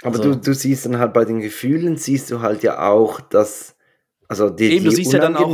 Aber 0.01 0.17
Also- 0.17 0.33
du, 0.35 0.39
du 0.39 0.53
siehst 0.53 0.85
dann 0.85 0.99
halt 0.99 1.13
bei 1.13 1.25
den 1.25 1.39
Gefühlen, 1.41 1.97
siehst 1.97 2.29
du 2.31 2.41
halt 2.41 2.63
ja 2.63 2.87
auch, 2.87 3.19
dass, 3.21 3.75
also 4.27 4.49
die, 4.49 4.71
Eben, 4.71 4.85
du 4.85 4.89
die 4.91 4.95
siehst 4.97 5.13
ja 5.13 5.19
dann 5.19 5.35
auch-. 5.35 5.51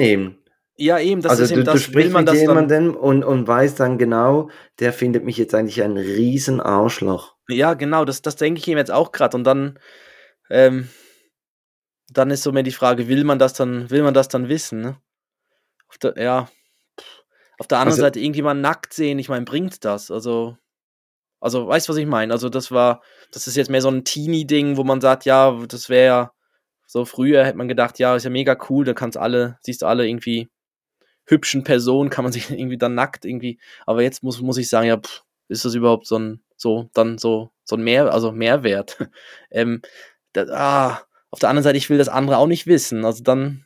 Ja, 0.77 0.99
eben, 0.99 1.21
das 1.21 1.31
also 1.31 1.43
ist 1.43 1.49
du, 1.51 1.55
eben 1.55 1.65
du 1.65 1.71
das, 1.71 1.75
will 1.75 1.81
sprichst 1.81 2.13
man 2.13 2.25
mit 2.25 2.33
jemandem 2.33 2.95
und, 2.95 3.23
und 3.23 3.47
weißt 3.47 3.79
dann 3.79 3.97
genau, 3.97 4.49
der 4.79 4.93
findet 4.93 5.23
mich 5.23 5.37
jetzt 5.37 5.53
eigentlich 5.53 5.83
ein 5.83 5.97
riesen 5.97 6.59
Arschloch. 6.59 7.35
Ja, 7.49 7.73
genau, 7.73 8.05
das, 8.05 8.21
das 8.21 8.35
denke 8.35 8.59
ich 8.59 8.67
ihm 8.67 8.77
jetzt 8.77 8.91
auch 8.91 9.11
gerade. 9.11 9.37
Und 9.37 9.43
dann, 9.43 9.77
ähm, 10.49 10.89
dann 12.09 12.31
ist 12.31 12.43
so 12.43 12.51
mehr 12.51 12.63
die 12.63 12.71
Frage, 12.71 13.07
will 13.07 13.23
man 13.23 13.37
das 13.37 13.53
dann, 13.53 13.89
will 13.89 14.01
man 14.01 14.13
das 14.13 14.27
dann 14.27 14.49
wissen, 14.49 14.81
ne? 14.81 14.97
Auf 15.87 15.97
der, 15.97 16.15
ja. 16.17 16.49
Auf 17.59 17.67
der 17.67 17.77
anderen 17.77 17.93
Also- 17.93 18.01
Seite 18.01 18.19
irgendjemand 18.19 18.61
nackt 18.61 18.93
sehen, 18.93 19.19
ich 19.19 19.29
meine, 19.29 19.45
bringt 19.45 19.85
das? 19.85 20.09
Also, 20.09 20.57
also, 21.39 21.67
weißt 21.67 21.87
du, 21.87 21.91
was 21.91 21.97
ich 21.97 22.07
meine? 22.07 22.33
Also, 22.33 22.49
das 22.49 22.71
war, 22.71 23.01
das 23.31 23.45
ist 23.45 23.55
jetzt 23.55 23.69
mehr 23.69 23.81
so 23.81 23.89
ein 23.89 24.03
Teenie-Ding, 24.03 24.77
wo 24.77 24.83
man 24.83 25.01
sagt, 25.01 25.25
ja, 25.25 25.51
das 25.67 25.89
wäre 25.89 26.05
ja, 26.05 26.31
so 26.87 27.05
früher 27.05 27.45
hätte 27.45 27.57
man 27.57 27.67
gedacht, 27.67 27.99
ja, 27.99 28.15
ist 28.15 28.23
ja 28.23 28.29
mega 28.29 28.57
cool, 28.69 28.85
da 28.85 28.93
kannst 28.93 29.17
alle, 29.17 29.57
siehst 29.61 29.81
du 29.81 29.85
alle 29.85 30.07
irgendwie 30.07 30.49
hübschen 31.25 31.63
Person 31.63 32.09
kann 32.09 32.23
man 32.23 32.31
sich 32.33 32.49
irgendwie 32.51 32.77
dann 32.77 32.95
nackt 32.95 33.25
irgendwie, 33.25 33.59
aber 33.85 34.03
jetzt 34.03 34.23
muss, 34.23 34.41
muss 34.41 34.57
ich 34.57 34.69
sagen, 34.69 34.87
ja, 34.87 34.97
pff, 34.97 35.23
ist 35.47 35.65
das 35.65 35.75
überhaupt 35.75 36.07
so 36.07 36.17
ein, 36.17 36.43
so, 36.55 36.89
dann 36.93 37.17
so, 37.17 37.51
so 37.63 37.75
ein 37.75 37.83
Mehr, 37.83 38.11
also 38.13 38.31
Mehrwert. 38.31 38.97
ähm, 39.51 39.81
da, 40.33 40.45
ah, 40.51 41.01
auf 41.29 41.39
der 41.39 41.49
anderen 41.49 41.63
Seite, 41.63 41.77
ich 41.77 41.89
will 41.89 41.97
das 41.97 42.09
andere 42.09 42.37
auch 42.37 42.47
nicht 42.47 42.67
wissen. 42.67 43.05
Also 43.05 43.23
dann, 43.23 43.65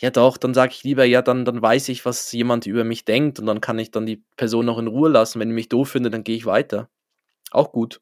ja 0.00 0.10
doch, 0.10 0.36
dann 0.36 0.54
sage 0.54 0.72
ich 0.72 0.84
lieber, 0.84 1.04
ja, 1.04 1.22
dann, 1.22 1.44
dann 1.44 1.60
weiß 1.60 1.88
ich, 1.88 2.04
was 2.04 2.32
jemand 2.32 2.66
über 2.66 2.84
mich 2.84 3.04
denkt 3.04 3.38
und 3.40 3.46
dann 3.46 3.60
kann 3.60 3.78
ich 3.78 3.90
dann 3.90 4.06
die 4.06 4.22
Person 4.36 4.66
noch 4.66 4.78
in 4.78 4.86
Ruhe 4.86 5.08
lassen. 5.10 5.40
Wenn 5.40 5.50
ich 5.50 5.54
mich 5.54 5.68
doof 5.68 5.90
finde, 5.90 6.10
dann 6.10 6.24
gehe 6.24 6.36
ich 6.36 6.46
weiter. 6.46 6.88
Auch 7.50 7.72
gut. 7.72 8.00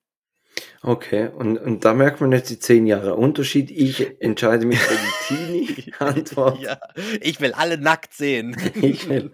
Okay, 0.83 1.29
und, 1.37 1.59
und 1.59 1.85
da 1.85 1.95
merkt 1.95 2.21
man 2.21 2.31
jetzt 2.33 2.49
die 2.49 2.59
zehn 2.59 2.87
Jahre 2.87 3.16
Unterschied. 3.16 3.71
Ich 3.71 4.21
entscheide 4.21 4.66
mich 4.66 4.79
für 4.79 4.95
die 4.95 5.35
Teenie-Antwort. 5.35 6.59
ja, 6.62 6.79
ich 7.21 7.40
will 7.40 7.53
alle 7.53 7.79
nackt 7.79 8.14
sehen. 8.14 8.57
ich 8.81 9.09
will 9.09 9.33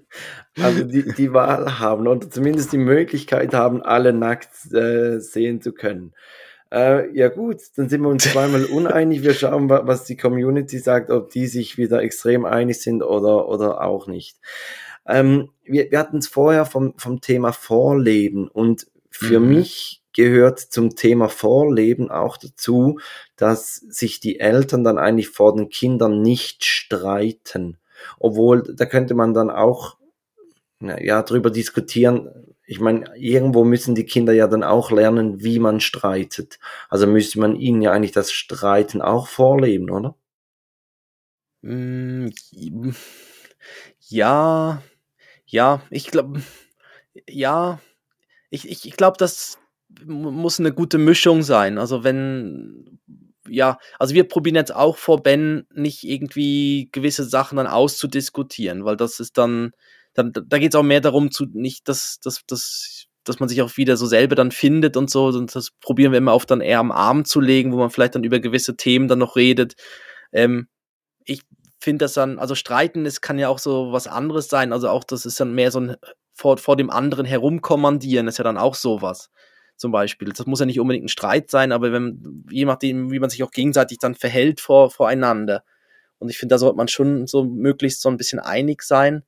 also 0.58 0.84
die, 0.84 1.12
die 1.12 1.32
Wahl 1.32 1.78
haben 1.78 2.06
oder 2.06 2.30
zumindest 2.30 2.72
die 2.72 2.78
Möglichkeit 2.78 3.52
haben, 3.54 3.82
alle 3.82 4.12
nackt 4.12 4.72
äh, 4.72 5.18
sehen 5.20 5.60
zu 5.60 5.72
können. 5.72 6.14
Äh, 6.72 7.14
ja 7.14 7.28
gut, 7.28 7.60
dann 7.76 7.90
sind 7.90 8.00
wir 8.00 8.08
uns 8.08 8.24
zweimal 8.24 8.64
uneinig. 8.72 9.22
Wir 9.22 9.34
schauen, 9.34 9.68
was 9.68 10.04
die 10.04 10.16
Community 10.16 10.78
sagt, 10.78 11.10
ob 11.10 11.30
die 11.30 11.46
sich 11.46 11.76
wieder 11.76 12.02
extrem 12.02 12.46
einig 12.46 12.80
sind 12.80 13.02
oder, 13.02 13.46
oder 13.48 13.82
auch 13.82 14.06
nicht. 14.06 14.38
Ähm, 15.06 15.50
wir, 15.64 15.90
wir 15.90 15.98
hatten 15.98 16.18
es 16.18 16.28
vorher 16.28 16.64
vom, 16.64 16.94
vom 16.96 17.20
Thema 17.20 17.52
Vorleben 17.52 18.48
und 18.48 18.86
für 19.22 19.40
mhm. 19.40 19.48
mich 19.48 20.02
gehört 20.12 20.58
zum 20.58 20.94
Thema 20.94 21.28
Vorleben 21.28 22.10
auch 22.10 22.36
dazu, 22.36 22.98
dass 23.36 23.76
sich 23.76 24.20
die 24.20 24.40
Eltern 24.40 24.84
dann 24.84 24.98
eigentlich 24.98 25.28
vor 25.28 25.54
den 25.54 25.68
Kindern 25.70 26.20
nicht 26.20 26.64
streiten. 26.64 27.78
Obwohl, 28.18 28.62
da 28.74 28.84
könnte 28.84 29.14
man 29.14 29.32
dann 29.32 29.50
auch 29.50 29.96
ja, 30.80 31.22
drüber 31.22 31.50
diskutieren. 31.50 32.28
Ich 32.66 32.80
meine, 32.80 33.16
irgendwo 33.16 33.64
müssen 33.64 33.94
die 33.94 34.04
Kinder 34.04 34.32
ja 34.32 34.46
dann 34.48 34.64
auch 34.64 34.90
lernen, 34.90 35.42
wie 35.42 35.58
man 35.58 35.80
streitet. 35.80 36.58
Also 36.88 37.06
müsste 37.06 37.40
man 37.40 37.56
ihnen 37.56 37.82
ja 37.82 37.92
eigentlich 37.92 38.12
das 38.12 38.32
Streiten 38.32 39.02
auch 39.02 39.28
vorleben, 39.28 39.90
oder? 39.90 40.16
Mm, 41.62 42.30
ja, 44.08 44.82
ja, 45.46 45.82
ich 45.90 46.06
glaube, 46.08 46.42
ja, 47.28 47.80
ich, 48.52 48.68
ich, 48.68 48.86
ich 48.86 48.96
glaube, 48.96 49.16
dass 49.16 49.58
muss 50.06 50.60
eine 50.60 50.72
gute 50.72 50.98
Mischung 50.98 51.42
sein. 51.42 51.78
Also 51.78 52.04
wenn, 52.04 53.00
ja, 53.48 53.78
also 53.98 54.14
wir 54.14 54.28
probieren 54.28 54.56
jetzt 54.56 54.74
auch 54.74 54.96
vor 54.96 55.22
Ben 55.22 55.66
nicht 55.74 56.04
irgendwie 56.04 56.88
gewisse 56.92 57.24
Sachen 57.24 57.56
dann 57.56 57.66
auszudiskutieren, 57.66 58.84
weil 58.84 58.96
das 58.96 59.20
ist 59.20 59.38
dann, 59.38 59.72
dann 60.14 60.32
da 60.32 60.58
geht 60.58 60.74
es 60.74 60.78
auch 60.78 60.82
mehr 60.82 61.00
darum, 61.00 61.30
zu 61.30 61.46
nicht, 61.52 61.88
dass, 61.88 62.20
dass, 62.20 62.44
dass, 62.46 63.06
dass 63.24 63.40
man 63.40 63.48
sich 63.48 63.62
auch 63.62 63.76
wieder 63.76 63.96
so 63.96 64.06
selber 64.06 64.34
dann 64.34 64.50
findet 64.50 64.96
und 64.96 65.10
so. 65.10 65.26
Und 65.26 65.54
das 65.54 65.70
probieren 65.80 66.12
wir 66.12 66.18
immer 66.18 66.32
auf 66.32 66.46
dann 66.46 66.60
eher 66.60 66.78
am 66.78 66.92
Arm 66.92 67.24
zu 67.24 67.40
legen, 67.40 67.72
wo 67.72 67.76
man 67.76 67.90
vielleicht 67.90 68.14
dann 68.14 68.24
über 68.24 68.38
gewisse 68.40 68.76
Themen 68.76 69.08
dann 69.08 69.18
noch 69.18 69.36
redet. 69.36 69.74
Ähm, 70.32 70.68
ich 71.24 71.42
finde 71.80 72.04
das 72.04 72.14
dann, 72.14 72.38
also 72.38 72.54
streiten, 72.54 73.06
es 73.06 73.20
kann 73.20 73.38
ja 73.38 73.48
auch 73.48 73.58
so 73.58 73.92
was 73.92 74.06
anderes 74.06 74.48
sein. 74.48 74.72
Also 74.72 74.88
auch, 74.88 75.04
das 75.04 75.26
ist 75.26 75.40
dann 75.40 75.54
mehr 75.54 75.70
so 75.70 75.80
ein 75.80 75.96
vor, 76.42 76.58
vor 76.58 76.76
dem 76.76 76.90
anderen 76.90 77.24
herumkommandieren, 77.24 78.26
ist 78.26 78.38
ja 78.38 78.44
dann 78.44 78.58
auch 78.58 78.74
sowas 78.74 79.30
zum 79.76 79.92
Beispiel. 79.92 80.28
Das 80.28 80.44
muss 80.44 80.58
ja 80.58 80.66
nicht 80.66 80.80
unbedingt 80.80 81.04
ein 81.04 81.08
Streit 81.08 81.50
sein, 81.50 81.70
aber 81.70 81.92
wenn, 81.92 82.44
je 82.50 82.64
nachdem, 82.64 83.12
wie 83.12 83.20
man 83.20 83.30
sich 83.30 83.44
auch 83.44 83.52
gegenseitig 83.52 83.98
dann 83.98 84.16
verhält 84.16 84.60
vor, 84.60 84.90
voreinander. 84.90 85.62
Und 86.18 86.30
ich 86.30 86.38
finde, 86.38 86.54
da 86.54 86.58
sollte 86.58 86.76
man 86.76 86.88
schon 86.88 87.28
so 87.28 87.44
möglichst 87.44 88.02
so 88.02 88.08
ein 88.08 88.16
bisschen 88.16 88.40
einig 88.40 88.82
sein. 88.82 89.22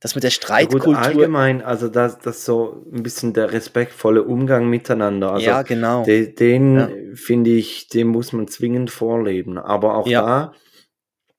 Das 0.00 0.14
mit 0.14 0.24
der 0.24 0.30
Streitkultur. 0.30 0.94
Ja, 0.94 1.00
allgemein, 1.00 1.60
also 1.60 1.88
das, 1.88 2.18
das 2.18 2.46
so 2.46 2.86
ein 2.90 3.02
bisschen 3.02 3.34
der 3.34 3.52
respektvolle 3.52 4.22
Umgang 4.22 4.70
miteinander. 4.70 5.32
Also 5.32 5.46
ja, 5.46 5.60
genau. 5.60 6.04
Den, 6.04 6.34
den 6.36 6.76
ja. 6.76 6.88
finde 7.14 7.50
ich, 7.50 7.88
den 7.88 8.08
muss 8.08 8.32
man 8.32 8.48
zwingend 8.48 8.90
vorleben. 8.90 9.58
Aber 9.58 9.96
auch 9.96 10.06
ja. 10.06 10.22
da, 10.22 10.52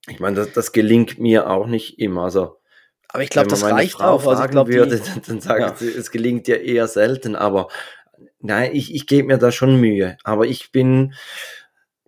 ich 0.08 0.20
meine, 0.20 0.36
das, 0.36 0.52
das 0.52 0.70
gelingt 0.70 1.18
mir 1.18 1.50
auch 1.50 1.66
nicht 1.66 1.98
immer. 1.98 2.22
Also 2.22 2.61
aber 3.12 3.22
ich 3.22 3.30
glaube, 3.30 3.48
das 3.48 3.62
reicht 3.62 3.92
Frau 3.92 4.04
auch. 4.04 4.26
Also 4.26 4.44
ich 4.44 4.50
glaube, 4.50 4.72
würde, 4.72 5.00
dann 5.26 5.40
sagt 5.40 5.60
ja. 5.60 5.76
sie, 5.76 5.88
es 5.88 6.10
gelingt 6.10 6.48
ja 6.48 6.56
eher 6.56 6.88
selten. 6.88 7.36
Aber 7.36 7.68
nein, 8.40 8.70
ich, 8.74 8.94
ich 8.94 9.06
gebe 9.06 9.28
mir 9.28 9.38
da 9.38 9.52
schon 9.52 9.80
Mühe. 9.80 10.16
Aber 10.24 10.46
ich 10.46 10.72
bin, 10.72 11.14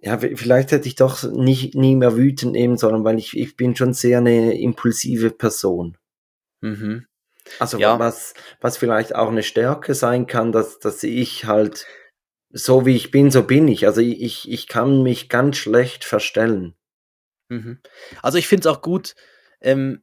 ja, 0.01 0.19
vielleicht 0.19 0.73
hätte 0.73 0.89
ich 0.89 0.95
doch 0.95 1.23
nicht, 1.25 1.75
nie 1.75 1.95
mehr 1.95 2.17
wütend 2.17 2.53
nehmen 2.53 2.79
sollen, 2.79 3.05
weil 3.05 3.19
ich, 3.19 3.37
ich 3.37 3.57
bin 3.57 3.77
schon 3.77 3.93
sehr 3.93 4.19
eine 4.19 4.59
impulsive 4.59 5.31
Person. 5.31 5.99
Mhm. 6.63 7.07
Also 7.59 7.79
ja. 7.79 7.99
was, 7.99 8.33
was 8.63 8.79
vielleicht 8.79 9.15
auch 9.15 9.29
eine 9.29 9.43
Stärke 9.43 9.95
sein 9.95 10.27
kann, 10.27 10.53
dass, 10.53 10.79
dass 10.79 11.03
ich 11.03 11.45
halt 11.45 11.87
so 12.51 12.87
wie 12.87 12.97
ich 12.97 13.11
bin, 13.11 13.31
so 13.31 13.43
bin 13.43 13.69
ich. 13.69 13.87
Also 13.87 14.01
ich, 14.01 14.51
ich 14.51 14.69
kann 14.69 15.03
mich 15.03 15.29
ganz 15.29 15.57
schlecht 15.59 16.05
verstellen. 16.05 16.75
Mhm. 17.51 17.81
Also 18.23 18.39
ich 18.39 18.49
finde 18.49 18.69
es 18.69 18.75
auch 18.75 18.81
gut, 18.81 19.15
ähm, 19.61 20.03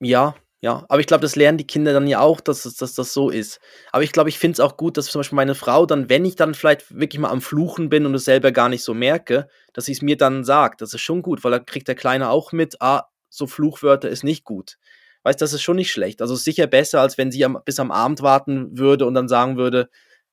ja, 0.00 0.34
ja, 0.60 0.84
aber 0.88 0.98
ich 0.98 1.06
glaube, 1.06 1.22
das 1.22 1.36
lernen 1.36 1.56
die 1.56 1.66
Kinder 1.66 1.92
dann 1.92 2.08
ja 2.08 2.18
auch, 2.18 2.40
dass, 2.40 2.64
dass 2.64 2.94
das 2.94 3.12
so 3.12 3.30
ist. 3.30 3.60
Aber 3.92 4.02
ich 4.02 4.10
glaube, 4.10 4.28
ich 4.28 4.40
finde 4.40 4.54
es 4.54 4.60
auch 4.60 4.76
gut, 4.76 4.96
dass 4.96 5.06
zum 5.06 5.20
Beispiel 5.20 5.36
meine 5.36 5.54
Frau 5.54 5.86
dann, 5.86 6.08
wenn 6.08 6.24
ich 6.24 6.34
dann 6.34 6.54
vielleicht 6.54 6.98
wirklich 6.98 7.20
mal 7.20 7.30
am 7.30 7.40
Fluchen 7.40 7.88
bin 7.88 8.06
und 8.06 8.14
es 8.14 8.24
selber 8.24 8.50
gar 8.50 8.68
nicht 8.68 8.82
so 8.82 8.92
merke, 8.92 9.48
dass 9.72 9.84
sie 9.84 9.92
es 9.92 10.02
mir 10.02 10.16
dann 10.16 10.42
sagt. 10.44 10.80
Das 10.80 10.92
ist 10.92 11.00
schon 11.00 11.22
gut, 11.22 11.44
weil 11.44 11.52
dann 11.52 11.64
kriegt 11.64 11.86
der 11.86 11.94
Kleine 11.94 12.28
auch 12.30 12.50
mit, 12.50 12.82
ah, 12.82 13.04
so 13.28 13.46
Fluchwörter 13.46 14.08
ist 14.08 14.24
nicht 14.24 14.44
gut. 14.44 14.78
Weißt, 15.22 15.40
das 15.40 15.52
ist 15.52 15.62
schon 15.62 15.76
nicht 15.76 15.92
schlecht. 15.92 16.22
Also 16.22 16.34
sicher 16.34 16.66
besser, 16.66 17.00
als 17.02 17.18
wenn 17.18 17.30
sie 17.30 17.44
am, 17.44 17.58
bis 17.64 17.78
am 17.78 17.92
Abend 17.92 18.22
warten 18.22 18.76
würde 18.76 19.06
und 19.06 19.14
dann 19.14 19.28
sagen 19.28 19.58
würde, 19.58 19.88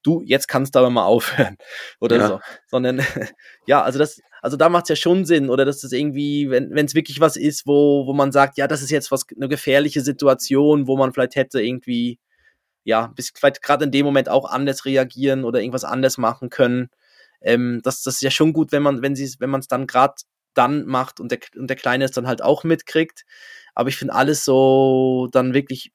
du, 0.06 0.22
jetzt 0.26 0.48
kannst 0.48 0.76
du 0.76 0.80
aber 0.80 0.90
mal 0.90 1.06
aufhören. 1.06 1.58
Oder 2.00 2.18
ja. 2.18 2.28
so. 2.28 2.40
Sondern, 2.68 3.02
ja, 3.68 3.82
also 3.82 4.00
das, 4.00 4.22
also 4.42 4.58
da 4.58 4.70
macht 4.70 4.86
es 4.86 4.90
ja 4.90 4.96
schon 4.96 5.26
Sinn, 5.26 5.50
oder 5.50 5.66
dass 5.66 5.82
das 5.82 5.92
irgendwie, 5.92 6.52
wenn 6.52 6.86
es 6.86 6.94
wirklich 6.94 7.20
was 7.20 7.36
ist, 7.36 7.66
wo, 7.66 8.06
wo 8.06 8.14
man 8.14 8.32
sagt, 8.32 8.60
ja, 8.60 8.68
das 8.68 8.84
ist 8.84 8.92
jetzt 8.92 9.12
was, 9.12 9.26
eine 9.36 9.48
gefährliche 9.48 10.02
Situation, 10.02 10.88
wo 10.88 10.98
man 10.98 11.14
vielleicht 11.14 11.36
hätte 11.36 11.62
irgendwie, 11.62 12.20
ja, 12.84 13.08
bis 13.16 13.32
vielleicht 13.36 13.64
gerade 13.64 13.86
in 13.86 13.92
dem 13.92 14.06
Moment 14.06 14.30
auch 14.30 14.46
anders 14.48 14.86
reagieren 14.86 15.46
oder 15.46 15.62
irgendwas 15.62 15.84
anders 15.84 16.20
machen 16.20 16.52
können. 16.52 16.90
Ähm, 17.42 17.82
das, 17.84 18.04
das 18.04 18.16
ist 18.16 18.22
ja 18.22 18.30
schon 18.30 18.54
gut, 18.54 18.72
wenn 18.72 18.84
man, 18.84 19.02
wenn 19.02 19.16
sie 19.16 19.34
wenn 19.40 19.50
man 19.50 19.62
es 19.62 19.68
dann 19.68 19.88
gerade 19.88 20.14
dann 20.54 20.86
macht 20.86 21.20
und 21.20 21.32
der, 21.32 21.40
und 21.58 21.68
der 21.68 21.78
Kleine 21.78 22.06
es 22.06 22.12
dann 22.12 22.28
halt 22.28 22.44
auch 22.44 22.64
mitkriegt. 22.64 23.26
Aber 23.74 23.90
ich 23.90 23.98
finde 23.98 24.14
alles 24.14 24.46
so 24.46 25.28
dann 25.32 25.56
wirklich 25.56 25.92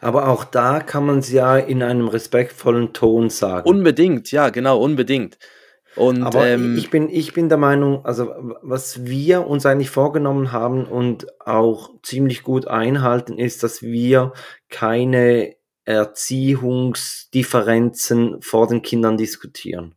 aber 0.00 0.28
auch 0.28 0.44
da 0.44 0.80
kann 0.80 1.06
man 1.06 1.18
es 1.18 1.30
ja 1.30 1.56
in 1.56 1.82
einem 1.82 2.08
respektvollen 2.08 2.92
Ton 2.92 3.30
sagen. 3.30 3.66
Unbedingt, 3.68 4.30
ja, 4.32 4.50
genau, 4.50 4.78
unbedingt. 4.78 5.38
Und, 5.96 6.22
Aber 6.22 6.46
ähm, 6.46 6.76
ich, 6.76 6.90
bin, 6.90 7.08
ich 7.10 7.32
bin 7.32 7.48
der 7.48 7.56
Meinung, 7.58 8.04
also 8.04 8.32
was 8.62 9.06
wir 9.06 9.48
uns 9.48 9.66
eigentlich 9.66 9.90
vorgenommen 9.90 10.52
haben 10.52 10.84
und 10.84 11.26
auch 11.40 11.90
ziemlich 12.02 12.44
gut 12.44 12.68
einhalten, 12.68 13.36
ist, 13.38 13.64
dass 13.64 13.82
wir 13.82 14.32
keine 14.68 15.56
Erziehungsdifferenzen 15.84 18.40
vor 18.42 18.68
den 18.68 18.82
Kindern 18.82 19.16
diskutieren. 19.16 19.96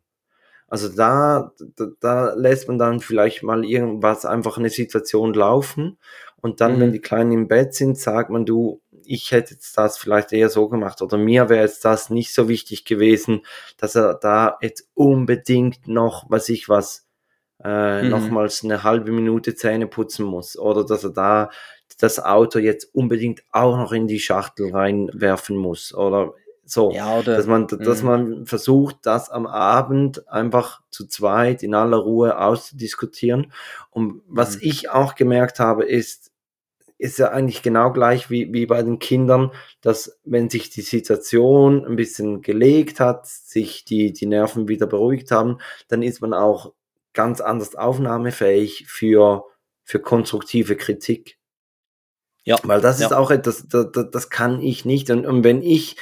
Also 0.66 0.88
da, 0.88 1.52
da, 1.76 1.86
da 2.00 2.34
lässt 2.34 2.66
man 2.66 2.78
dann 2.78 2.98
vielleicht 3.00 3.42
mal 3.42 3.62
irgendwas, 3.64 4.24
einfach 4.24 4.56
eine 4.56 4.70
Situation 4.70 5.34
laufen 5.34 5.98
und 6.40 6.60
dann, 6.60 6.76
mhm. 6.76 6.80
wenn 6.80 6.92
die 6.92 7.00
Kleinen 7.00 7.32
im 7.32 7.46
Bett 7.46 7.74
sind, 7.74 7.96
sagt 7.98 8.30
man, 8.30 8.44
du, 8.44 8.81
ich 9.04 9.30
hätte 9.32 9.54
jetzt 9.54 9.76
das 9.76 9.98
vielleicht 9.98 10.32
eher 10.32 10.48
so 10.48 10.68
gemacht 10.68 11.02
oder 11.02 11.18
mir 11.18 11.48
wäre 11.48 11.62
jetzt 11.62 11.84
das 11.84 12.10
nicht 12.10 12.34
so 12.34 12.48
wichtig 12.48 12.84
gewesen, 12.84 13.42
dass 13.76 13.94
er 13.94 14.14
da 14.14 14.58
jetzt 14.60 14.88
unbedingt 14.94 15.88
noch, 15.88 16.24
was 16.28 16.48
ich 16.48 16.68
was, 16.68 17.06
äh, 17.62 18.02
mhm. 18.02 18.10
nochmals 18.10 18.64
eine 18.64 18.82
halbe 18.82 19.12
Minute 19.12 19.54
Zähne 19.54 19.86
putzen 19.86 20.26
muss 20.26 20.58
oder 20.58 20.84
dass 20.84 21.04
er 21.04 21.10
da 21.10 21.50
das 21.98 22.18
Auto 22.18 22.58
jetzt 22.58 22.94
unbedingt 22.94 23.42
auch 23.50 23.76
noch 23.76 23.92
in 23.92 24.06
die 24.06 24.18
Schachtel 24.18 24.72
reinwerfen 24.72 25.56
muss 25.56 25.94
oder 25.94 26.34
so, 26.64 26.90
ja, 26.92 27.18
oder, 27.18 27.36
dass 27.36 27.46
man, 27.46 27.66
dass 27.66 28.02
mhm. 28.02 28.08
man 28.08 28.46
versucht, 28.46 28.96
das 29.02 29.30
am 29.30 29.46
Abend 29.46 30.28
einfach 30.28 30.80
zu 30.90 31.06
zweit 31.06 31.62
in 31.62 31.74
aller 31.74 31.98
Ruhe 31.98 32.38
auszudiskutieren. 32.38 33.52
Und 33.90 34.22
was 34.26 34.56
mhm. 34.56 34.62
ich 34.62 34.90
auch 34.90 35.14
gemerkt 35.14 35.58
habe, 35.58 35.84
ist, 35.84 36.31
ist 37.02 37.18
ja 37.18 37.30
eigentlich 37.30 37.62
genau 37.62 37.92
gleich 37.92 38.30
wie, 38.30 38.52
wie 38.52 38.64
bei 38.64 38.80
den 38.82 39.00
Kindern, 39.00 39.50
dass 39.80 40.20
wenn 40.24 40.48
sich 40.48 40.70
die 40.70 40.82
Situation 40.82 41.84
ein 41.84 41.96
bisschen 41.96 42.42
gelegt 42.42 43.00
hat, 43.00 43.26
sich 43.26 43.84
die, 43.84 44.12
die 44.12 44.26
Nerven 44.26 44.68
wieder 44.68 44.86
beruhigt 44.86 45.32
haben, 45.32 45.58
dann 45.88 46.02
ist 46.02 46.20
man 46.20 46.32
auch 46.32 46.72
ganz 47.12 47.40
anders 47.40 47.74
aufnahmefähig 47.74 48.86
für, 48.86 49.44
für 49.82 49.98
konstruktive 49.98 50.76
Kritik. 50.76 51.38
Ja. 52.44 52.56
Weil 52.62 52.80
das 52.80 53.00
ja. 53.00 53.06
ist 53.06 53.12
auch 53.12 53.32
etwas, 53.32 53.66
das, 53.68 53.90
das, 53.90 54.10
das 54.12 54.30
kann 54.30 54.62
ich 54.62 54.84
nicht. 54.84 55.10
Und, 55.10 55.26
und 55.26 55.42
wenn 55.42 55.60
ich 55.60 55.96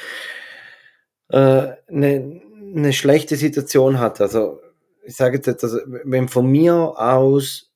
eine, 1.28 1.78
äh, 1.88 2.40
eine 2.76 2.92
schlechte 2.92 3.36
Situation 3.36 3.98
hatte, 3.98 4.24
also 4.24 4.60
ich 5.02 5.16
sage 5.16 5.40
jetzt, 5.42 5.64
also, 5.64 5.78
wenn 5.86 6.28
von 6.28 6.46
mir 6.46 6.74
aus 6.74 7.72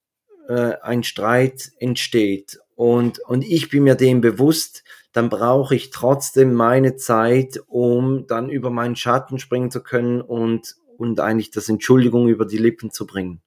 äh, 0.46 0.74
ein 0.82 1.02
Streit 1.04 1.72
entsteht 1.78 2.58
und, 2.76 3.18
und 3.20 3.42
ich 3.42 3.68
bin 3.68 3.84
mir 3.84 3.94
dem 3.94 4.20
bewusst, 4.20 4.84
dann 5.12 5.28
brauche 5.28 5.74
ich 5.76 5.90
trotzdem 5.90 6.54
meine 6.54 6.96
Zeit, 6.96 7.60
um 7.66 8.26
dann 8.26 8.50
über 8.50 8.70
meinen 8.70 8.96
Schatten 8.96 9.38
springen 9.38 9.70
zu 9.70 9.82
können 9.82 10.20
und, 10.20 10.74
und 10.98 11.20
eigentlich 11.20 11.50
das 11.50 11.68
Entschuldigung 11.68 12.28
über 12.28 12.46
die 12.46 12.58
Lippen 12.58 12.90
zu 12.90 13.06
bringen. 13.06 13.40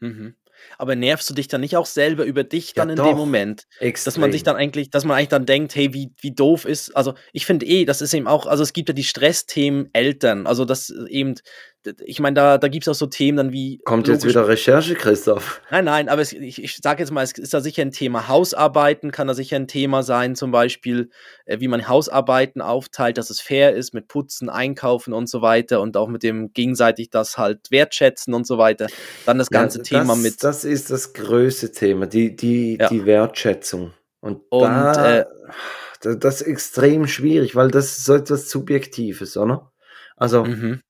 Mhm. 0.00 0.34
Aber 0.78 0.96
nervst 0.96 1.28
du 1.30 1.34
dich 1.34 1.48
dann 1.48 1.62
nicht 1.62 1.76
auch 1.76 1.86
selber 1.86 2.24
über 2.24 2.44
dich 2.44 2.68
Ja, 2.68 2.74
dann 2.76 2.90
in 2.90 2.96
doch, 2.96 3.08
dem 3.08 3.16
Moment? 3.16 3.66
Dass 3.80 4.18
man 4.18 4.30
sich 4.30 4.40
extrem. 4.40 4.54
dann 4.54 4.56
eigentlich, 4.56 4.90
dass 4.90 5.04
man 5.04 5.16
eigentlich 5.16 5.28
dann 5.28 5.46
denkt, 5.46 5.74
hey, 5.74 5.94
wie, 5.94 6.12
wie 6.20 6.32
doof 6.32 6.64
ist, 6.64 6.94
also 6.96 7.14
ich 7.32 7.46
finde 7.46 7.66
eh, 7.66 7.84
das 7.84 8.02
ist 8.02 8.12
eben 8.14 8.26
auch, 8.26 8.46
also 8.46 8.62
es 8.62 8.72
gibt 8.72 8.88
ja 8.88 8.94
die 8.94 9.04
Stressthemen 9.04 9.88
Eltern, 9.92 10.46
also 10.46 10.64
das 10.64 10.90
äh, 10.90 11.08
eben, 11.08 11.34
ich 12.04 12.20
meine, 12.20 12.34
da, 12.34 12.58
da 12.58 12.68
gibt 12.68 12.84
es 12.84 12.88
auch 12.88 12.94
so 12.98 13.06
Themen 13.06 13.36
dann 13.38 13.52
wie 13.52 13.78
Kommt 13.84 14.06
jetzt 14.08 14.26
wieder 14.26 14.46
Recherche, 14.46 14.94
Christoph? 14.94 15.60
Nein, 15.70 15.86
nein, 15.86 16.08
aber 16.08 16.20
es, 16.22 16.32
ich, 16.32 16.62
ich 16.62 16.76
sage 16.82 17.00
jetzt 17.02 17.10
mal, 17.10 17.22
es 17.22 17.32
ist 17.32 17.54
da 17.54 17.60
sicher 17.60 17.82
ein 17.82 17.90
Thema. 17.90 18.28
Hausarbeiten 18.28 19.10
kann 19.12 19.26
da 19.28 19.34
sicher 19.34 19.56
ein 19.56 19.66
Thema 19.66 20.02
sein, 20.02 20.34
zum 20.36 20.50
Beispiel, 20.50 21.10
äh, 21.46 21.60
wie 21.60 21.68
man 21.68 21.88
Hausarbeiten 21.88 22.60
aufteilt, 22.60 23.16
dass 23.18 23.30
es 23.30 23.40
fair 23.40 23.74
ist 23.74 23.94
mit 23.94 24.08
Putzen, 24.08 24.48
Einkaufen 24.50 25.12
und 25.14 25.28
so 25.28 25.40
weiter 25.42 25.80
und 25.80 25.96
auch 25.96 26.08
mit 26.08 26.22
dem 26.22 26.52
gegenseitig 26.52 27.10
das 27.10 27.38
halt 27.38 27.70
wertschätzen 27.70 28.34
und 28.34 28.46
so 28.46 28.58
weiter. 28.58 28.86
Dann 29.24 29.38
das 29.38 29.48
ganze 29.50 29.78
Ja, 29.78 29.84
Thema 29.84 30.14
das, 30.14 30.18
mit. 30.22 30.42
Das 30.44 30.64
ist 30.64 30.90
das 30.90 31.12
größte 31.14 31.72
Thema, 31.72 32.06
die, 32.06 32.36
die, 32.36 32.76
Ja. 32.78 32.88
die 32.88 33.06
Wertschätzung. 33.06 33.92
Und, 34.20 34.42
Und, 34.50 34.62
da, 34.62 35.20
äh, 35.20 35.24
da- 36.02 36.14
das 36.14 36.42
ist 36.42 36.46
extrem 36.46 37.06
schwierig, 37.06 37.56
weil 37.56 37.70
das 37.70 37.96
ist 37.98 38.04
so 38.04 38.14
etwas 38.14 38.50
Subjektives, 38.50 39.36
oder? 39.38 39.72
Also, 40.16 40.44
Mhm. 40.44 40.80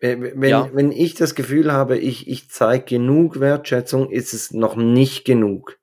Wenn, 0.00 0.22
wenn, 0.40 0.50
Ja. 0.50 0.70
wenn 0.72 0.92
ich 0.92 1.14
das 1.14 1.34
Gefühl 1.34 1.72
habe, 1.72 1.98
ich, 1.98 2.28
ich 2.28 2.50
zeige 2.50 2.84
genug 2.84 3.40
Wertschätzung, 3.40 4.10
ist 4.10 4.32
es 4.34 4.52
noch 4.52 4.76
nicht 4.76 5.24
genug. 5.24 5.78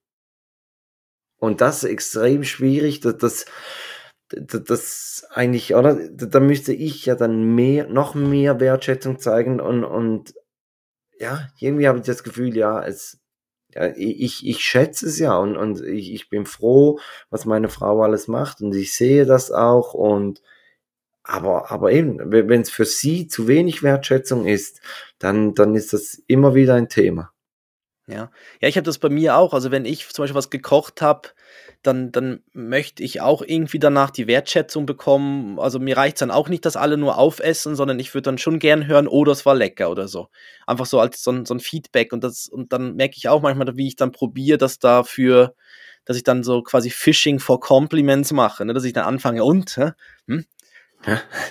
Und 1.37 1.61
das 1.61 1.83
ist 1.83 1.89
extrem 1.89 2.43
schwierig, 2.43 3.01
dass 3.01 3.17
das, 3.17 3.45
das, 4.29 5.27
eigentlich, 5.31 5.75
oder? 5.75 5.95
Da 6.09 6.25
da 6.25 6.39
müsste 6.39 6.73
ich 6.73 7.05
ja 7.05 7.15
dann 7.15 7.55
mehr, 7.55 7.87
noch 7.87 8.15
mehr 8.15 8.59
Wertschätzung 8.59 9.19
zeigen 9.19 9.59
und, 9.59 9.83
und 9.83 10.33
ja, 11.19 11.47
irgendwie 11.59 11.87
habe 11.87 11.99
ich 11.99 12.05
das 12.05 12.23
Gefühl, 12.23 12.55
ja, 12.57 12.83
es, 12.83 13.19
ja, 13.73 13.87
ich, 13.95 14.45
ich 14.47 14.59
schätze 14.61 15.07
es 15.07 15.19
ja 15.19 15.37
und, 15.37 15.57
und 15.57 15.81
ich, 15.81 16.13
ich 16.13 16.29
bin 16.29 16.45
froh, 16.45 16.99
was 17.29 17.45
meine 17.45 17.69
Frau 17.69 18.01
alles 18.01 18.27
macht 18.27 18.61
und 18.61 18.73
ich 18.75 18.95
sehe 18.95 19.25
das 19.25 19.51
auch 19.51 19.93
und 19.93 20.41
aber, 21.27 21.71
aber 21.71 21.91
eben, 21.91 22.19
wenn 22.31 22.61
es 22.61 22.69
für 22.69 22.85
sie 22.85 23.27
zu 23.27 23.47
wenig 23.47 23.83
Wertschätzung 23.83 24.45
ist, 24.45 24.79
dann, 25.19 25.55
dann 25.55 25.75
ist 25.75 25.93
das 25.93 26.21
immer 26.27 26.53
wieder 26.53 26.75
ein 26.75 26.89
Thema. 26.89 27.31
Ja, 28.07 28.29
ja, 28.61 28.69
ich 28.69 28.77
habe 28.77 28.85
das 28.85 28.99
bei 28.99 29.09
mir 29.09 29.35
auch. 29.35 29.53
Also 29.53 29.71
wenn 29.71 29.83
ich 29.83 30.07
zum 30.09 30.23
Beispiel 30.23 30.37
was 30.37 30.51
gekocht 30.51 31.01
habe, 31.01 31.29
dann, 31.81 32.11
dann 32.11 32.43
möchte 32.53 33.01
ich 33.01 33.21
auch 33.21 33.41
irgendwie 33.41 33.79
danach 33.79 34.11
die 34.11 34.27
Wertschätzung 34.27 34.85
bekommen. 34.85 35.57
Also 35.59 35.79
mir 35.79 35.97
reicht 35.97 36.17
es 36.17 36.19
dann 36.19 36.29
auch 36.29 36.47
nicht, 36.47 36.65
dass 36.65 36.77
alle 36.77 36.97
nur 36.97 37.17
aufessen, 37.17 37.75
sondern 37.75 37.99
ich 37.99 38.13
würde 38.13 38.23
dann 38.23 38.37
schon 38.37 38.59
gern 38.59 38.85
hören, 38.85 39.07
oh, 39.07 39.23
das 39.23 39.45
war 39.47 39.55
lecker 39.55 39.89
oder 39.89 40.07
so. 40.07 40.29
Einfach 40.67 40.85
so 40.85 40.99
als 40.99 41.23
so 41.23 41.31
ein, 41.31 41.45
so 41.45 41.55
ein 41.55 41.59
Feedback. 41.59 42.13
Und, 42.13 42.23
das, 42.23 42.47
und 42.47 42.71
dann 42.73 42.95
merke 42.95 43.15
ich 43.17 43.27
auch 43.27 43.41
manchmal, 43.41 43.75
wie 43.75 43.87
ich 43.87 43.95
dann 43.95 44.11
probiere, 44.11 44.59
dass 44.59 44.77
dafür, 44.77 45.55
dass 46.05 46.17
ich 46.17 46.23
dann 46.23 46.43
so 46.43 46.61
quasi 46.61 46.91
Fishing 46.91 47.39
for 47.39 47.59
Compliments 47.59 48.31
mache, 48.31 48.65
ne? 48.65 48.73
dass 48.73 48.83
ich 48.83 48.93
dann 48.93 49.05
anfange 49.05 49.43
und? 49.43 49.79
Hm? 50.27 50.45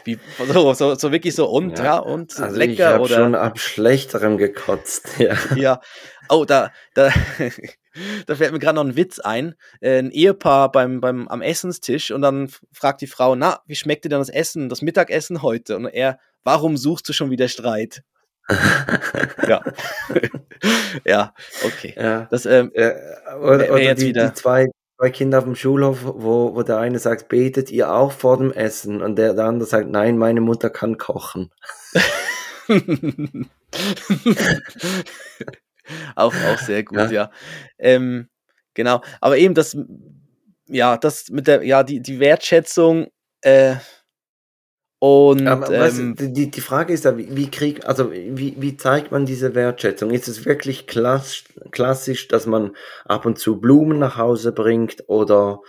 Wie, 0.04 0.18
so, 0.52 0.74
so, 0.74 0.94
so 0.94 1.12
wirklich 1.12 1.34
so 1.34 1.48
und, 1.48 1.78
ja, 1.78 1.84
Ja, 1.84 1.96
und 1.98 2.38
Also 2.40 2.60
ich 2.60 2.66
lecker 2.68 2.88
habe 2.94 3.04
oder. 3.04 3.14
schon 3.14 3.34
ab 3.34 3.58
Schlechterem 3.58 4.36
gekotzt. 4.38 5.08
Ja. 5.18 5.34
Ja. 5.56 5.80
Oh, 6.28 6.44
da, 6.44 6.70
da, 6.94 7.10
da 8.26 8.34
fällt 8.34 8.52
mir 8.52 8.58
gerade 8.58 8.76
noch 8.76 8.84
ein 8.84 8.96
Witz 8.96 9.18
ein. 9.20 9.54
Ein 9.82 10.10
Ehepaar 10.10 10.72
beim, 10.72 11.00
beim, 11.00 11.28
am 11.28 11.42
Essenstisch 11.42 12.10
und 12.10 12.22
dann 12.22 12.50
fragt 12.72 13.00
die 13.02 13.06
Frau, 13.06 13.34
na, 13.36 13.60
wie 13.66 13.76
schmeckt 13.76 14.04
dir 14.04 14.08
denn 14.08 14.18
das 14.20 14.30
Essen, 14.30 14.68
das 14.68 14.82
Mittagessen 14.82 15.42
heute? 15.42 15.76
Und 15.76 15.86
er, 15.86 16.18
warum 16.42 16.76
suchst 16.76 17.08
du 17.08 17.12
schon 17.12 17.30
wieder 17.30 17.48
Streit? 17.48 18.02
Ja. 19.48 19.62
ja, 21.04 21.34
okay. 21.64 21.94
ja. 21.96 22.26
Das, 22.30 22.46
ähm, 22.46 22.70
Äh, 22.74 22.92
oder 23.40 23.70
oder 23.70 23.82
jetzt 23.82 24.02
die, 24.02 24.08
wieder- 24.08 24.28
die 24.28 24.34
zwei, 24.34 24.66
zwei 24.96 25.10
Kinder 25.10 25.38
auf 25.38 25.44
dem 25.44 25.54
Schulhof, 25.54 26.04
wo, 26.04 26.54
wo 26.54 26.62
der 26.62 26.78
eine 26.78 26.98
sagt, 26.98 27.28
betet 27.28 27.70
ihr 27.70 27.92
auch 27.92 28.12
vor 28.12 28.38
dem 28.38 28.52
Essen? 28.52 29.02
Und 29.02 29.16
der, 29.16 29.34
der 29.34 29.46
andere 29.46 29.68
sagt, 29.68 29.88
nein, 29.88 30.18
meine 30.18 30.40
Mutter 30.40 30.70
kann 30.70 30.98
kochen. 30.98 31.50
auch, 36.16 36.34
auch 36.34 36.58
sehr 36.58 36.84
gut, 36.84 36.98
Ja. 36.98 37.10
ja. 37.10 37.30
Ähm, 37.78 38.28
genau. 38.74 39.02
Aber 39.20 39.36
eben 39.38 39.54
das, 39.54 39.76
ja, 40.68 40.96
das 40.96 41.28
mit 41.30 41.46
der, 41.46 41.62
ja, 41.64 41.82
die, 41.82 42.00
die 42.00 42.20
Wertschätzung, 42.20 43.08
äh, 43.42 43.76
und 45.04 45.46
Aber 45.46 45.68
weißt 45.68 45.98
ähm, 45.98 46.16
die- 46.16 46.32
die, 46.32 46.50
die 46.50 46.60
Frage 46.62 46.94
ist 46.94 47.04
ja, 47.04 47.18
wie, 47.18 47.28
wie 47.36 47.50
krieg, 47.50 47.86
also 47.86 48.10
wie, 48.10 48.54
wie 48.56 48.78
zeigt 48.78 49.12
man 49.12 49.26
diese 49.26 49.54
Wertschätzung? 49.54 50.10
Ist 50.10 50.28
es 50.28 50.46
wirklich 50.46 50.86
klass, 50.86 51.44
klassisch, 51.72 52.26
dass 52.28 52.46
man 52.46 52.74
ab 53.04 53.26
und 53.26 53.38
zu 53.38 53.60
Blumen 53.60 53.98
nach 53.98 54.16
Hause 54.16 54.52
bringt 54.52 55.04
oder, 55.06 55.60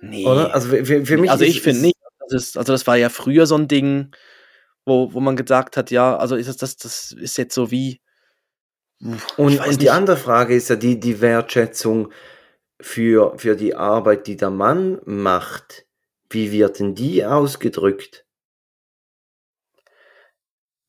nee. 0.00 0.26
oder? 0.26 0.52
Also 0.52 0.70
für, 0.70 1.06
für 1.06 1.18
mich 1.18 1.30
also 1.30 1.44
ich 1.44 1.62
finde 1.62 1.82
nicht. 1.82 1.94
Das 2.30 2.56
also 2.56 2.72
das 2.72 2.84
war 2.88 2.96
ja 2.96 3.10
früher 3.10 3.46
so 3.46 3.54
ein 3.54 3.68
Ding, 3.68 4.10
wo, 4.84 5.12
wo 5.14 5.20
man 5.20 5.36
gesagt 5.36 5.76
hat, 5.76 5.92
ja, 5.92 6.16
also 6.16 6.34
ist 6.34 6.48
das, 6.48 6.56
das, 6.56 6.76
das 6.76 7.12
ist 7.12 7.38
jetzt 7.38 7.54
so 7.54 7.70
wie. 7.70 8.00
Und, 9.36 9.64
und 9.64 9.82
die 9.82 9.90
andere 9.90 10.16
Frage 10.16 10.56
ist 10.56 10.68
ja 10.68 10.74
die, 10.74 10.98
die 10.98 11.20
Wertschätzung 11.20 12.10
für, 12.80 13.38
für 13.38 13.54
die 13.54 13.76
Arbeit, 13.76 14.26
die 14.26 14.36
der 14.36 14.50
Mann 14.50 15.00
macht. 15.04 15.86
Wie 16.28 16.50
wird 16.50 16.80
denn 16.80 16.96
die 16.96 17.24
ausgedrückt? 17.24 18.23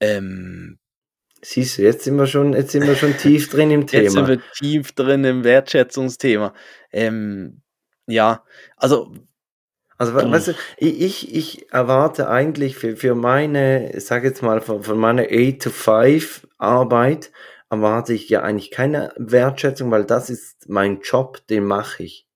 Ähm, 0.05 0.79
Siehst 1.41 1.77
du, 1.77 1.83
jetzt 1.83 2.03
sind 2.05 2.15
wir 2.17 2.25
schon, 2.27 2.53
jetzt 2.53 2.71
sind 2.71 2.87
wir 2.87 2.95
schon 2.95 3.15
tief 3.17 3.49
drin 3.51 3.69
im 3.71 3.81
jetzt 3.81 4.13
sind 4.13 4.25
Thema. 4.25 4.27
wir 4.27 4.41
tief 4.51 4.91
drin 4.93 5.23
im 5.23 5.43
Wertschätzungsthema. 5.43 6.53
Ähm, 6.91 7.61
ja, 8.07 8.43
also 8.77 9.13
Also, 9.97 10.13
Puh. 10.13 10.31
weißt 10.31 10.47
du, 10.49 10.53
ich, 10.77 11.33
ich, 11.35 11.71
erwarte 11.71 12.29
eigentlich 12.29 12.75
für, 12.77 12.97
für 12.97 13.15
meine, 13.15 13.91
sag 14.01 14.23
jetzt 14.23 14.41
mal, 14.41 14.59
von, 14.61 14.83
von 14.83 14.97
meiner 14.97 15.23
8 15.23 15.61
to 15.61 15.69
5 15.69 16.47
Arbeit, 16.57 17.31
erwarte 17.69 18.13
ich 18.13 18.27
ja 18.29 18.41
eigentlich 18.41 18.71
keine 18.71 19.13
Wertschätzung, 19.17 19.91
weil 19.91 20.03
das 20.05 20.29
ist 20.29 20.67
mein 20.67 20.99
Job, 21.01 21.45
den 21.47 21.63
mache 21.65 22.03
ich. 22.03 22.27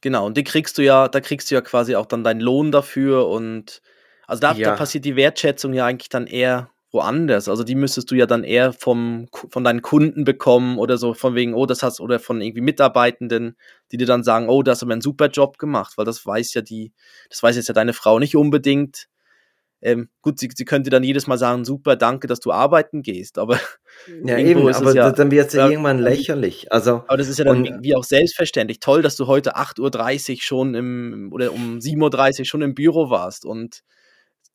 Genau, 0.00 0.26
und 0.26 0.36
die 0.36 0.44
kriegst 0.44 0.76
du 0.78 0.82
ja, 0.82 1.08
da 1.08 1.20
kriegst 1.20 1.50
du 1.50 1.54
ja 1.54 1.60
quasi 1.60 1.96
auch 1.96 2.06
dann 2.06 2.24
deinen 2.24 2.40
Lohn 2.40 2.72
dafür 2.72 3.28
und 3.28 3.80
also 4.26 4.40
da, 4.40 4.54
da 4.54 4.58
Ja. 4.60 4.76
passiert 4.76 5.04
die 5.04 5.16
Wertschätzung 5.16 5.72
ja 5.72 5.86
eigentlich 5.86 6.08
dann 6.10 6.26
eher 6.26 6.70
woanders. 6.94 7.48
Also 7.48 7.64
die 7.64 7.74
müsstest 7.74 8.10
du 8.10 8.14
ja 8.14 8.24
dann 8.26 8.44
eher 8.44 8.72
vom, 8.72 9.26
von 9.50 9.64
deinen 9.64 9.82
Kunden 9.82 10.24
bekommen 10.24 10.78
oder 10.78 10.96
so, 10.96 11.12
von 11.12 11.34
wegen, 11.34 11.52
oh, 11.54 11.66
das 11.66 11.82
hast, 11.82 12.00
oder 12.00 12.18
von 12.20 12.40
irgendwie 12.40 12.62
Mitarbeitenden, 12.62 13.56
die 13.92 13.98
dir 13.98 14.06
dann 14.06 14.22
sagen, 14.24 14.48
oh, 14.48 14.62
das 14.62 14.76
hast 14.78 14.82
aber 14.84 14.92
einen 14.92 15.02
super 15.02 15.26
Job 15.28 15.58
gemacht, 15.58 15.94
weil 15.98 16.04
das 16.06 16.24
weiß 16.24 16.54
ja 16.54 16.62
die, 16.62 16.92
das 17.28 17.42
weiß 17.42 17.56
jetzt 17.56 17.68
ja 17.68 17.74
deine 17.74 17.92
Frau 17.92 18.18
nicht 18.18 18.36
unbedingt. 18.36 19.08
Ähm, 19.82 20.08
gut, 20.22 20.38
sie, 20.38 20.48
sie 20.54 20.64
könnte 20.64 20.88
dann 20.88 21.02
jedes 21.04 21.26
Mal 21.26 21.36
sagen, 21.36 21.66
super, 21.66 21.94
danke, 21.96 22.26
dass 22.26 22.40
du 22.40 22.52
arbeiten 22.52 23.02
gehst, 23.02 23.36
aber, 23.38 23.60
Ja, 24.24 24.38
eben, 24.38 24.66
ist 24.66 24.76
es 24.76 24.82
aber 24.82 24.94
ja- 24.94 25.10
da- 25.10 25.12
dann 25.12 25.30
wird 25.30 25.48
es 25.48 25.52
ja 25.52 25.68
irgendwann 25.68 25.98
lächerlich. 25.98 26.72
Also, 26.72 27.04
aber 27.06 27.18
das 27.18 27.28
ist 27.28 27.38
ja 27.38 27.44
dann 27.44 27.66
Und- 27.68 27.82
wie 27.82 27.94
auch 27.94 28.04
selbstverständlich. 28.04 28.80
Toll, 28.80 29.02
dass 29.02 29.16
du 29.16 29.26
heute 29.26 29.56
8.30 29.56 30.30
Uhr 30.36 30.40
schon 30.40 30.74
im, 30.74 31.28
oder 31.34 31.52
um 31.52 31.80
7.30 31.80 32.38
Uhr 32.40 32.44
schon 32.46 32.62
im 32.62 32.74
Büro 32.74 33.10
warst 33.10 33.44
und 33.44 33.80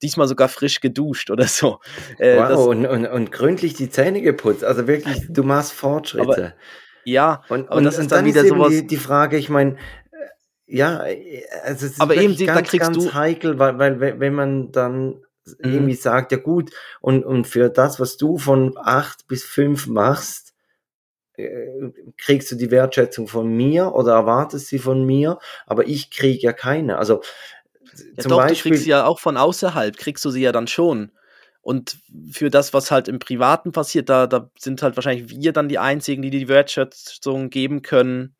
diesmal 0.01 0.27
sogar 0.27 0.49
frisch 0.49 0.79
geduscht 0.81 1.29
oder 1.31 1.45
so. 1.47 1.79
Äh, 2.17 2.37
wow, 2.37 2.47
das, 2.49 2.59
und, 2.59 2.85
und, 2.85 3.05
und 3.07 3.31
gründlich 3.31 3.73
die 3.73 3.89
Zähne 3.89 4.21
geputzt. 4.21 4.63
Also 4.63 4.87
wirklich, 4.87 5.17
du 5.29 5.43
machst 5.43 5.73
Fortschritte. 5.73 6.53
ja, 7.03 7.43
und, 7.49 7.67
aber 7.69 7.77
und, 7.77 7.83
das 7.85 7.97
ist 7.97 8.11
dann 8.11 8.19
dann 8.19 8.25
wieder 8.25 8.41
ist 8.43 8.49
sowas- 8.49 8.69
die, 8.69 8.87
die 8.87 8.97
Frage, 8.97 9.37
ich 9.37 9.49
meine, 9.49 9.77
ja, 10.67 11.03
äh, 11.05 11.43
also 11.63 11.85
es 11.87 11.93
ist 11.93 12.01
Aber 12.01 12.15
eben, 12.15 12.35
die- 12.35 12.45
da 12.45 12.55
ganz, 12.55 12.69
kriegst 12.69 12.87
ganz 12.93 12.97
du- 13.03 13.13
heikel, 13.13 13.57
weil, 13.59 13.79
weil 13.79 13.99
wenn 13.99 14.19
wenn 14.19 14.33
man 14.33 14.71
dann 14.71 15.21
Mhm. 15.57 15.71
irgendwie 15.71 15.95
sagt, 15.95 16.31
ja 16.31 16.37
gut, 16.37 16.69
und, 17.01 17.25
und 17.25 17.47
für 17.47 17.69
das, 17.71 17.99
was 17.99 18.17
du 18.17 18.37
von 18.37 18.73
acht 18.77 19.27
bis 19.27 19.43
fünf 19.43 19.87
machst, 19.87 20.53
äh, 21.37 21.89
kriegst 22.17 22.51
du 22.51 22.55
die 22.55 22.69
Wertschätzung 22.69 23.27
von 23.27 23.47
mir 23.51 23.95
oder 23.95 24.13
erwartest 24.13 24.67
sie 24.67 24.77
von 24.77 25.03
mir, 25.05 25.39
aber 25.65 25.87
ich 25.87 26.11
kriege 26.11 26.39
ja 26.39 26.53
keine. 26.53 26.99
Also 26.99 27.21
ja 28.03 28.23
zum 28.23 28.29
doch, 28.29 28.37
Beispiel, 28.37 28.71
du 28.71 28.75
kriegst 28.75 28.83
sie 28.83 28.89
ja 28.91 29.05
auch 29.05 29.19
von 29.19 29.37
außerhalb, 29.37 29.97
kriegst 29.97 30.23
du 30.25 30.29
sie 30.29 30.41
ja 30.41 30.51
dann 30.51 30.67
schon. 30.67 31.11
Und 31.61 31.97
für 32.31 32.49
das, 32.49 32.73
was 32.73 32.89
halt 32.89 33.07
im 33.07 33.19
Privaten 33.19 33.71
passiert, 33.71 34.09
da, 34.09 34.27
da 34.27 34.49
sind 34.57 34.81
halt 34.81 34.95
wahrscheinlich 34.95 35.29
wir 35.29 35.51
dann 35.51 35.69
die 35.69 35.77
Einzigen, 35.77 36.21
die 36.21 36.29
die 36.29 36.47
Wertschätzung 36.47 37.49
geben 37.49 37.81
können 37.81 38.35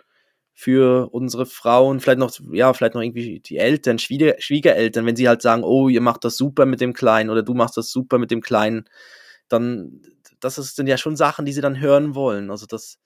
für 0.53 1.09
unsere 1.13 1.45
Frauen, 1.45 1.99
vielleicht 1.99 2.19
noch, 2.19 2.31
ja, 2.51 2.73
vielleicht 2.73 2.93
noch 2.95 3.01
irgendwie 3.01 3.39
die 3.39 3.57
Eltern, 3.57 3.99
Schwieger, 3.99 4.35
Schwiegereltern, 4.39 5.05
wenn 5.05 5.15
sie 5.15 5.27
halt 5.27 5.41
sagen, 5.41 5.63
oh, 5.63 5.89
ihr 5.89 6.01
macht 6.01 6.25
das 6.25 6.37
super 6.37 6.65
mit 6.65 6.81
dem 6.81 6.93
Kleinen 6.93 7.29
oder 7.29 7.43
du 7.43 7.53
machst 7.53 7.77
das 7.77 7.91
super 7.91 8.17
mit 8.17 8.31
dem 8.31 8.41
Kleinen, 8.41 8.85
dann, 9.47 10.01
das 10.39 10.57
ist, 10.57 10.75
sind 10.75 10.87
ja 10.87 10.97
schon 10.97 11.15
Sachen, 11.15 11.45
die 11.45 11.53
sie 11.53 11.61
dann 11.61 11.79
hören 11.79 12.15
wollen. 12.15 12.51
Also 12.51 12.65
das, 12.65 12.99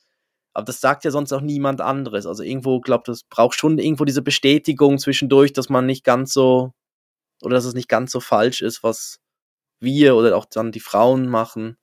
aber 0.53 0.65
das 0.65 0.81
sagt 0.81 1.03
ja 1.03 1.11
sonst 1.11 1.33
auch 1.33 1.41
niemand 1.41 1.81
anderes. 1.81 2.25
Also 2.25 2.43
irgendwo, 2.43 2.79
glaube 2.79 3.03
das 3.07 3.23
braucht 3.23 3.59
schon 3.59 3.79
irgendwo 3.79 4.05
diese 4.05 4.21
Bestätigung 4.21 4.99
zwischendurch, 4.99 5.53
dass 5.53 5.69
man 5.69 5.85
nicht 5.85 6.03
ganz 6.03 6.33
so, 6.33 6.73
oder 7.41 7.55
dass 7.55 7.65
es 7.65 7.73
nicht 7.73 7.89
ganz 7.89 8.11
so 8.11 8.19
falsch 8.19 8.61
ist, 8.61 8.83
was 8.83 9.19
wir 9.79 10.15
oder 10.15 10.35
auch 10.37 10.45
dann 10.45 10.71
die 10.71 10.79
Frauen 10.79 11.27
machen. 11.27 11.77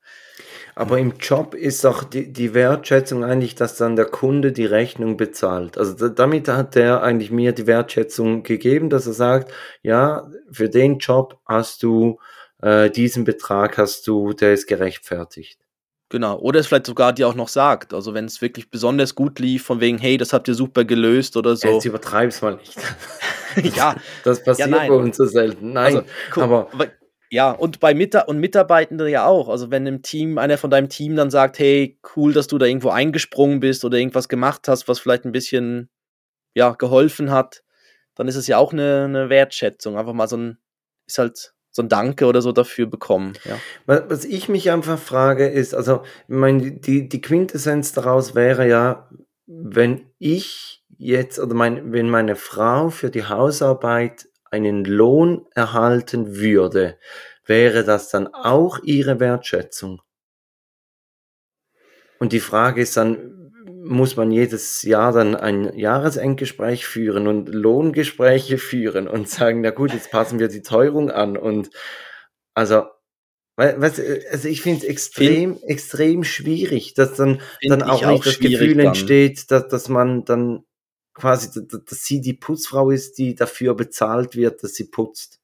Aber 0.75 0.99
im 0.99 1.19
Job 1.19 1.55
ist 1.55 1.85
auch 1.85 2.05
die, 2.05 2.33
die 2.33 2.55
Wertschätzung 2.55 3.25
eigentlich, 3.25 3.55
dass 3.55 3.77
dann 3.77 3.97
der 3.97 4.07
Kunde 4.07 4.53
die 4.53 4.65
Rechnung 4.65 5.17
bezahlt. 5.17 5.77
Also 5.77 5.95
da, 5.95 6.09
damit 6.09 6.49
hat 6.49 6.75
der 6.75 7.03
eigentlich 7.03 7.31
mir 7.31 7.53
die 7.53 7.67
Wertschätzung 7.67 8.43
gegeben, 8.43 8.89
dass 8.89 9.07
er 9.07 9.13
sagt, 9.13 9.53
ja, 9.83 10.31
für 10.51 10.71
den 10.71 10.99
Job 10.99 11.39
hast 11.45 11.83
du 11.83 12.19
äh, 12.63 12.91
diesen 12.91 13.25
Betrag, 13.25 13.77
hast 13.77 14.07
du, 14.07 14.33
der 14.33 14.55
ist 14.55 14.67
gerechtfertigt. 14.67 15.61
Genau, 16.11 16.39
oder 16.41 16.59
es 16.59 16.67
vielleicht 16.67 16.87
sogar 16.87 17.13
dir 17.13 17.29
auch 17.29 17.37
noch 17.37 17.49
sagt, 17.49 17.95
also 17.95 18.15
wenn 18.15 18.25
es 18.25 18.43
wirklich 18.43 18.69
besonders 18.69 19.15
gut 19.15 19.39
lief, 19.39 19.65
von 19.65 19.81
wegen, 19.81 19.97
hey, 19.97 20.17
das 20.17 20.33
habt 20.33 20.49
ihr 20.49 20.55
super 20.55 20.85
gelöst 20.85 21.37
oder 21.37 21.55
so. 21.55 21.69
Jetzt 21.69 21.85
übertreib's 21.85 22.43
mal 22.43 22.57
nicht. 22.57 22.77
ja, 23.77 23.95
Das 24.25 24.43
passiert 24.43 24.71
nein. 24.71 24.89
bei 24.89 24.95
uns 24.95 25.17
so 25.17 25.25
selten. 25.25 25.73
Nein, 25.73 25.97
Also, 25.97 26.03
guck, 26.33 26.43
aber 26.43 26.69
aber 26.73 26.89
ja, 27.31 27.53
und 27.53 27.79
bei 27.79 27.95
Mita 27.95 28.23
und 28.23 28.39
Mitarbeitenden 28.41 29.07
ja 29.07 29.25
auch. 29.25 29.49
Also 29.49 29.71
wenn 29.71 29.87
im 29.87 30.03
Team, 30.03 30.37
einer 30.37 30.59
von 30.59 30.69
deinem 30.69 30.89
Team 30.89 31.15
dann 31.15 31.31
sagt, 31.31 31.61
hey, 31.61 31.97
cool, 32.17 32.33
dass 32.33 32.49
du 32.49 32.59
da 32.59 32.67
irgendwo 32.67 32.89
eingesprungen 32.91 33.61
bist 33.61 33.85
oder 33.85 33.97
irgendwas 33.97 34.29
gemacht 34.29 34.67
hast, 34.67 34.89
was 34.89 34.99
vielleicht 34.99 35.25
ein 35.25 35.33
bisschen 35.33 35.91
ja, 36.55 36.73
geholfen 36.73 37.31
hat, 37.31 37.63
dann 38.17 38.27
ist 38.27 38.35
es 38.35 38.49
ja 38.49 38.59
auch 38.59 38.73
eine, 38.73 39.05
eine 39.05 39.31
Wertschätzung. 39.31 39.97
Einfach 39.97 40.13
mal 40.13 40.27
so 40.27 40.39
ein, 40.39 40.59
ist 41.07 41.19
halt 41.19 41.55
so 41.81 41.85
ein 41.85 41.89
Danke 41.89 42.27
oder 42.27 42.43
so 42.43 42.53
dafür 42.53 42.87
bekommen. 42.87 43.33
Ja. 43.45 43.59
wa- 43.87 44.05
was 44.09 44.25
ich 44.25 44.49
mich 44.49 44.71
einfach 44.71 44.99
frage, 44.99 45.49
ist, 45.49 45.75
also, 45.75 46.03
ich 46.29 46.35
meine, 46.35 46.73
die, 46.73 47.09
die 47.09 47.21
Quintessenz 47.21 47.93
daraus 47.93 48.35
wäre 48.35 48.69
ja, 48.69 49.09
wenn 49.47 50.11
ich 50.19 50.85
jetzt, 50.99 51.39
oder 51.39 51.55
mein, 51.55 51.93
wenn 51.93 52.11
meine 52.11 52.37
Frau 52.37 52.91
für 52.91 53.11
die 53.11 53.25
Hausarbeit 53.25 54.29
einen 54.51 54.85
Lohn 54.85 55.47
erhalten 55.55 56.37
würde, 56.37 56.99
wäre 57.47 57.85
das 57.85 58.11
dann 58.11 58.29
auch 58.29 58.81
ihre 58.83 59.19
Wertschätzung? 59.21 60.03
Und 62.19 62.33
die 62.33 62.41
Frage 62.41 62.83
ist 62.83 62.97
dann, 62.97 63.40
muss 63.91 64.15
man 64.15 64.31
jedes 64.31 64.83
Jahr 64.83 65.13
dann 65.13 65.35
ein 65.35 65.77
Jahresendgespräch 65.77 66.87
führen 66.87 67.27
und 67.27 67.49
Lohngespräche 67.49 68.57
führen 68.57 69.09
und 69.09 69.29
sagen, 69.29 69.63
na 69.63 69.71
gut, 69.71 69.93
jetzt 69.93 70.13
passen 70.13 70.39
wir 70.39 70.47
die 70.47 70.63
Teuerung 70.63 71.11
an 71.11 71.37
und 71.37 71.71
also, 72.55 72.85
du, 73.57 73.65
also 74.31 74.49
ich 74.49 74.63
finde 74.63 74.79
es 74.79 74.85
extrem, 74.85 75.59
extrem 75.65 76.23
schwierig, 76.23 76.95
dass 76.95 77.17
dann, 77.17 77.41
Find 77.61 77.73
dann 77.73 77.83
auch 77.83 78.01
ich 78.01 78.07
nicht 78.07 78.21
auch 78.21 78.25
das 78.25 78.39
Gefühl 78.39 78.77
dann. 78.77 78.87
entsteht, 78.87 79.51
dass, 79.51 79.67
dass 79.67 79.89
man 79.89 80.25
dann 80.25 80.63
quasi, 81.13 81.67
dass, 81.67 81.85
dass 81.85 82.05
sie 82.05 82.21
die 82.21 82.35
Putzfrau 82.35 82.91
ist, 82.91 83.19
die 83.19 83.35
dafür 83.35 83.75
bezahlt 83.75 84.37
wird, 84.37 84.63
dass 84.63 84.75
sie 84.75 84.85
putzt. 84.85 85.41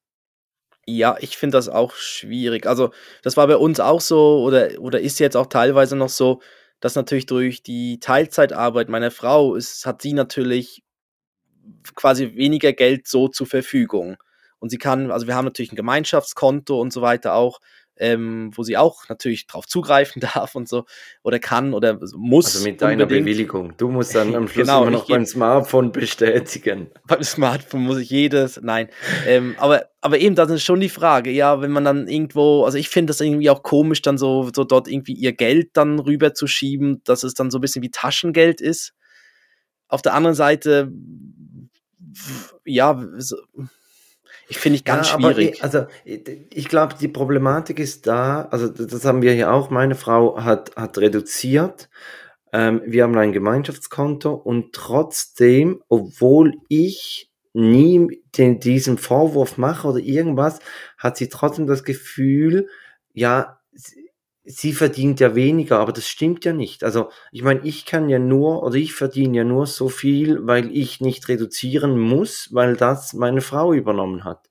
Ja, 0.87 1.17
ich 1.19 1.37
finde 1.37 1.59
das 1.59 1.69
auch 1.69 1.97
schwierig. 1.97 2.67
Also, 2.67 2.93
das 3.23 3.37
war 3.37 3.49
bei 3.49 3.57
uns 3.57 3.81
auch 3.81 4.01
so 4.01 4.41
oder, 4.45 4.79
oder 4.79 5.01
ist 5.01 5.19
jetzt 5.19 5.37
auch 5.37 5.47
teilweise 5.47 5.97
noch 5.97 6.11
so, 6.11 6.41
dass 6.87 6.95
natürlich 6.95 7.27
durch 7.27 7.65
die 7.65 7.99
Teilzeitarbeit 7.99 8.89
meiner 8.89 9.11
Frau 9.11 9.57
ist, 9.57 9.87
hat 9.87 10.03
sie 10.03 10.13
natürlich 10.13 10.85
quasi 11.97 12.37
weniger 12.37 12.73
Geld 12.73 13.09
so 13.09 13.27
zur 13.27 13.49
Verfügung. 13.49 14.17
Und 14.61 14.71
sie 14.71 14.79
kann, 14.79 15.11
also 15.11 15.27
wir 15.27 15.35
haben 15.35 15.47
natürlich 15.47 15.73
ein 15.73 15.77
Gemeinschaftskonto 15.77 16.81
und 16.81 16.93
so 16.93 17.03
weiter 17.03 17.35
auch, 17.35 17.59
ähm, 17.99 18.51
wo 18.55 18.63
sie 18.63 18.77
auch 18.77 19.09
natürlich 19.09 19.47
drauf 19.47 19.67
zugreifen 19.67 20.21
darf 20.35 20.55
und 20.55 20.69
so 20.69 20.85
oder 21.23 21.39
kann 21.39 21.75
oder 21.75 21.99
muss. 22.15 22.47
Also 22.55 22.65
mit 22.69 22.81
deiner 22.83 23.05
unbedingt. 23.05 23.25
Bewilligung. 23.27 23.73
Du 23.77 23.89
musst 23.89 24.15
dann 24.15 24.35
am 24.35 24.49
Schluss 24.49 24.67
Genau, 24.67 24.83
immer 24.83 24.91
noch 24.91 25.09
beim 25.09 25.27
Smartphone 25.27 25.93
bestätigen. 25.93 26.91
beim 27.07 27.23
Smartphone 27.23 27.83
muss 27.83 27.99
ich 27.99 28.11
jedes, 28.11 28.61
nein. 28.63 28.89
Ähm, 29.27 29.55
aber, 29.59 29.87
aber 30.01 30.19
eben, 30.19 30.35
das 30.35 30.51
ist 30.51 30.63
schon 30.65 30.81
die 30.81 30.89
Frage, 30.89 31.31
ja, 31.31 31.61
wenn 31.61 31.71
man 31.71 31.85
dann 31.85 32.09
irgendwo, 32.09 32.65
also 32.65 32.79
ich 32.79 32.89
finde 32.89 33.11
das 33.11 33.21
irgendwie 33.21 33.51
auch 33.51 33.63
komisch, 33.63 34.03
dann 34.03 34.19
so, 34.19 34.51
so 34.55 34.65
dort 34.65 34.89
irgendwie 34.89 35.15
ihr 35.15 35.33
Geld 35.33 35.71
dann 35.75 35.99
rüberzuschieben, 35.99 37.03
dass 37.05 37.23
es 37.23 37.35
dann 37.35 37.51
so 37.51 37.59
ein 37.59 37.61
bisschen 37.63 37.83
wie 37.83 37.91
Taschengeld 37.91 38.61
ist. 38.61 38.93
Auf 39.89 40.03
der 40.03 40.15
anderen 40.15 40.35
Seite, 40.35 40.91
ja, 42.65 43.01
so- 43.19 43.37
ich 44.49 44.59
finde 44.59 44.77
ich 44.77 44.85
ganz 44.85 45.09
Ja, 45.09 45.15
aber 45.15 45.33
schwierig. 45.33 45.57
ich, 45.57 45.63
also 45.63 45.87
ich, 46.05 46.29
ich 46.53 46.69
glaube, 46.69 46.95
die 47.01 47.09
Problematik 47.09 47.79
ist 47.79 48.07
da, 48.07 48.43
also 48.51 48.69
das 48.69 49.05
haben 49.05 49.23
wir 49.23 49.33
hier 49.33 49.53
auch, 49.53 49.71
meine 49.71 49.95
Frau 49.95 50.43
hat, 50.43 50.77
hat 50.77 50.99
reduziert, 50.99 51.89
ähm, 52.53 52.83
wir 52.87 53.03
haben 53.05 53.17
ein 53.19 53.33
Gemeinschaftskonto 53.33 54.33
und 54.35 54.73
trotzdem, 54.73 55.83
obwohl 55.89 56.55
ich 56.69 57.31
nie 57.55 58.23
den, 58.37 58.61
diesen 58.61 58.99
Vorwurf 58.99 59.59
mache 59.59 59.89
oder 59.89 59.99
irgendwas, 59.99 60.61
hat 60.99 61.17
sie 61.17 61.29
trotzdem 61.29 61.67
das 61.67 61.85
Gefühl, 61.85 62.69
ja, 63.15 63.59
sie, 64.47 64.73
verdient 64.73 65.21
ja 65.21 65.35
weniger, 65.35 65.79
aber 65.81 65.93
das 65.93 66.07
stimmt 66.09 66.45
ja 66.45 66.53
nicht. 66.53 66.85
Also 66.85 67.11
ich 67.33 67.43
meine, 67.43 67.61
ich 67.65 67.85
kann 67.87 68.09
ja 68.09 68.19
nur 68.19 68.63
oder 68.63 68.77
ich 68.77 68.95
verdiene 68.95 69.39
ja 69.39 69.45
nur 69.45 69.67
so 69.67 69.89
viel, 69.89 70.47
weil 70.47 70.71
ich 70.77 71.01
nicht 71.01 71.29
reduzieren 71.29 71.99
muss, 71.99 72.49
weil 72.53 72.77
das 72.77 73.13
meine 73.13 73.41
Frau 73.41 73.73
übernommen 73.73 74.25
hat. 74.25 74.49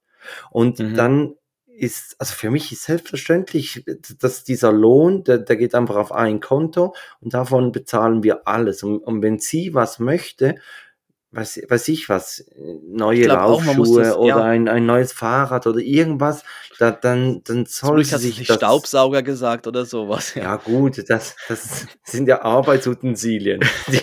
Und 0.51 0.79
Mhm. 0.79 0.95
dann 0.95 1.35
ist, 1.67 2.15
also 2.19 2.33
für 2.33 2.49
mich 2.51 2.71
ist 2.71 2.83
selbstverständlich, 2.83 3.83
dass 4.19 4.43
dieser 4.45 4.71
Lohn, 4.71 5.23
der, 5.25 5.39
der 5.39 5.57
geht 5.57 5.75
einfach 5.75 5.97
auf 5.97 6.11
ein 6.13 6.39
Konto 6.39 6.95
und 7.19 7.33
davon 7.33 7.71
bezahlen 7.73 8.23
wir 8.23 8.47
alles. 8.47 8.81
Und, 8.83 8.99
und 8.99 9.21
wenn 9.21 9.39
sie 9.39 9.73
was 9.73 9.99
möchte, 9.99 10.55
weiß, 11.35 11.61
weiß 11.67 11.87
ich 11.89 12.07
was, 12.09 12.45
neue 12.87 13.21
glaub 13.21 13.39
auch, 13.39 13.63
man 13.63 13.75
muss 13.77 13.89
Laufschuhe 13.89 14.03
das- 14.03 14.15
oder 14.17 14.27
ja. 14.37 14.43
ein, 14.43 14.67
ein 14.67 14.85
neues 14.85 15.11
Fahrrad 15.13 15.67
oder 15.67 15.79
irgendwas, 15.79 16.43
da, 16.79 16.91
dann, 16.91 17.41
dann 17.45 17.65
Zum 17.65 17.87
soll 17.89 17.99
hast 18.01 18.13
du 18.13 18.17
sich 18.17 18.37
nicht 18.39 18.49
das, 18.49 18.57
Staubsauger 18.57 19.21
gesagt 19.23 19.67
oder 19.67 19.85
sowas. 19.85 20.33
ja 20.35 20.55
gut, 20.57 21.03
das, 21.09 21.35
das 21.47 21.85
sind 22.03 22.27
ja 22.27 22.41
Arbeitsutensilien. 22.41 23.61
Die, 23.91 24.01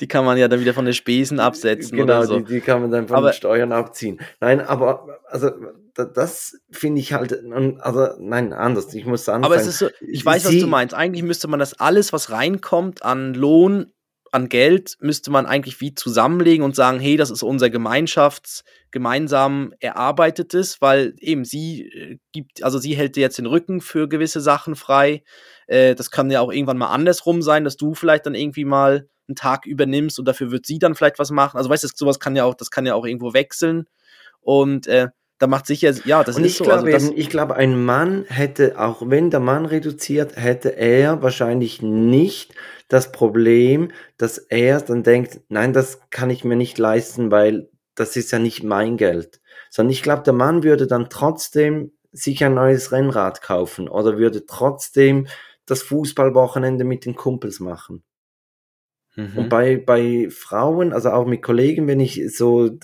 Die 0.00 0.08
kann 0.08 0.24
man 0.24 0.38
ja 0.38 0.48
dann 0.48 0.60
wieder 0.60 0.74
von 0.74 0.84
den 0.84 0.94
Spesen 0.94 1.40
absetzen 1.40 1.96
genau, 1.96 2.18
oder 2.18 2.26
so. 2.26 2.38
die, 2.40 2.44
die 2.54 2.60
kann 2.60 2.80
man 2.82 2.90
dann 2.90 3.08
von 3.08 3.16
Aber- 3.16 3.30
den 3.30 3.34
Steuern 3.36 3.72
abziehen. 3.72 4.20
Nein, 4.40 4.60
aber 4.60 5.18
also 5.26 5.50
da- 5.94 6.04
das 6.04 6.56
finde 6.70 7.00
ich 7.00 7.12
halt, 7.12 7.38
also 7.80 8.08
nein, 8.20 8.52
anders. 8.52 8.94
Ich 8.94 9.04
muss 9.04 9.28
anders 9.28 9.46
Aber 9.50 9.56
es 9.60 9.78
sagen. 9.78 9.92
ist 9.92 10.00
so, 10.00 10.06
ich 10.06 10.24
weiß, 10.24 10.44
was 10.46 10.52
du 10.58 10.66
meinst. 10.66 10.94
Eigentlich 10.94 11.24
müsste 11.24 11.48
man 11.48 11.58
das 11.60 11.78
alles, 11.80 12.12
was 12.12 12.30
reinkommt 12.30 13.02
an 13.04 13.34
Lohn, 13.34 13.92
an 14.32 14.48
Geld, 14.48 14.96
müsste 15.00 15.30
man 15.30 15.46
eigentlich 15.46 15.80
wie 15.80 15.94
zusammenlegen 15.94 16.64
und 16.64 16.76
sagen, 16.76 17.00
hey, 17.00 17.16
das 17.16 17.30
ist 17.30 17.42
unser 17.42 17.70
Gemeinschafts, 17.70 18.64
gemeinsam 18.90 19.72
erarbeitetes, 19.80 20.80
weil 20.80 21.14
eben 21.18 21.44
sie 21.44 21.82
äh, 21.82 22.18
gibt, 22.32 22.62
also 22.62 22.78
sie 22.78 22.96
hält 22.96 23.16
dir 23.16 23.20
jetzt 23.20 23.38
den 23.38 23.46
Rücken 23.46 23.80
für 23.80 24.08
gewisse 24.08 24.40
Sachen 24.40 24.76
frei. 24.76 25.22
Äh, 25.66 25.94
das 25.94 26.10
kann 26.10 26.30
ja 26.30 26.40
auch 26.40 26.52
irgendwann 26.52 26.78
mal 26.78 26.92
andersrum 26.92 27.42
sein, 27.42 27.64
dass 27.64 27.76
du 27.76 27.94
vielleicht 27.94 28.26
dann 28.26 28.34
irgendwie 28.34 28.64
mal 28.64 29.08
einen 29.28 29.36
Tag 29.36 29.66
übernimmst 29.66 30.18
und 30.18 30.26
dafür 30.26 30.50
wird 30.50 30.66
sie 30.66 30.78
dann 30.78 30.94
vielleicht 30.94 31.18
was 31.18 31.30
machen. 31.30 31.58
Also 31.58 31.70
weißt 31.70 31.84
du, 31.84 31.88
sowas 31.94 32.18
kann 32.18 32.36
ja 32.36 32.44
auch, 32.44 32.54
das 32.54 32.70
kann 32.70 32.86
ja 32.86 32.94
auch 32.94 33.04
irgendwo 33.04 33.34
wechseln. 33.34 33.84
Und 34.40 34.86
äh, 34.86 35.08
da 35.38 35.46
macht 35.46 35.66
sicher, 35.66 35.94
ja, 36.04 36.24
das 36.24 36.36
Und 36.36 36.44
ist 36.44 36.52
ich 36.52 36.56
so. 36.58 36.64
glaube, 36.64 36.92
also 36.92 37.12
ich 37.14 37.30
glaube, 37.30 37.54
ein 37.54 37.84
Mann 37.84 38.24
hätte, 38.28 38.78
auch 38.78 39.02
wenn 39.06 39.30
der 39.30 39.40
Mann 39.40 39.66
reduziert, 39.66 40.36
hätte 40.36 40.76
er 40.76 41.22
wahrscheinlich 41.22 41.80
nicht 41.80 42.54
das 42.88 43.12
Problem, 43.12 43.92
dass 44.16 44.38
er 44.38 44.80
dann 44.80 45.02
denkt, 45.02 45.40
nein, 45.48 45.72
das 45.72 46.00
kann 46.10 46.30
ich 46.30 46.44
mir 46.44 46.56
nicht 46.56 46.78
leisten, 46.78 47.30
weil 47.30 47.70
das 47.94 48.16
ist 48.16 48.32
ja 48.32 48.38
nicht 48.38 48.64
mein 48.64 48.96
Geld. 48.96 49.40
Sondern 49.70 49.92
ich 49.92 50.02
glaube, 50.02 50.22
der 50.22 50.32
Mann 50.32 50.64
würde 50.64 50.86
dann 50.86 51.08
trotzdem 51.08 51.92
sich 52.10 52.42
ein 52.42 52.54
neues 52.54 52.90
Rennrad 52.90 53.42
kaufen 53.42 53.88
oder 53.88 54.18
würde 54.18 54.46
trotzdem 54.46 55.28
das 55.66 55.82
Fußballwochenende 55.82 56.84
mit 56.84 57.04
den 57.04 57.14
Kumpels 57.14 57.60
machen. 57.60 58.02
Mhm. 59.18 59.36
Und 59.36 59.48
bei, 59.48 59.76
bei 59.76 60.28
Frauen, 60.30 60.92
also 60.92 61.10
auch 61.10 61.26
mit 61.26 61.42
Kollegen, 61.42 61.88
wenn 61.88 61.98
ich 61.98 62.22
so 62.36 62.78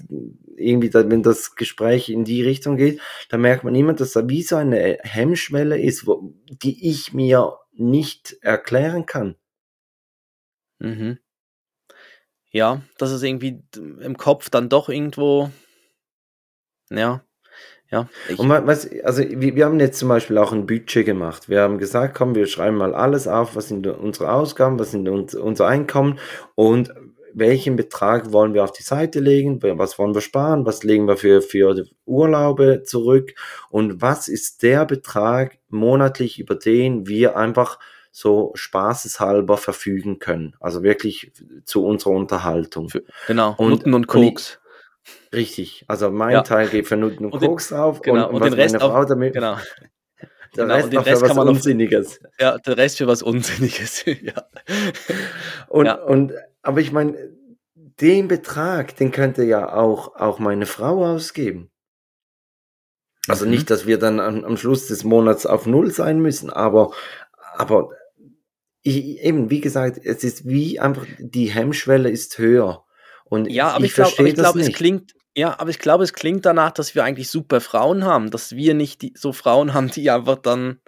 irgendwie, 0.56 0.90
da, 0.90 1.08
wenn 1.08 1.22
das 1.22 1.54
Gespräch 1.54 2.08
in 2.08 2.24
die 2.24 2.42
Richtung 2.42 2.76
geht, 2.76 3.00
da 3.28 3.36
merkt 3.36 3.62
man 3.62 3.76
immer, 3.76 3.92
dass 3.92 4.14
da 4.14 4.28
wie 4.28 4.42
so 4.42 4.56
eine 4.56 4.98
Hemmschwelle 5.02 5.80
ist, 5.80 6.08
wo, 6.08 6.34
die 6.50 6.90
ich 6.90 7.12
mir 7.12 7.56
nicht 7.72 8.36
erklären 8.40 9.06
kann. 9.06 9.36
Mhm. 10.80 11.20
Ja, 12.50 12.82
das 12.98 13.12
ist 13.12 13.22
irgendwie 13.22 13.62
im 13.72 14.16
Kopf 14.16 14.50
dann 14.50 14.68
doch 14.68 14.88
irgendwo. 14.88 15.52
Ja, 16.90 17.24
ja. 17.90 18.08
Und 18.36 18.48
was, 18.48 18.88
also 19.04 19.22
wir, 19.22 19.54
wir 19.54 19.64
haben 19.66 19.78
jetzt 19.80 19.98
zum 19.98 20.08
Beispiel 20.08 20.38
auch 20.38 20.52
ein 20.52 20.66
Budget 20.66 21.06
gemacht. 21.06 21.48
Wir 21.48 21.62
haben 21.62 21.78
gesagt, 21.78 22.16
komm, 22.16 22.34
wir 22.34 22.46
schreiben 22.46 22.76
mal 22.76 22.94
alles 22.94 23.28
auf, 23.28 23.54
was 23.56 23.68
sind 23.68 23.86
unsere 23.86 24.32
Ausgaben, 24.32 24.78
was 24.78 24.90
sind 24.90 25.08
uns, 25.08 25.34
unser 25.34 25.66
Einkommen 25.66 26.18
und 26.54 26.92
welchen 27.34 27.76
Betrag 27.76 28.32
wollen 28.32 28.54
wir 28.54 28.62
auf 28.62 28.72
die 28.72 28.84
Seite 28.84 29.18
legen, 29.20 29.60
was 29.62 29.98
wollen 29.98 30.14
wir 30.14 30.20
sparen, 30.20 30.66
was 30.66 30.84
legen 30.84 31.08
wir 31.08 31.16
für, 31.16 31.42
für 31.42 31.84
Urlaube 32.06 32.82
zurück 32.84 33.34
und 33.70 34.00
was 34.00 34.28
ist 34.28 34.62
der 34.62 34.84
Betrag 34.86 35.58
monatlich, 35.68 36.38
über 36.38 36.54
den 36.54 37.06
wir 37.08 37.36
einfach 37.36 37.78
so 38.12 38.52
spaßeshalber 38.54 39.56
verfügen 39.56 40.20
können. 40.20 40.54
Also 40.60 40.84
wirklich 40.84 41.32
zu 41.64 41.84
unserer 41.84 42.12
Unterhaltung. 42.12 42.88
Für, 42.88 43.02
genau, 43.26 43.54
Und- 43.58 43.70
Nutten 43.70 43.94
und 43.94 44.06
Koks. 44.06 44.60
Richtig. 45.32 45.84
Also 45.88 46.10
mein 46.10 46.32
Ja. 46.32 46.42
Teil 46.42 46.68
geht 46.68 46.86
für 46.86 46.96
Nutten 46.96 47.26
und, 47.26 47.32
Und 47.32 47.42
den- 47.42 47.50
Koks 47.50 47.68
drauf 47.68 48.00
genau, 48.02 48.28
und 48.30 48.40
was 48.40 48.48
den 48.50 48.54
Rest 48.54 48.74
meine 48.74 48.84
auch- 48.84 48.90
Frau 48.92 49.04
damit, 49.04 49.34
Genau. 49.34 49.56
der 50.56 50.64
genau, 50.64 50.74
Rest 50.74 50.84
und 50.84 50.90
den 50.92 50.96
noch 50.98 51.04
für 51.04 51.10
Rest 51.10 51.22
was 51.22 51.34
man 51.34 51.46
noch- 51.46 51.52
Unsinniges. 51.54 52.20
Ja, 52.38 52.58
der 52.58 52.76
Rest 52.76 52.98
für 52.98 53.06
was 53.06 53.22
Unsinniges. 53.22 54.04
ja. 54.06 54.46
Und, 55.68 55.86
Ja. 55.86 55.94
und, 56.02 56.32
aber 56.62 56.80
ich 56.80 56.92
meine, 56.92 57.16
den 58.00 58.28
Betrag, 58.28 58.96
den 58.96 59.12
könnte 59.12 59.44
ja 59.44 59.72
auch, 59.74 60.16
auch 60.16 60.38
meine 60.38 60.66
Frau 60.66 61.04
ausgeben. 61.04 61.70
Also 63.28 63.44
Mhm. 63.44 63.50
nicht, 63.52 63.70
dass 63.70 63.86
wir 63.86 63.98
dann 63.98 64.20
am, 64.20 64.44
am 64.44 64.56
Schluss 64.56 64.86
des 64.88 65.04
Monats 65.04 65.46
auf 65.46 65.66
Null 65.66 65.90
sein 65.90 66.20
müssen, 66.20 66.50
aber, 66.50 66.92
aber 67.56 67.90
ich, 68.82 69.20
eben, 69.22 69.48
wie 69.50 69.60
gesagt, 69.60 69.98
es 70.02 70.24
ist 70.24 70.46
wie 70.46 70.78
einfach, 70.78 71.06
die 71.18 71.46
Hemmschwelle 71.46 72.10
ist 72.10 72.36
höher. 72.38 72.83
Und 73.34 73.50
Ja, 73.50 73.68
aber 73.70 73.84
ich, 73.84 73.90
ich, 73.90 73.94
glaube, 73.96 74.32
glaube, 74.32 74.60
es 74.60 74.72
klingt, 74.72 75.12
ja, 75.36 75.58
aber 75.58 75.70
ich 75.70 75.78
glaube, 75.78 76.04
es 76.04 76.12
klingt 76.12 76.46
danach, 76.46 76.70
dass 76.70 76.94
wir 76.94 77.04
eigentlich 77.04 77.28
super 77.28 77.60
Frauen 77.60 78.04
haben, 78.04 78.30
dass 78.30 78.52
wir 78.54 78.74
nicht 78.74 79.02
die, 79.02 79.12
so 79.16 79.32
Frauen 79.32 79.74
haben, 79.74 79.90
die 79.90 80.08
einfach 80.10 80.36
dann, 80.38 80.78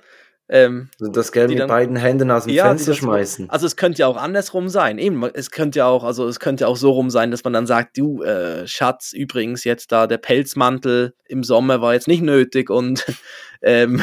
ähm, 0.48 0.90
Also 1.00 1.10
das 1.10 1.32
Geld 1.32 1.50
mit 1.50 1.58
dann- 1.58 1.68
beiden 1.68 1.96
Händen 1.96 2.30
aus 2.30 2.44
dem 2.44 2.54
ja, 2.54 2.66
Fenster 2.68 2.94
schmeißen. 2.94 3.50
Also 3.50 3.66
es 3.66 3.74
könnte 3.76 3.98
ja 3.98 4.06
auch 4.06 4.16
andersrum 4.16 4.68
sein. 4.68 4.98
Eben, 4.98 5.24
es 5.34 5.50
könnte 5.50 5.80
ja 5.80 5.86
auch, 5.86 6.04
also 6.04 6.28
es 6.28 6.38
könnte 6.38 6.62
ja 6.62 6.68
auch 6.68 6.76
so 6.76 6.92
rum 6.92 7.10
sein, 7.10 7.32
dass 7.32 7.42
man 7.42 7.52
dann 7.52 7.66
sagt, 7.66 7.98
du 7.98 8.22
äh, 8.22 8.66
Schatz, 8.68 9.12
übrigens 9.12 9.64
jetzt 9.64 9.90
da 9.90 10.06
der 10.06 10.18
Pelzmantel 10.18 11.14
im 11.24 11.42
Sommer 11.42 11.80
war 11.80 11.94
jetzt 11.94 12.06
nicht 12.06 12.22
nötig 12.22 12.70
und 12.70 13.04
ähm, 13.62 14.00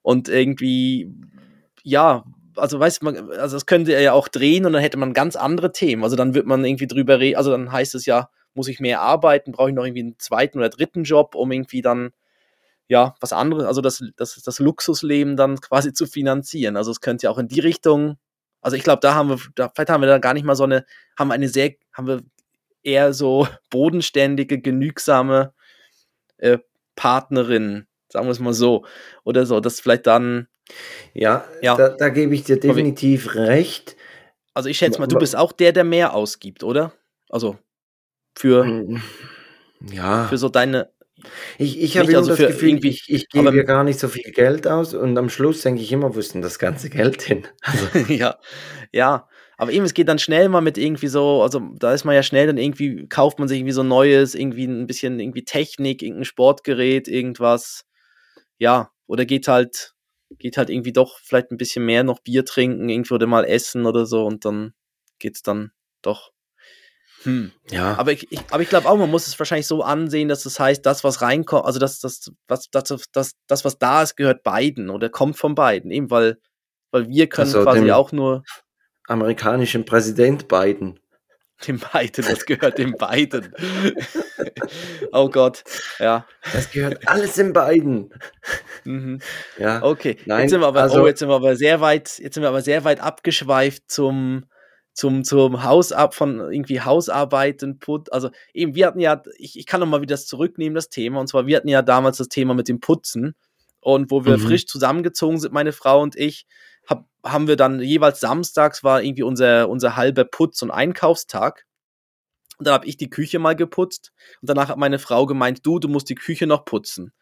und 0.00 0.30
irgendwie 0.30 1.12
ja, 1.82 2.24
also 2.56 2.78
weiß 2.80 3.02
man, 3.02 3.30
also 3.32 3.56
es 3.56 3.66
könnte 3.66 3.92
er 3.92 4.00
ja 4.00 4.12
auch 4.12 4.28
drehen 4.28 4.66
und 4.66 4.72
dann 4.72 4.82
hätte 4.82 4.96
man 4.96 5.12
ganz 5.12 5.36
andere 5.36 5.72
Themen. 5.72 6.04
Also 6.04 6.16
dann 6.16 6.34
wird 6.34 6.46
man 6.46 6.64
irgendwie 6.64 6.86
drüber 6.86 7.20
reden, 7.20 7.36
also 7.36 7.50
dann 7.50 7.72
heißt 7.72 7.94
es 7.94 8.06
ja, 8.06 8.30
muss 8.54 8.68
ich 8.68 8.80
mehr 8.80 9.00
arbeiten, 9.00 9.52
brauche 9.52 9.70
ich 9.70 9.74
noch 9.74 9.84
irgendwie 9.84 10.02
einen 10.02 10.18
zweiten 10.18 10.58
oder 10.58 10.68
dritten 10.68 11.04
Job, 11.04 11.34
um 11.34 11.50
irgendwie 11.50 11.82
dann 11.82 12.12
ja, 12.88 13.14
was 13.20 13.32
anderes, 13.32 13.64
also 13.64 13.80
das, 13.80 14.02
das, 14.16 14.40
das 14.42 14.58
Luxusleben 14.58 15.36
dann 15.36 15.56
quasi 15.60 15.92
zu 15.92 16.06
finanzieren. 16.06 16.76
Also 16.76 16.90
es 16.90 17.00
könnte 17.00 17.24
ja 17.24 17.30
auch 17.30 17.38
in 17.38 17.48
die 17.48 17.60
Richtung, 17.60 18.18
also 18.60 18.76
ich 18.76 18.82
glaube, 18.82 19.00
da 19.00 19.14
haben 19.14 19.30
wir, 19.30 19.38
da, 19.54 19.70
vielleicht 19.74 19.90
haben 19.90 20.02
wir 20.02 20.08
da 20.08 20.18
gar 20.18 20.34
nicht 20.34 20.44
mal 20.44 20.56
so 20.56 20.64
eine, 20.64 20.84
haben 21.18 21.28
wir 21.28 21.34
eine 21.34 21.48
sehr, 21.48 21.74
haben 21.92 22.06
wir 22.06 22.22
eher 22.82 23.12
so 23.12 23.48
bodenständige, 23.70 24.60
genügsame 24.60 25.54
äh, 26.38 26.58
Partnerin, 26.96 27.86
sagen 28.08 28.26
wir 28.26 28.32
es 28.32 28.40
mal 28.40 28.54
so, 28.54 28.84
oder 29.24 29.46
so, 29.46 29.60
dass 29.60 29.80
vielleicht 29.80 30.06
dann, 30.06 30.48
Ja, 31.12 31.44
Ja. 31.62 31.76
Da, 31.76 31.90
da 31.90 32.08
gebe 32.08 32.34
ich 32.34 32.44
dir 32.44 32.58
definitiv 32.58 33.34
recht. 33.34 33.96
also 34.54 34.68
ich 34.68 34.78
schätze 34.78 34.98
mal, 35.00 35.06
du 35.06 35.18
bist 35.18 35.36
auch 35.36 35.52
der, 35.52 35.72
der 35.72 35.84
mehr 35.84 36.14
ausgibt, 36.14 36.62
oder? 36.62 36.92
Also 37.28 37.58
für, 38.36 38.64
Mm, 38.64 39.02
Ja. 39.92 40.26
für 40.28 40.38
so 40.38 40.48
deine, 40.48 40.90
Ich, 41.58 41.80
ich 41.80 41.96
habe 41.96 42.08
immer 42.10 42.18
also 42.18 42.30
das 42.30 42.38
Gefühl, 42.38 42.70
irgendwie- 42.70 42.88
ich, 42.88 43.04
ich 43.08 43.28
gebe 43.28 43.54
ja 43.56 43.62
gar 43.62 43.84
nicht 43.84 43.98
so 44.00 44.08
viel 44.08 44.32
Geld 44.32 44.66
aus 44.66 44.94
und 44.94 45.16
am 45.16 45.28
Schluss 45.28 45.62
denke 45.62 45.80
ich 45.82 45.92
immer, 45.92 46.14
wo 46.14 46.18
ist 46.18 46.34
denn 46.34 46.42
das 46.42 46.58
ganze 46.58 46.90
Geld 46.90 47.22
hin? 47.22 47.46
Also, 47.62 47.86
ja, 48.12 48.38
ja. 48.92 49.28
Aber 49.56 49.70
eben, 49.70 49.84
es 49.84 49.94
geht 49.94 50.08
dann 50.08 50.18
schnell 50.18 50.48
mal 50.48 50.60
mit 50.60 50.76
irgendwie 50.76 51.06
so, 51.06 51.40
also 51.42 51.60
da 51.78 51.94
ist 51.94 52.04
man 52.04 52.16
ja 52.16 52.24
schnell 52.24 52.48
dann 52.48 52.58
irgendwie, 52.58 53.06
kauft 53.06 53.38
man 53.38 53.46
sich 53.46 53.58
irgendwie 53.58 53.72
so 53.72 53.84
Neues, 53.84 54.34
irgendwie 54.34 54.64
ein 54.64 54.88
bisschen 54.88 55.20
irgendwie 55.20 55.44
Technik, 55.44 56.02
irgendein 56.02 56.24
Sportgerät, 56.24 57.06
irgendwas. 57.06 57.84
Ja, 58.58 58.90
oder 59.06 59.24
geht 59.24 59.46
halt, 59.46 59.93
geht 60.38 60.56
halt 60.56 60.70
irgendwie 60.70 60.92
doch 60.92 61.18
vielleicht 61.18 61.50
ein 61.50 61.56
bisschen 61.56 61.84
mehr 61.84 62.04
noch 62.04 62.20
Bier 62.20 62.44
trinken, 62.44 62.88
irgendwie 62.88 63.14
oder 63.14 63.26
mal 63.26 63.44
essen 63.44 63.86
oder 63.86 64.06
so 64.06 64.24
und 64.26 64.44
dann 64.44 64.74
geht's 65.18 65.42
dann 65.42 65.72
doch. 66.02 66.32
Hm. 67.22 67.52
ja, 67.70 67.96
Aber 67.96 68.12
ich, 68.12 68.30
ich, 68.30 68.40
aber 68.50 68.62
ich 68.62 68.68
glaube 68.68 68.86
auch, 68.88 68.98
man 68.98 69.10
muss 69.10 69.26
es 69.26 69.38
wahrscheinlich 69.38 69.66
so 69.66 69.82
ansehen, 69.82 70.28
dass 70.28 70.42
das 70.42 70.60
heißt, 70.60 70.84
das, 70.84 71.04
was 71.04 71.22
reinkommt, 71.22 71.64
also 71.64 71.78
das, 71.78 71.98
das, 72.00 72.30
was, 72.48 72.68
das, 72.70 73.06
das, 73.12 73.32
das, 73.46 73.64
was 73.64 73.78
da 73.78 74.02
ist, 74.02 74.16
gehört 74.16 74.42
beiden 74.42 74.90
oder 74.90 75.08
kommt 75.08 75.38
von 75.38 75.54
beiden. 75.54 75.90
Eben 75.90 76.10
weil, 76.10 76.38
weil 76.90 77.08
wir 77.08 77.28
können 77.28 77.48
Also 77.48 77.62
quasi 77.62 77.80
dem- 77.80 77.90
auch 77.92 78.12
nur 78.12 78.44
amerikanischen 79.06 79.84
Präsident 79.84 80.48
Biden. 80.48 81.00
Dem 81.66 81.78
beiden, 81.78 82.24
das 82.24 82.44
gehört 82.46 82.78
dem 82.78 82.92
beiden. 82.96 83.54
oh 85.12 85.28
Gott, 85.30 85.64
ja. 85.98 86.26
Das 86.52 86.70
gehört 86.70 87.06
alles 87.08 87.38
in 87.38 87.52
Biden. 87.52 88.10
Mhm. 88.84 89.20
Ja, 89.58 89.82
Okay, 89.82 90.16
Nein, 90.26 90.42
jetzt 90.42 90.50
sind 90.50 90.60
wir 90.60 90.66
aber, 90.66 90.82
also- 90.82 91.02
oh, 91.02 91.06
jetzt 91.06 91.20
sind 91.20 91.28
wir 91.28 91.34
aber 91.36 91.56
sehr 91.56 91.80
weit, 91.80 92.18
jetzt 92.18 92.34
sind 92.34 92.42
wir 92.42 92.48
aber 92.48 92.62
sehr 92.62 92.84
weit 92.84 93.00
abgeschweift 93.00 93.84
zum, 93.88 94.44
zum, 94.92 95.24
zum 95.24 95.62
Hausab 95.64 96.14
von 96.14 96.38
irgendwie 96.52 96.80
Hausarbeiten, 96.80 97.78
Put, 97.78 98.12
also 98.12 98.30
eben, 98.52 98.74
wir 98.74 98.86
hatten 98.86 99.00
ja, 99.00 99.22
ich, 99.38 99.58
ich 99.58 99.66
kann 99.66 99.80
noch 99.80 99.86
mal 99.86 100.02
wieder 100.02 100.14
das 100.14 100.26
zurücknehmen, 100.26 100.74
das 100.74 100.88
Thema, 100.88 101.20
und 101.20 101.28
zwar, 101.28 101.46
wir 101.46 101.56
hatten 101.56 101.68
ja 101.68 101.82
damals 101.82 102.18
das 102.18 102.28
Thema 102.28 102.54
mit 102.54 102.68
dem 102.68 102.80
Putzen 102.80 103.34
und 103.80 104.10
wo 104.10 104.24
wir 104.24 104.36
Mhm. 104.38 104.42
frisch 104.42 104.66
zusammengezogen 104.66 105.38
sind, 105.40 105.52
meine 105.54 105.72
Frau 105.72 106.00
und 106.02 106.16
ich, 106.16 106.46
hab, 106.88 107.06
haben 107.24 107.48
wir 107.48 107.56
dann 107.56 107.80
jeweils 107.80 108.20
samstags 108.20 108.84
war 108.84 109.02
irgendwie 109.02 109.22
unser, 109.22 109.68
unser 109.68 109.96
halber 109.96 110.24
Putz- 110.24 110.62
und 110.62 110.70
Einkaufstag. 110.70 111.64
Und 112.58 112.66
dann 112.66 112.74
habe 112.74 112.86
ich 112.86 112.96
die 112.96 113.10
Küche 113.10 113.38
mal 113.38 113.56
geputzt 113.56 114.12
und 114.40 114.48
danach 114.48 114.68
hat 114.68 114.78
meine 114.78 114.98
Frau 114.98 115.26
gemeint, 115.26 115.66
du, 115.66 115.78
du 115.78 115.88
musst 115.88 116.08
die 116.08 116.14
Küche 116.14 116.46
noch 116.46 116.64
putzen. 116.64 117.12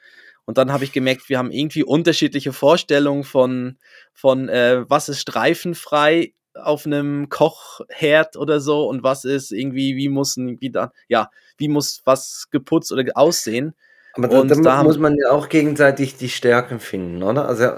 Und 0.44 0.58
dann 0.58 0.72
habe 0.72 0.84
ich 0.84 0.92
gemerkt, 0.92 1.28
wir 1.28 1.38
haben 1.38 1.52
irgendwie 1.52 1.84
unterschiedliche 1.84 2.52
Vorstellungen 2.52 3.24
von, 3.24 3.78
von 4.12 4.48
äh, 4.48 4.84
was 4.88 5.08
ist 5.08 5.20
streifenfrei 5.20 6.34
auf 6.54 6.84
einem 6.84 7.28
Kochherd 7.28 8.36
oder 8.36 8.60
so 8.60 8.86
und 8.88 9.02
was 9.02 9.24
ist 9.24 9.52
irgendwie, 9.52 9.96
wie 9.96 10.08
muss 10.08 10.36
irgendwie 10.36 10.70
dann, 10.70 10.90
ja, 11.08 11.30
wie 11.56 11.68
muss 11.68 12.02
was 12.04 12.48
geputzt 12.50 12.92
oder 12.92 13.04
aussehen. 13.14 13.74
aber 14.14 14.28
da, 14.28 14.40
und 14.40 14.48
da, 14.48 14.56
da 14.56 14.82
muss 14.82 14.98
man 14.98 15.16
ja 15.16 15.30
auch 15.30 15.48
gegenseitig 15.48 16.16
die 16.16 16.28
Stärken 16.28 16.80
finden, 16.80 17.22
oder? 17.22 17.48
Also 17.48 17.70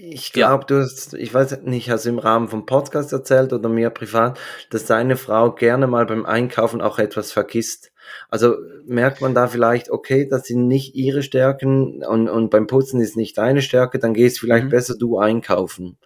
ich 0.00 0.28
Ja. 0.36 0.46
glaube, 0.48 0.64
du 0.66 0.80
hast, 0.80 1.14
ich 1.14 1.34
weiß 1.34 1.62
nicht, 1.62 1.90
hast 1.90 2.04
du 2.04 2.10
im 2.10 2.18
Rahmen 2.20 2.46
vom 2.48 2.66
Podcast 2.66 3.12
erzählt 3.12 3.52
oder 3.52 3.68
mir 3.68 3.90
privat, 3.90 4.38
dass 4.70 4.84
deine 4.86 5.16
Frau 5.16 5.50
gerne 5.52 5.88
mal 5.88 6.06
beim 6.06 6.24
Einkaufen 6.24 6.80
auch 6.80 6.98
etwas 7.00 7.32
vergisst. 7.32 7.90
Also 8.30 8.54
merkt 8.86 9.20
man 9.20 9.34
da 9.34 9.48
vielleicht, 9.48 9.90
okay, 9.90 10.26
das 10.28 10.44
sind 10.46 10.68
nicht 10.68 10.94
ihre 10.94 11.22
Stärken 11.22 12.02
und, 12.04 12.28
und 12.28 12.48
beim 12.50 12.66
Putzen 12.68 13.00
ist 13.00 13.16
nicht 13.16 13.36
deine 13.36 13.60
Stärke, 13.60 13.98
dann 13.98 14.14
gehst 14.14 14.38
vielleicht 14.38 14.66
Mhm. 14.66 14.70
besser 14.70 14.96
du 14.96 15.18
einkaufen. 15.18 15.98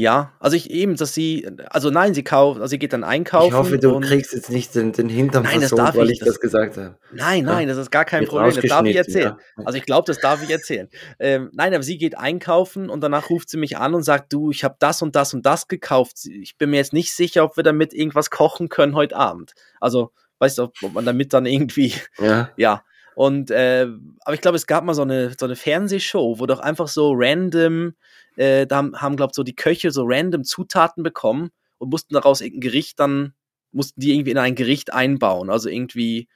Ja, 0.00 0.32
also 0.38 0.56
ich 0.56 0.70
eben, 0.70 0.94
dass 0.94 1.12
sie, 1.12 1.44
also 1.70 1.90
nein, 1.90 2.14
sie 2.14 2.22
kauft, 2.22 2.60
also 2.60 2.70
sie 2.70 2.78
geht 2.78 2.92
dann 2.92 3.02
einkaufen. 3.02 3.48
Ich 3.48 3.52
hoffe, 3.52 3.78
du 3.78 3.96
und- 3.96 4.04
kriegst 4.04 4.32
jetzt 4.32 4.48
nicht 4.48 4.72
den, 4.76 4.92
den 4.92 5.08
Hintern 5.08 5.42
Nein, 5.42 5.54
das 5.60 5.70
versohlt, 5.70 5.88
darf 5.88 5.96
weil 5.96 6.06
ich, 6.06 6.12
ich 6.12 6.18
das- 6.20 6.28
das 6.28 6.40
gesagt 6.40 6.76
habe. 6.76 6.96
Nein, 7.12 7.44
nein, 7.44 7.66
das 7.66 7.78
ist 7.78 7.90
gar 7.90 8.04
kein 8.04 8.20
Wird 8.20 8.30
Problem. 8.30 8.54
Das 8.54 8.64
darf 8.64 8.86
ich 8.86 8.94
erzählen. 8.94 9.34
ja. 9.56 9.64
Also 9.64 9.76
ich 9.76 9.84
glaube, 9.84 10.06
das 10.06 10.20
darf 10.20 10.40
ich 10.40 10.50
erzählen. 10.50 10.88
Ähm, 11.18 11.50
nein, 11.52 11.74
aber 11.74 11.82
sie 11.82 11.98
geht 11.98 12.16
einkaufen 12.16 12.90
und 12.90 13.00
danach 13.00 13.28
ruft 13.28 13.50
sie 13.50 13.56
mich 13.56 13.76
an 13.76 13.92
und 13.96 14.04
sagt, 14.04 14.32
du, 14.32 14.52
ich 14.52 14.62
habe 14.62 14.76
das 14.78 15.02
und 15.02 15.16
das 15.16 15.34
und 15.34 15.44
das 15.44 15.66
gekauft. 15.66 16.18
Ich 16.26 16.56
bin 16.56 16.70
mir 16.70 16.76
jetzt 16.76 16.92
nicht 16.92 17.12
sicher, 17.12 17.42
ob 17.42 17.56
wir 17.56 17.64
damit 17.64 17.92
irgendwas 17.92 18.30
kochen 18.30 18.68
können 18.68 18.94
heute 18.94 19.16
Abend. 19.16 19.54
Also, 19.80 20.12
weißt 20.38 20.58
du, 20.58 20.62
ob 20.62 20.74
ob 20.84 20.92
man 20.92 21.06
damit 21.06 21.32
dann 21.32 21.44
irgendwie, 21.44 21.92
Ja. 22.20 22.50
ja. 22.56 22.84
Und 23.18 23.50
äh, 23.50 23.88
aber 24.20 24.34
ich 24.34 24.40
glaube, 24.40 24.54
es 24.56 24.68
gab 24.68 24.84
mal 24.84 24.94
so 24.94 25.02
eine 25.02 25.34
so 25.36 25.44
eine 25.44 25.56
Fernsehshow, 25.56 26.38
wo 26.38 26.46
doch 26.46 26.60
einfach 26.60 26.86
so 26.86 27.10
random, 27.16 27.94
äh, 28.36 28.64
da 28.64 28.76
haben, 28.76 29.00
haben 29.00 29.16
glaube 29.16 29.32
so 29.34 29.42
die 29.42 29.56
Köche 29.56 29.90
so 29.90 30.04
random 30.06 30.44
Zutaten 30.44 31.02
bekommen 31.02 31.50
und 31.78 31.90
mussten 31.90 32.14
daraus 32.14 32.40
irgendein 32.40 32.60
Gericht 32.70 33.00
dann 33.00 33.34
mussten 33.72 34.00
die 34.00 34.12
irgendwie 34.14 34.30
in 34.30 34.38
ein 34.38 34.54
Gericht 34.54 34.92
einbauen. 34.92 35.50
Also 35.50 35.68
irgendwie 35.68 36.28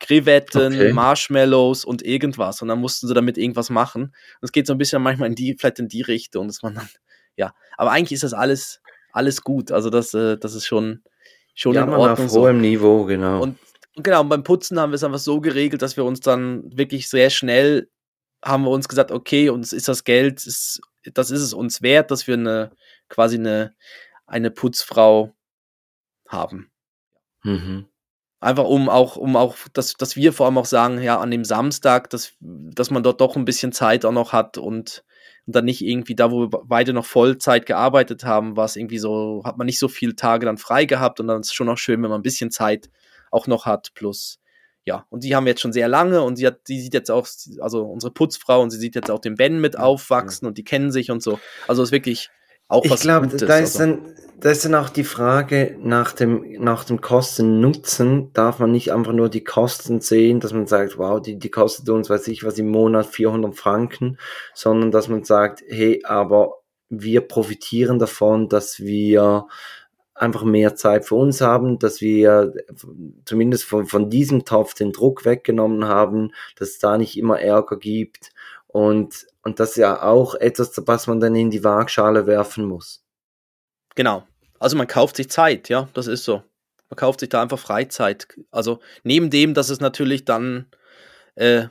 Krevetten, 0.00 0.74
Okay. 0.74 0.92
Marshmallows 0.92 1.84
und 1.84 2.02
irgendwas. 2.02 2.62
Und 2.62 2.68
dann 2.68 2.80
mussten 2.80 3.06
sie 3.06 3.14
damit 3.14 3.38
irgendwas 3.38 3.70
machen. 3.70 4.02
Und 4.02 4.12
es 4.42 4.50
geht 4.50 4.66
so 4.66 4.74
ein 4.74 4.78
bisschen 4.78 5.00
manchmal 5.00 5.28
in 5.28 5.36
die, 5.36 5.54
vielleicht 5.56 5.78
in 5.78 5.86
die 5.86 6.02
Richtung, 6.02 6.48
dass 6.48 6.62
man 6.62 6.74
dann, 6.74 6.88
ja. 7.36 7.54
Aber 7.76 7.92
eigentlich 7.92 8.12
ist 8.12 8.24
das 8.24 8.34
alles, 8.34 8.80
alles 9.12 9.42
gut. 9.42 9.70
Also 9.70 9.88
das, 9.88 10.14
äh, 10.14 10.36
das 10.36 10.54
ist 10.54 10.66
schon, 10.66 11.04
schon 11.54 11.74
Ja, 11.74 11.84
in 11.84 11.90
Ordnung. 11.90 12.26
auf 12.26 12.30
so. 12.32 12.40
hohem 12.42 12.60
Niveau, 12.60 13.04
genau. 13.04 13.40
Und 13.40 13.56
und 13.98 14.04
genau, 14.04 14.20
und 14.20 14.28
beim 14.28 14.44
Putzen 14.44 14.78
haben 14.78 14.92
wir 14.92 14.94
es 14.94 15.04
einfach 15.04 15.18
so 15.18 15.40
geregelt, 15.40 15.82
dass 15.82 15.96
wir 15.96 16.04
uns 16.04 16.20
dann 16.20 16.64
wirklich 16.76 17.08
sehr 17.08 17.30
schnell 17.30 17.90
haben 18.44 18.62
wir 18.62 18.70
uns 18.70 18.88
gesagt, 18.88 19.10
okay, 19.10 19.48
uns 19.48 19.72
ist 19.72 19.88
das 19.88 20.04
Geld, 20.04 20.46
ist, 20.46 20.80
das 21.12 21.32
ist 21.32 21.42
es 21.42 21.52
uns 21.52 21.82
wert, 21.82 22.12
dass 22.12 22.28
wir 22.28 22.34
eine 22.34 22.70
quasi 23.08 23.36
eine, 23.36 23.74
eine 24.26 24.50
Putzfrau 24.50 25.34
haben. 26.28 26.70
mhm. 27.42 27.86
Einfach 28.40 28.66
um 28.66 28.88
auch, 28.88 29.16
um 29.16 29.34
auch, 29.34 29.56
dass, 29.72 29.94
dass 29.94 30.14
wir 30.14 30.32
vor 30.32 30.46
allem 30.46 30.58
auch 30.58 30.64
sagen, 30.64 31.02
ja, 31.02 31.18
an 31.18 31.32
dem 31.32 31.44
Samstag, 31.44 32.08
dass, 32.10 32.34
dass 32.38 32.92
man 32.92 33.02
dort 33.02 33.20
doch 33.20 33.34
ein 33.34 33.44
bisschen 33.44 33.72
Zeit 33.72 34.04
auch 34.04 34.12
noch 34.12 34.32
hat 34.32 34.58
und, 34.58 35.02
und 35.46 35.56
dann 35.56 35.64
nicht 35.64 35.80
irgendwie 35.82 36.14
da, 36.14 36.30
wo 36.30 36.42
wir 36.42 36.48
beide 36.48 36.92
noch 36.92 37.04
Vollzeit 37.04 37.66
gearbeitet 37.66 38.22
haben, 38.22 38.56
war 38.56 38.66
es 38.66 38.76
irgendwie 38.76 38.98
so, 39.00 39.42
hat 39.44 39.58
man 39.58 39.66
nicht 39.66 39.80
so 39.80 39.88
viele 39.88 40.14
Tage 40.14 40.46
dann 40.46 40.56
frei 40.56 40.84
gehabt 40.84 41.18
und 41.18 41.26
dann 41.26 41.40
ist 41.40 41.48
es 41.48 41.54
schon 41.54 41.68
auch 41.68 41.78
schön, 41.78 42.00
wenn 42.00 42.10
man 42.10 42.20
ein 42.20 42.22
bisschen 42.22 42.52
Zeit 42.52 42.90
auch 43.30 43.46
noch 43.46 43.66
hat, 43.66 43.90
plus, 43.94 44.40
ja, 44.84 45.06
und 45.10 45.24
die 45.24 45.36
haben 45.36 45.44
wir 45.44 45.50
jetzt 45.50 45.60
schon 45.60 45.72
sehr 45.72 45.88
lange 45.88 46.22
und 46.22 46.36
sie 46.36 46.46
hat, 46.46 46.60
die 46.68 46.80
sieht 46.80 46.94
jetzt 46.94 47.10
auch, 47.10 47.26
also 47.60 47.82
unsere 47.82 48.12
Putzfrau 48.12 48.62
und 48.62 48.70
sie 48.70 48.78
sieht 48.78 48.94
jetzt 48.94 49.10
auch 49.10 49.20
den 49.20 49.34
Ben 49.34 49.60
mit 49.60 49.78
aufwachsen 49.78 50.48
und 50.48 50.56
die 50.58 50.64
kennen 50.64 50.90
sich 50.90 51.10
und 51.10 51.22
so. 51.22 51.38
Also 51.66 51.82
es 51.82 51.88
ist 51.88 51.92
wirklich, 51.92 52.30
auch 52.68 52.84
Ich 52.84 52.90
was 52.90 53.00
glaube, 53.00 53.28
Gutes. 53.28 53.46
da 53.48 53.58
ist 53.58 53.80
also. 53.80 53.96
dann, 53.96 54.14
da 54.40 54.50
ist 54.50 54.64
dann 54.64 54.74
auch 54.74 54.90
die 54.90 55.04
Frage 55.04 55.76
nach 55.80 56.12
dem, 56.12 56.44
nach 56.62 56.84
dem 56.84 57.00
Kosten-Nutzen. 57.00 58.32
Darf 58.34 58.58
man 58.58 58.70
nicht 58.70 58.92
einfach 58.92 59.12
nur 59.12 59.28
die 59.30 59.42
Kosten 59.42 60.00
sehen, 60.00 60.38
dass 60.38 60.52
man 60.52 60.66
sagt, 60.66 60.98
wow, 60.98 61.20
die, 61.20 61.38
die 61.38 61.50
kostet 61.50 61.88
uns, 61.88 62.08
weiß 62.10 62.28
ich 62.28 62.44
was, 62.44 62.58
im 62.58 62.68
Monat 62.68 63.06
400 63.06 63.56
Franken, 63.56 64.18
sondern 64.54 64.90
dass 64.90 65.08
man 65.08 65.24
sagt, 65.24 65.62
hey, 65.66 66.02
aber 66.04 66.58
wir 66.90 67.22
profitieren 67.22 67.98
davon, 67.98 68.48
dass 68.48 68.80
wir 68.80 69.46
einfach 70.18 70.44
mehr 70.44 70.74
Zeit 70.74 71.04
für 71.04 71.14
uns 71.14 71.40
haben, 71.40 71.78
dass 71.78 72.00
wir 72.00 72.52
zumindest 73.24 73.64
von, 73.64 73.86
von 73.86 74.10
diesem 74.10 74.44
Topf 74.44 74.74
den 74.74 74.92
Druck 74.92 75.24
weggenommen 75.24 75.86
haben, 75.86 76.32
dass 76.56 76.70
es 76.70 76.78
da 76.78 76.98
nicht 76.98 77.16
immer 77.16 77.40
Ärger 77.40 77.78
gibt 77.78 78.32
und, 78.66 79.26
und 79.42 79.60
das 79.60 79.70
ist 79.70 79.76
ja 79.76 80.02
auch 80.02 80.34
etwas, 80.34 80.80
was 80.86 81.06
man 81.06 81.20
dann 81.20 81.34
in 81.34 81.50
die 81.50 81.64
Waagschale 81.64 82.26
werfen 82.26 82.64
muss. 82.64 83.02
Genau. 83.94 84.24
Also 84.58 84.76
man 84.76 84.86
kauft 84.86 85.16
sich 85.16 85.30
Zeit, 85.30 85.68
ja, 85.68 85.88
das 85.94 86.06
ist 86.06 86.24
so. 86.24 86.42
Man 86.90 86.96
kauft 86.96 87.20
sich 87.20 87.28
da 87.28 87.42
einfach 87.42 87.58
Freizeit. 87.58 88.28
Also 88.50 88.80
neben 89.02 89.30
dem, 89.30 89.54
dass 89.54 89.70
es 89.70 89.80
natürlich 89.80 90.24
dann 90.24 90.66
äh, 91.34 91.68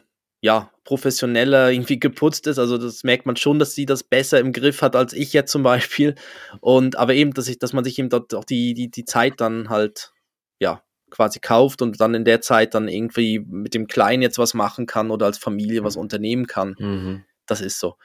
ja 0.47 0.71
professioneller 0.85 1.69
irgendwie 1.71 1.99
geputzt 1.99 2.47
ist. 2.47 2.57
Also 2.57 2.77
das 2.77 3.03
merkt 3.03 3.25
man 3.25 3.35
schon, 3.35 3.59
dass 3.59 3.75
sie 3.75 3.85
das 3.85 4.03
besser 4.03 4.39
im 4.39 4.53
Griff 4.53 4.81
hat 4.81 4.95
als 4.95 5.11
ich 5.11 5.33
jetzt 5.33 5.51
zum 5.51 5.61
Beispiel. 5.61 6.15
Und 6.61 6.95
aber 6.95 7.13
eben, 7.13 7.33
dass 7.33 7.49
ich, 7.49 7.59
dass 7.59 7.73
man 7.73 7.83
sich 7.83 7.99
eben 7.99 8.09
dort 8.09 8.33
auch 8.33 8.45
die, 8.45 8.73
die, 8.73 8.89
die 8.89 9.03
Zeit 9.03 9.41
dann 9.41 9.69
halt 9.69 10.13
ja 10.59 10.81
quasi 11.09 11.39
kauft 11.39 11.81
und 11.81 11.99
dann 11.99 12.13
in 12.13 12.23
der 12.23 12.39
Zeit 12.39 12.73
dann 12.73 12.87
irgendwie 12.87 13.39
mit 13.39 13.73
dem 13.73 13.87
Kleinen 13.87 14.21
jetzt 14.21 14.39
was 14.39 14.53
machen 14.53 14.85
kann 14.85 15.11
oder 15.11 15.25
als 15.25 15.37
Familie 15.37 15.83
was 15.83 15.97
unternehmen 15.97 16.47
kann. 16.47 16.75
Mhm. 16.79 17.25
Das 17.45 17.59
ist 17.59 17.79
so. 17.79 17.95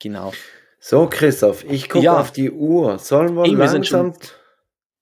Genau. 0.00 0.32
So, 0.80 1.08
Christoph, 1.08 1.64
ich 1.64 1.88
gucke 1.88 2.04
Ja. 2.04 2.18
auf 2.18 2.32
die 2.32 2.50
Uhr. 2.50 2.98
Sollen 2.98 3.34
wir 3.36 3.44
Ey, 3.44 3.56
wir 3.56 3.66
langsam... 3.66 4.14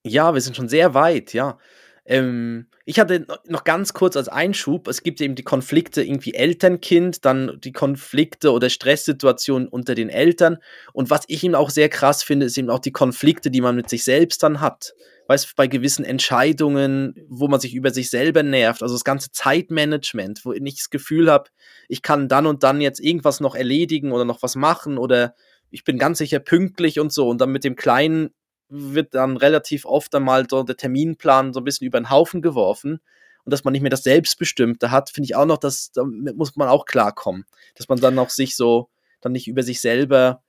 Ja, 0.05 0.33
wir 0.35 0.41
sind 0.41 0.57
schon 0.57 0.69
sehr 0.69 0.95
weit, 0.95 1.33
ja. 1.33 1.59
Ähm, 2.07 2.69
ich 2.85 3.01
hatte 3.01 3.21
no- 3.29 3.37
noch 3.47 3.65
ganz 3.65 3.93
kurz 3.93 4.17
als 4.17 4.29
Einschub, 4.29 4.87
es 4.87 5.03
gibt 5.03 5.21
eben 5.21 5.35
die 5.35 5.43
Konflikte 5.43 6.03
irgendwie 6.03 6.35
Eltern-Kind, 6.35 7.25
dann 7.25 7.59
die 7.63 7.73
Konflikte 7.73 8.53
oder 8.53 8.71
Stresssituationen 8.71 9.67
unter 9.67 9.95
den 9.95 10.09
Eltern. 10.09 10.59
Und 10.93 11.11
was 11.11 11.23
ich 11.27 11.43
eben 11.43 11.57
auch 11.57 11.71
sehr 11.71 11.89
krass 11.89 12.23
finde, 12.23 12.47
ist 12.47 12.57
eben 12.57 12.71
auch 12.71 12.79
die 12.79 12.93
Konflikte, 12.93 13.51
die 13.51 13.61
man 13.61 13.75
mit 13.75 13.89
sich 13.89 14.05
selbst 14.05 14.43
dann 14.43 14.61
hat. 14.61 14.95
Weißt 15.29 15.47
du, 15.47 15.49
bei 15.57 15.67
gewissen 15.67 16.05
Entscheidungen, 16.05 17.15
wo 17.29 17.49
man 17.49 17.59
sich 17.59 17.75
über 17.75 17.91
sich 17.91 18.11
selber 18.11 18.45
nervt, 18.45 18.83
also 18.83 18.95
das 18.95 19.03
ganze 19.03 19.33
Zeitmanagement, 19.33 20.45
wo 20.45 20.53
ich 20.53 20.77
das 20.77 20.91
Gefühl 20.91 21.29
habe, 21.29 21.51
ich 21.89 22.03
kann 22.03 22.29
dann 22.29 22.47
und 22.47 22.63
dann 22.63 22.81
jetzt 22.81 23.01
irgendwas 23.01 23.41
noch 23.41 23.57
erledigen 23.57 24.13
oder 24.13 24.25
noch 24.25 24.43
was 24.43 24.55
machen 24.55 24.99
oder 24.99 25.35
ich 25.71 25.83
bin 25.83 25.99
ganz 25.99 26.19
sicher 26.19 26.39
pünktlich 26.39 27.01
und 27.01 27.13
so. 27.13 27.29
Und 27.29 27.41
dann 27.41 27.51
mit 27.51 27.65
dem 27.65 27.75
Kleinen 27.75 28.31
wird 28.69 29.15
dann 29.15 29.37
relativ 29.37 29.85
oft 29.85 30.15
einmal 30.15 30.47
so 30.51 30.63
der 30.63 30.77
Terminplan 30.77 31.53
so 31.53 31.61
ein 31.61 31.65
bisschen 31.65 31.87
über 31.87 32.01
den 32.01 32.11
Haufen 32.11 32.43
geworfen 32.43 33.01
und 33.45 33.53
dass 33.53 33.63
man 33.63 33.73
nicht 33.73 33.83
mehr 33.83 33.91
das 33.91 34.03
Selbstbestimmte 34.03 34.91
hat, 34.91 35.11
finde 35.11 35.27
ich 35.27 35.37
auch 35.37 35.47
noch, 35.47 35.59
dass 35.59 35.93
damit 35.93 36.37
muss 36.37 36.57
man 36.57 36.69
auch 36.69 36.85
klarkommen, 36.85 37.45
dass 37.77 37.89
man 37.89 38.01
dann 38.01 38.19
auch 38.19 38.31
sich 38.31 38.57
so 38.57 38.89
dann 39.21 39.33
nicht 39.33 39.47
über 39.47 39.63
sich 39.63 39.81
selber, 39.81 40.43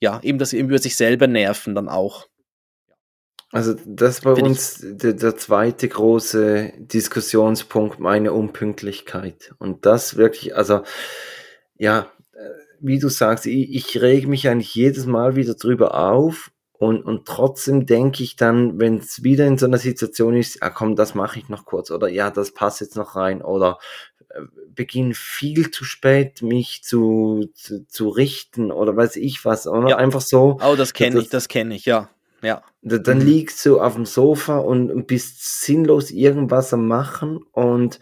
ja, 0.00 0.20
eben 0.22 0.38
das 0.38 0.54
eben 0.54 0.68
über 0.68 0.78
sich 0.78 0.96
selber 0.96 1.26
nerven 1.26 1.74
dann 1.74 1.88
auch. 1.88 2.26
Also 3.52 3.74
das 3.84 4.18
ist 4.18 4.24
bei 4.24 4.32
uns 4.32 4.78
der, 4.80 5.12
der 5.12 5.36
zweite 5.36 5.88
große 5.88 6.72
Diskussionspunkt, 6.78 7.98
meine 7.98 8.32
Unpünktlichkeit. 8.32 9.52
Und 9.58 9.84
das 9.84 10.16
wirklich, 10.16 10.56
also 10.56 10.82
ja, 11.76 12.10
äh, 12.32 12.38
wie 12.78 13.00
du 13.00 13.08
sagst, 13.08 13.46
ich, 13.46 13.74
ich 13.74 14.00
reg 14.00 14.28
mich 14.28 14.48
eigentlich 14.48 14.74
jedes 14.74 15.04
Mal 15.04 15.36
wieder 15.36 15.54
drüber 15.54 15.94
auf 15.94 16.52
und, 16.80 17.02
und 17.04 17.26
trotzdem 17.26 17.84
denke 17.84 18.22
ich 18.22 18.36
dann, 18.36 18.80
wenn 18.80 18.96
es 18.96 19.22
wieder 19.22 19.46
in 19.46 19.58
so 19.58 19.66
einer 19.66 19.76
Situation 19.76 20.34
ist, 20.34 20.62
ah 20.62 20.70
komm, 20.70 20.96
das 20.96 21.14
mache 21.14 21.38
ich 21.38 21.50
noch 21.50 21.66
kurz 21.66 21.90
oder 21.90 22.08
ja, 22.08 22.30
das 22.30 22.52
passt 22.52 22.80
jetzt 22.80 22.96
noch 22.96 23.16
rein 23.16 23.42
oder 23.42 23.78
äh, 24.30 24.40
beginne 24.74 25.12
viel 25.14 25.70
zu 25.70 25.84
spät 25.84 26.40
mich 26.40 26.82
zu, 26.82 27.50
zu, 27.54 27.86
zu 27.86 28.08
richten 28.08 28.72
oder 28.72 28.96
weiß 28.96 29.16
ich 29.16 29.44
was, 29.44 29.66
oder 29.66 29.90
Ja. 29.90 29.96
einfach 29.98 30.22
so. 30.22 30.58
Oh, 30.66 30.74
das 30.74 30.94
kenne 30.94 31.20
ich, 31.20 31.28
das 31.28 31.48
kenne 31.48 31.74
ich, 31.74 31.84
ja. 31.84 32.08
Ja. 32.42 32.62
Da- 32.80 32.96
Dann 32.96 33.18
Mhm. 33.18 33.26
liegst 33.26 33.66
du 33.66 33.78
auf 33.78 33.94
dem 33.96 34.06
Sofa 34.06 34.56
und 34.56 35.06
bist 35.06 35.62
sinnlos 35.62 36.10
irgendwas 36.10 36.72
am 36.72 36.86
Machen 36.88 37.40
und, 37.52 38.00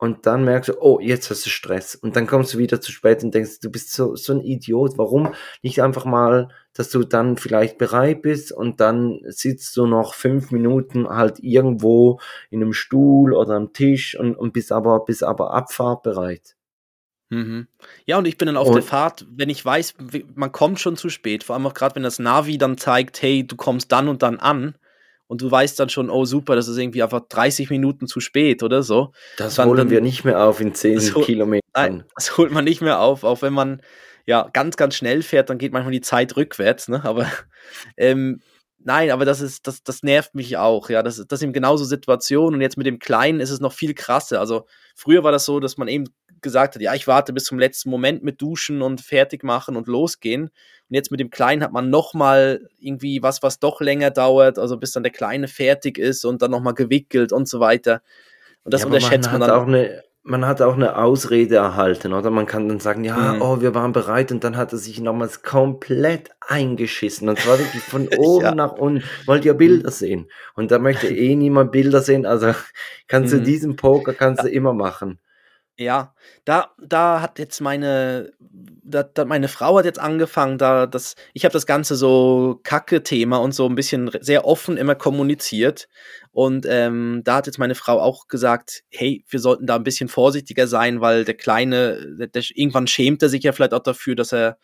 und 0.00 0.24
dann 0.24 0.44
merkst 0.44 0.70
du, 0.70 0.80
oh, 0.80 0.98
jetzt 0.98 1.28
hast 1.28 1.44
du 1.44 1.50
Stress. 1.50 1.94
Und 1.94 2.16
dann 2.16 2.26
kommst 2.26 2.54
du 2.54 2.58
wieder 2.58 2.80
zu 2.80 2.90
spät 2.90 3.22
und 3.22 3.34
denkst, 3.34 3.60
du 3.60 3.70
bist 3.70 3.92
so, 3.92 4.16
so 4.16 4.32
ein 4.32 4.40
Idiot. 4.40 4.96
Warum 4.96 5.34
nicht 5.62 5.82
einfach 5.82 6.06
mal, 6.06 6.48
dass 6.72 6.88
du 6.88 7.04
dann 7.04 7.36
vielleicht 7.36 7.76
bereit 7.76 8.22
bist 8.22 8.50
und 8.50 8.80
dann 8.80 9.20
sitzt 9.26 9.76
du 9.76 9.86
noch 9.86 10.14
fünf 10.14 10.52
Minuten 10.52 11.06
halt 11.06 11.38
irgendwo 11.40 12.18
in 12.48 12.62
einem 12.62 12.72
Stuhl 12.72 13.34
oder 13.34 13.54
am 13.56 13.74
Tisch 13.74 14.18
und, 14.18 14.36
und 14.36 14.54
bist 14.54 14.72
aber, 14.72 15.04
bist 15.04 15.22
aber 15.22 15.52
abfahrtbereit. 15.52 16.56
Mhm. 17.28 17.68
Ja, 18.06 18.16
und 18.16 18.26
ich 18.26 18.38
bin 18.38 18.46
dann 18.46 18.56
auf 18.56 18.68
Und- 18.68 18.76
der 18.76 18.82
Fahrt, 18.82 19.26
wenn 19.30 19.50
ich 19.50 19.62
weiß, 19.62 19.94
man 20.34 20.50
kommt 20.50 20.80
schon 20.80 20.96
zu 20.96 21.10
spät, 21.10 21.44
vor 21.44 21.56
allem 21.56 21.66
auch 21.66 21.74
gerade, 21.74 21.96
wenn 21.96 22.02
das 22.04 22.18
Navi 22.18 22.56
dann 22.56 22.78
zeigt, 22.78 23.20
hey, 23.20 23.46
du 23.46 23.54
kommst 23.56 23.92
dann 23.92 24.08
und 24.08 24.22
dann 24.22 24.38
an 24.40 24.76
und 25.30 25.40
du 25.42 25.48
weißt 25.50 25.78
dann 25.78 25.88
schon, 25.88 26.10
oh 26.10 26.24
super, 26.24 26.56
das 26.56 26.66
ist 26.66 26.76
irgendwie 26.76 27.04
einfach 27.04 27.20
30 27.28 27.70
Minuten 27.70 28.08
zu 28.08 28.18
spät 28.18 28.64
oder 28.64 28.82
so. 28.82 29.12
Das 29.36 29.54
Dann- 29.54 29.68
holen 29.68 29.78
dann- 29.78 29.90
wir 29.90 30.00
nicht 30.00 30.24
mehr 30.24 30.42
auf 30.42 30.60
in 30.60 30.74
zehn 30.74 30.96
Das 30.96 31.14
hol- 31.14 31.24
Kilometern. 31.24 31.62
Nein, 31.76 32.04
das 32.16 32.36
holt 32.36 32.50
man 32.50 32.64
nicht 32.64 32.80
mehr 32.80 32.98
auf, 33.00 33.22
auch 33.22 33.40
wenn 33.40 33.52
man 33.52 33.80
ja 34.26 34.48
ganz, 34.52 34.76
ganz 34.76 34.96
schnell 34.96 35.22
fährt, 35.22 35.48
dann 35.48 35.58
geht 35.58 35.72
manchmal 35.72 35.92
die 35.92 36.00
Zeit 36.00 36.36
rückwärts, 36.36 36.88
ne? 36.88 37.04
Aber 37.04 37.26
ähm, 37.96 38.40
nein, 38.80 39.10
aber 39.12 39.24
das 39.24 39.40
ist, 39.40 39.66
das, 39.68 39.82
das 39.84 40.02
nervt 40.02 40.34
mich 40.34 40.56
auch, 40.56 40.90
ja. 40.90 41.02
Das, 41.04 41.18
ist- 41.20 41.30
das 41.30 41.38
sind 41.40 41.52
genauso 41.52 41.84
Situationen 41.84 42.56
und 42.56 42.60
jetzt 42.60 42.76
mit 42.76 42.86
dem 42.88 42.98
Kleinen 42.98 43.38
ist 43.40 43.50
es 43.50 43.60
noch 43.60 43.72
viel 43.72 43.94
krasser. 43.94 44.40
Also 44.40 44.66
früher 44.96 45.22
war 45.22 45.32
das 45.32 45.44
so, 45.44 45.60
dass 45.60 45.76
man 45.76 45.86
eben 45.88 46.06
gesagt 46.42 46.74
hat, 46.74 46.82
ja, 46.82 46.94
ich 46.94 47.06
warte 47.06 47.32
bis 47.32 47.44
zum 47.44 47.58
letzten 47.58 47.90
Moment 47.90 48.22
mit 48.22 48.40
Duschen 48.42 48.82
und 48.82 49.00
fertig 49.00 49.42
machen 49.44 49.76
und 49.76 49.86
losgehen. 49.86 50.44
Und 50.44 50.94
jetzt 50.94 51.10
mit 51.10 51.20
dem 51.20 51.30
Kleinen 51.30 51.62
hat 51.62 51.72
man 51.72 51.90
nochmal 51.90 52.68
irgendwie 52.78 53.22
was, 53.22 53.42
was 53.42 53.58
doch 53.58 53.80
länger 53.80 54.10
dauert, 54.10 54.58
also 54.58 54.76
bis 54.76 54.92
dann 54.92 55.02
der 55.02 55.12
Kleine 55.12 55.48
fertig 55.48 55.98
ist 55.98 56.24
und 56.24 56.42
dann 56.42 56.50
nochmal 56.50 56.74
gewickelt 56.74 57.32
und 57.32 57.48
so 57.48 57.60
weiter. 57.60 58.02
Und 58.64 58.74
das 58.74 58.80
Ja, 58.82 58.86
unterschätzt 58.88 59.30
man, 59.32 59.42
hat 59.42 59.48
dann. 59.48 59.60
Auch 59.60 59.66
eine, 59.66 60.02
man 60.22 60.46
hat 60.46 60.60
auch 60.60 60.74
eine 60.74 60.96
Ausrede 60.98 61.56
erhalten, 61.56 62.12
oder? 62.12 62.30
Man 62.30 62.44
kann 62.44 62.68
dann 62.68 62.78
sagen, 62.80 63.04
ja, 63.04 63.34
Mhm. 63.34 63.40
oh, 63.42 63.60
wir 63.62 63.74
waren 63.74 63.92
bereit 63.92 64.32
und 64.32 64.44
dann 64.44 64.56
hat 64.56 64.72
er 64.72 64.78
sich 64.78 65.00
nochmals 65.00 65.42
komplett 65.42 66.30
eingeschissen. 66.46 67.28
Und 67.28 67.38
zwar 67.38 67.58
wirklich 67.58 67.82
von 67.82 68.06
oben 68.18 68.44
Ja. 68.44 68.54
nach 68.54 68.72
unten. 68.72 69.02
Wollt 69.26 69.44
ihr 69.46 69.54
Bilder 69.54 69.90
sehen? 69.90 70.28
Und 70.54 70.70
da 70.72 70.78
möchte 70.78 71.06
eh 71.08 71.34
niemand 71.36 71.72
Bilder 71.72 72.00
sehen. 72.02 72.26
Also 72.26 72.52
kannst 73.08 73.32
du 73.32 73.38
Mhm. 73.38 73.44
diesen 73.44 73.76
Poker 73.76 74.12
kannst 74.12 74.44
du 74.44 74.48
immer 74.48 74.74
machen. 74.74 75.18
Ja, 75.80 76.14
da, 76.44 76.74
da 76.78 77.22
hat 77.22 77.38
jetzt 77.38 77.62
meine, 77.62 78.32
da, 78.84 79.02
da 79.02 79.24
meine 79.24 79.48
Frau 79.48 79.78
hat 79.78 79.86
jetzt 79.86 79.98
angefangen, 79.98 80.58
da 80.58 80.86
das, 80.86 81.14
ich 81.32 81.46
habe 81.46 81.54
das 81.54 81.64
ganze 81.64 81.96
so 81.96 82.60
Kacke-Thema 82.64 83.38
und 83.38 83.52
so 83.52 83.66
ein 83.66 83.76
bisschen 83.76 84.10
sehr 84.20 84.44
offen 84.44 84.76
immer 84.76 84.94
kommuniziert. 84.94 85.88
Und 86.32 86.66
ähm, 86.68 87.22
da 87.24 87.36
hat 87.36 87.46
jetzt 87.46 87.58
meine 87.58 87.74
Frau 87.74 87.98
auch 87.98 88.28
gesagt, 88.28 88.82
hey, 88.90 89.24
wir 89.30 89.40
sollten 89.40 89.66
da 89.66 89.76
ein 89.76 89.82
bisschen 89.82 90.08
vorsichtiger 90.10 90.66
sein, 90.66 91.00
weil 91.00 91.24
der 91.24 91.34
Kleine, 91.34 92.14
der, 92.18 92.26
der, 92.26 92.42
irgendwann 92.54 92.86
schämt 92.86 93.22
er 93.22 93.30
sich 93.30 93.42
ja 93.42 93.52
vielleicht 93.52 93.72
auch 93.72 93.82
dafür, 93.82 94.14
dass 94.14 94.34
er 94.34 94.58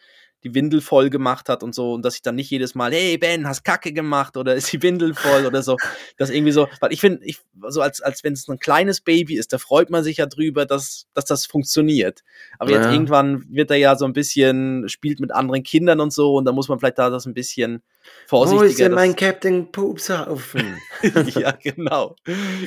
die 0.45 0.55
Windel 0.55 0.81
voll 0.81 1.11
gemacht 1.11 1.49
hat 1.49 1.63
und 1.63 1.75
so 1.75 1.95
und 1.95 2.05
dass 2.05 2.15
ich 2.15 2.23
dann 2.23 2.35
nicht 2.37 2.51
jedes 2.51 2.75
Mal, 2.75 2.93
hey 2.93 3.19
Ben, 3.19 3.49
hast 3.49 3.65
Kacke 3.65 3.93
gemacht 3.93 4.37
oder 4.37 4.55
ist 4.55 4.73
die 4.73 4.81
Windel 4.83 5.15
voll 5.15 5.45
oder 5.47 5.63
so, 5.63 5.77
das 6.19 6.31
irgendwie 6.31 6.53
so, 6.53 6.69
weil 6.81 6.93
ich 6.93 7.01
finde, 7.01 7.25
ich, 7.25 7.39
so 7.69 7.81
als, 7.81 8.01
als 8.01 8.23
wenn 8.23 8.35
es 8.35 8.47
ein 8.49 8.59
kleines 8.59 9.01
Baby 9.01 9.37
ist, 9.37 9.53
da 9.53 9.59
freut 9.59 9.91
man 9.91 10.05
sich 10.05 10.19
ja 10.19 10.27
drüber, 10.27 10.65
dass, 10.67 11.07
dass 11.15 11.25
das 11.25 11.47
funktioniert. 11.47 12.23
Aber 12.59 12.71
jetzt 12.71 12.85
Ja. 12.85 12.93
irgendwann 12.93 13.45
wird 13.49 13.71
er 13.71 13.77
ja 13.79 13.97
so 13.97 14.05
ein 14.05 14.13
bisschen, 14.13 14.89
spielt 14.89 15.19
mit 15.21 15.33
anderen 15.33 15.63
Kindern 15.63 16.01
und 16.01 16.13
so 16.13 16.35
und 16.37 16.45
da 16.45 16.53
muss 16.53 16.69
man 16.69 16.79
vielleicht 16.79 16.99
da 16.99 17.11
das 17.11 17.27
ein 17.27 17.35
bisschen 17.35 17.83
Wo 18.29 18.45
ist 18.45 18.51
vorsichtiger. 18.51 18.89
denn 18.91 18.95
mein 18.95 19.17
Captain 19.17 19.73
Pupshaufen? 19.73 20.77
ja, 21.35 21.51
genau. 21.53 22.15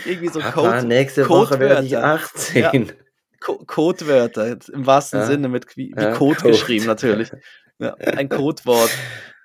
Irgendwie 0.06 0.28
so 0.30 0.40
Papa, 0.40 0.52
Code, 0.80 0.88
nächste 0.88 1.30
Woche 1.30 1.60
werde 1.60 1.86
ich 1.86 1.92
Codewörter. 1.94 2.14
18. 2.74 2.92
Co 3.42 3.58
Codewörter, 3.66 4.58
im 4.74 4.86
wahrsten 4.86 5.20
Ja. 5.22 5.26
Sinne, 5.26 5.50
mit 5.50 5.76
wie, 5.78 5.94
wie 5.96 6.02
Ja, 6.02 6.14
Code, 6.14 6.36
Code. 6.38 6.50
geschrieben 6.52 6.86
natürlich. 6.86 7.32
Ja, 7.80 7.94
ein 7.96 8.28
Codewort. 8.30 8.90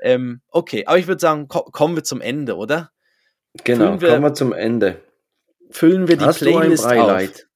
ähm, 0.02 0.40
okay, 0.48 0.84
aber 0.86 0.98
ich 0.98 1.06
würde 1.06 1.20
sagen, 1.20 1.46
ko 1.48 1.62
kommen 1.64 1.94
wir 1.96 2.02
zum 2.04 2.20
Ende, 2.20 2.56
oder? 2.56 2.90
Genau, 3.62 4.00
wir- 4.00 4.08
kommen 4.10 4.24
wir 4.24 4.34
zum 4.34 4.52
Ende. 4.52 5.00
Füllen 5.70 6.08
wir 6.08 6.16
die 6.16 6.24
Hast 6.24 6.40
du 6.40 6.46
ein 6.46 6.56
Playlist 6.60 6.84
auf. 6.84 6.90
Beileid? 6.90 7.46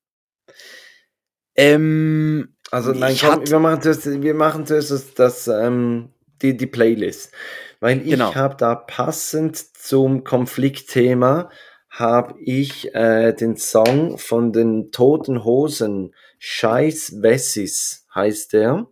Ähm, 1.56 2.54
Also 2.70 2.92
nein, 2.92 3.16
komm, 3.20 3.48
wir 3.48 3.58
machen 3.58 3.82
zuerst, 3.82 4.06
wir 4.22 4.34
machen 4.34 4.66
zuerst 4.66 4.90
das, 4.90 5.14
das 5.14 5.48
ähm, 5.48 6.10
die, 6.42 6.56
die 6.56 6.66
Playlist. 6.66 7.32
Weil 7.80 8.02
ich 8.02 8.10
Genau. 8.10 8.34
habe 8.34 8.56
da 8.56 8.74
passend 8.74 9.56
zum 9.56 10.24
Konfliktthema 10.24 11.50
habe 11.90 12.34
ich 12.40 12.94
äh, 12.94 13.32
den 13.32 13.56
Song 13.56 14.18
von 14.18 14.52
den 14.52 14.92
Toten 14.92 15.42
Hosen, 15.42 16.14
Scheiß 16.38 17.22
Wessis 17.22 18.06
heißt 18.14 18.52
der 18.52 18.86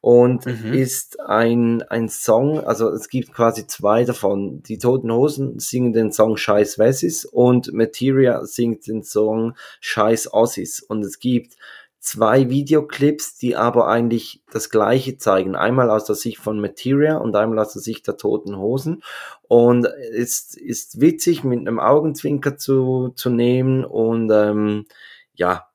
und 0.00 0.46
Mhm. 0.46 0.72
ist 0.72 1.20
ein, 1.20 1.82
ein 1.82 2.08
Song, 2.08 2.60
also 2.60 2.88
es 2.90 3.08
gibt 3.08 3.32
quasi 3.32 3.66
zwei 3.66 4.04
davon. 4.04 4.62
Die 4.62 4.78
Toten 4.78 5.12
Hosen 5.12 5.58
singen 5.58 5.92
den 5.92 6.12
Song 6.12 6.36
Scheiß 6.36 6.78
Wessis 6.78 7.24
und 7.24 7.72
Materia 7.72 8.44
singt 8.44 8.86
den 8.86 9.02
Song 9.02 9.54
Scheiß 9.80 10.32
Ossis 10.32 10.80
und 10.80 11.04
es 11.04 11.18
gibt 11.18 11.56
zwei 11.98 12.48
Videoclips, 12.48 13.36
die 13.36 13.56
aber 13.56 13.88
eigentlich 13.88 14.42
das 14.50 14.70
gleiche 14.70 15.18
zeigen. 15.18 15.54
Einmal 15.54 15.90
aus 15.90 16.06
der 16.06 16.16
Sicht 16.16 16.38
von 16.38 16.58
Materia 16.58 17.18
und 17.18 17.36
einmal 17.36 17.58
aus 17.58 17.74
der 17.74 17.82
Sicht 17.82 18.06
der 18.06 18.16
Toten 18.16 18.56
Hosen. 18.56 19.02
Und 19.48 19.86
es 19.86 20.54
ist 20.54 21.00
witzig 21.00 21.44
mit 21.44 21.60
einem 21.60 21.78
Augenzwinker 21.78 22.56
zu, 22.56 23.12
zu 23.16 23.28
nehmen 23.28 23.84
und 23.84 24.30
ähm, 24.32 24.86
ja, 25.34 25.66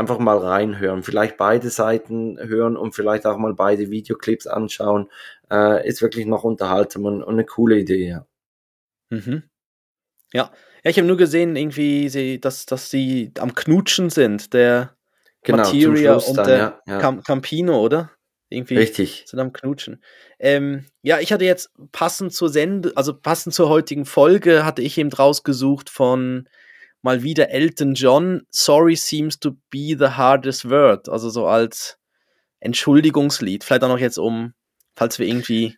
einfach 0.00 0.18
mal 0.18 0.38
reinhören. 0.38 1.02
Vielleicht 1.02 1.36
beide 1.36 1.70
Seiten 1.70 2.38
hören 2.40 2.76
und 2.76 2.94
vielleicht 2.94 3.26
auch 3.26 3.38
mal 3.38 3.54
beide 3.54 3.90
Videoclips 3.90 4.46
anschauen. 4.46 5.08
Äh, 5.50 5.86
ist 5.86 6.02
wirklich 6.02 6.26
noch 6.26 6.42
unterhaltsam 6.42 7.04
und, 7.04 7.22
und 7.22 7.34
eine 7.34 7.44
coole 7.44 7.78
Idee. 7.78 8.08
Ja. 8.08 8.26
Mhm. 9.10 9.44
Ja. 10.32 10.50
Ja, 10.82 10.90
ich 10.90 10.96
habe 10.96 11.06
nur 11.06 11.18
gesehen, 11.18 11.56
irgendwie, 11.56 12.08
sie, 12.08 12.40
dass, 12.40 12.64
dass 12.64 12.90
sie 12.90 13.32
am 13.38 13.54
Knutschen 13.54 14.08
sind, 14.08 14.54
der 14.54 14.96
Genau, 15.42 15.58
Materia 15.58 16.14
und 16.14 16.36
dann, 16.36 16.46
der 16.46 16.58
ja, 16.58 16.82
ja. 16.86 16.98
Cam 16.98 17.22
Campino, 17.22 17.80
oder? 17.80 18.10
Irgendwie 18.50 18.76
Richtig. 18.76 19.24
sind 19.26 19.38
am 19.38 19.52
Knutschen. 19.52 20.02
Ähm, 20.38 20.84
ja, 21.02 21.20
ich 21.20 21.32
hatte 21.32 21.44
jetzt 21.44 21.70
passend 21.92 22.34
zur 22.34 22.48
Sende, 22.48 22.92
also 22.96 23.14
passend 23.14 23.54
zur 23.54 23.68
heutigen 23.68 24.04
Folge, 24.04 24.64
hatte 24.64 24.82
ich 24.82 24.98
eben 24.98 25.12
rausgesucht 25.12 25.88
von 25.88 26.48
mal 27.02 27.22
wieder 27.22 27.50
Elton 27.50 27.94
John, 27.94 28.42
Sorry 28.50 28.96
seems 28.96 29.38
to 29.40 29.52
be 29.70 29.96
the 29.98 30.08
hardest 30.16 30.68
word. 30.68 31.08
Also 31.08 31.30
so 31.30 31.46
als 31.46 31.98
Entschuldigungslied. 32.60 33.64
Vielleicht 33.64 33.82
auch 33.84 33.88
noch 33.88 33.98
jetzt 33.98 34.18
um, 34.18 34.54
falls 34.96 35.18
wir 35.18 35.26
irgendwie. 35.26 35.76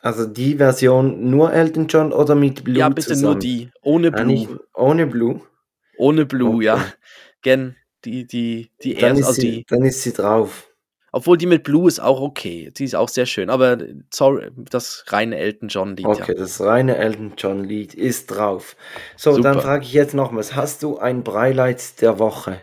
Also 0.00 0.26
die 0.26 0.56
Version 0.56 1.30
nur 1.30 1.52
Elton 1.52 1.86
John 1.86 2.12
oder 2.12 2.34
mit 2.34 2.64
Blue 2.64 2.78
ja, 2.78 2.88
bitte 2.88 3.08
zusammen? 3.08 3.32
nur 3.34 3.38
die. 3.38 3.70
Ohne 3.82 4.12
Ah, 4.14 4.24
nicht, 4.24 4.48
Blue. 4.48 4.60
ohne 4.74 5.06
Blue. 5.06 5.40
Ohne 5.98 6.26
Blue, 6.26 6.56
Okay. 6.56 6.64
ja. 6.64 6.92
Gern 7.42 7.76
die, 8.04 8.26
die, 8.26 8.70
die 8.82 8.94
Dann 8.94 9.16
also 9.16 9.32
sie, 9.32 9.40
die. 9.40 9.64
dann 9.68 9.84
ist 9.84 10.02
sie 10.02 10.12
drauf. 10.12 10.68
Obwohl 11.12 11.36
die 11.36 11.46
mit 11.46 11.62
Blue 11.62 11.86
ist 11.86 12.00
auch 12.00 12.20
okay. 12.22 12.72
Die 12.76 12.84
ist 12.84 12.94
auch 12.94 13.08
sehr 13.10 13.26
schön. 13.26 13.50
Aber 13.50 13.76
sorry, 14.12 14.50
das 14.70 15.04
reine 15.08 15.36
Elton 15.36 15.68
John-Lied, 15.68 16.06
Okay, 16.06 16.32
ja. 16.32 16.38
das 16.38 16.60
reine 16.60 16.96
Elton 16.96 17.34
John 17.36 17.62
Lied 17.62 17.94
ist 17.94 18.26
drauf. 18.28 18.76
So, 19.16 19.36
dann 19.38 19.54
Super. 19.54 19.66
frage 19.66 19.84
ich 19.84 19.92
jetzt 19.92 20.14
nochmals, 20.14 20.56
hast 20.56 20.82
du 20.82 20.98
ein 20.98 21.22
Breileid 21.22 22.00
der 22.00 22.18
Woche? 22.18 22.62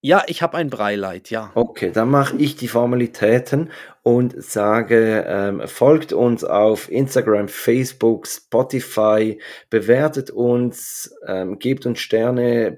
Ja, 0.00 0.22
ich 0.28 0.42
habe 0.42 0.56
ein 0.56 0.70
Breileid, 0.70 1.28
ja. 1.30 1.50
Okay, 1.54 1.90
dann 1.92 2.08
mache 2.08 2.36
ich 2.36 2.54
die 2.54 2.68
Formalitäten 2.68 3.70
und 4.04 4.40
sage, 4.40 5.24
ähm, 5.26 5.62
folgt 5.66 6.12
uns 6.12 6.44
auf 6.44 6.88
Instagram, 6.88 7.48
Facebook, 7.48 8.28
Spotify, 8.28 9.40
bewertet 9.70 10.30
uns, 10.30 11.12
ähm, 11.26 11.58
gebt 11.58 11.84
uns 11.84 11.98
Sterne, 11.98 12.76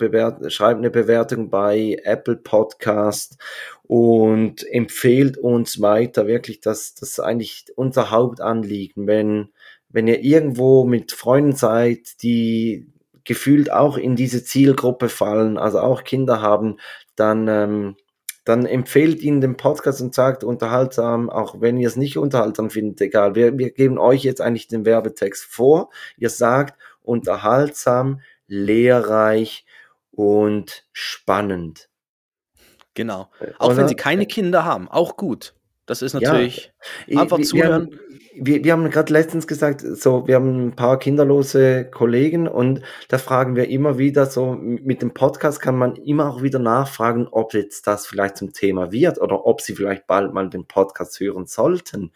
schreibt 0.48 0.78
eine 0.78 0.90
Bewertung 0.90 1.50
bei 1.50 1.98
Apple 2.04 2.36
Podcast 2.36 3.36
und 3.90 4.64
empfehlt 4.72 5.36
uns 5.36 5.80
weiter. 5.80 6.28
Wirklich, 6.28 6.60
das, 6.60 6.94
das 6.94 7.18
eigentlich 7.18 7.64
unser 7.74 8.12
Hauptanliegen. 8.12 9.08
Wenn, 9.08 9.48
wenn 9.88 10.06
ihr 10.06 10.20
irgendwo 10.20 10.84
mit 10.84 11.10
Freunden 11.10 11.56
seid, 11.56 12.22
die 12.22 12.86
gefühlt 13.24 13.72
auch 13.72 13.98
in 13.98 14.14
diese 14.14 14.44
Zielgruppe 14.44 15.08
fallen, 15.08 15.58
also 15.58 15.80
auch 15.80 16.04
Kinder 16.04 16.40
haben, 16.40 16.76
dann, 17.16 17.48
ähm, 17.48 17.96
dann 18.44 18.64
empfehlt 18.64 19.22
ihnen 19.22 19.40
den 19.40 19.56
Podcast 19.56 20.00
und 20.00 20.14
sagt 20.14 20.44
unterhaltsam, 20.44 21.28
auch 21.28 21.60
wenn 21.60 21.76
ihr 21.76 21.88
es 21.88 21.96
nicht 21.96 22.16
unterhaltsam 22.16 22.70
findet, 22.70 23.00
egal. 23.00 23.34
Wir, 23.34 23.58
wir 23.58 23.72
geben 23.72 23.98
euch 23.98 24.22
jetzt 24.22 24.40
eigentlich 24.40 24.68
den 24.68 24.84
Werbetext 24.84 25.42
vor. 25.42 25.90
Ihr 26.16 26.30
sagt 26.30 26.78
unterhaltsam, 27.02 28.20
lehrreich 28.46 29.66
und 30.12 30.86
spannend. 30.92 31.89
Genau. 32.94 33.28
Auch 33.58 33.70
wenn 33.70 33.78
Oder? 33.78 33.88
sie 33.88 33.94
keine 33.96 34.26
Kinder 34.26 34.64
haben, 34.64 34.88
auch 34.88 35.16
gut. 35.16 35.54
Das 35.86 36.02
ist 36.02 36.12
Ja. 36.14 36.20
natürlich. 36.20 36.72
Einfach 37.16 37.38
wir, 37.38 37.44
zuhören. 37.44 37.90
Wir 38.34 38.54
haben, 38.56 38.64
wir, 38.64 38.72
haben 38.72 38.90
gerade 38.90 39.12
letztens 39.12 39.46
gesagt, 39.48 39.80
so, 39.80 40.26
wir 40.28 40.36
haben 40.36 40.68
ein 40.68 40.76
paar 40.76 40.98
kinderlose 41.00 41.84
Kollegen 41.90 42.46
und 42.46 42.80
da 43.08 43.18
fragen 43.18 43.56
wir 43.56 43.68
immer 43.68 43.98
wieder 43.98 44.26
so, 44.26 44.52
mit 44.54 45.02
dem 45.02 45.12
Podcast 45.14 45.60
kann 45.60 45.76
man 45.76 45.96
immer 45.96 46.30
auch 46.30 46.42
wieder 46.42 46.60
nachfragen, 46.60 47.26
ob 47.30 47.54
jetzt 47.54 47.86
das 47.88 48.06
vielleicht 48.06 48.36
zum 48.36 48.52
Thema 48.52 48.92
wird 48.92 49.20
oder 49.20 49.46
ob 49.46 49.60
sie 49.60 49.74
vielleicht 49.74 50.06
bald 50.06 50.32
mal 50.32 50.48
den 50.48 50.64
Podcast 50.66 51.18
hören 51.18 51.46
sollten. 51.46 52.12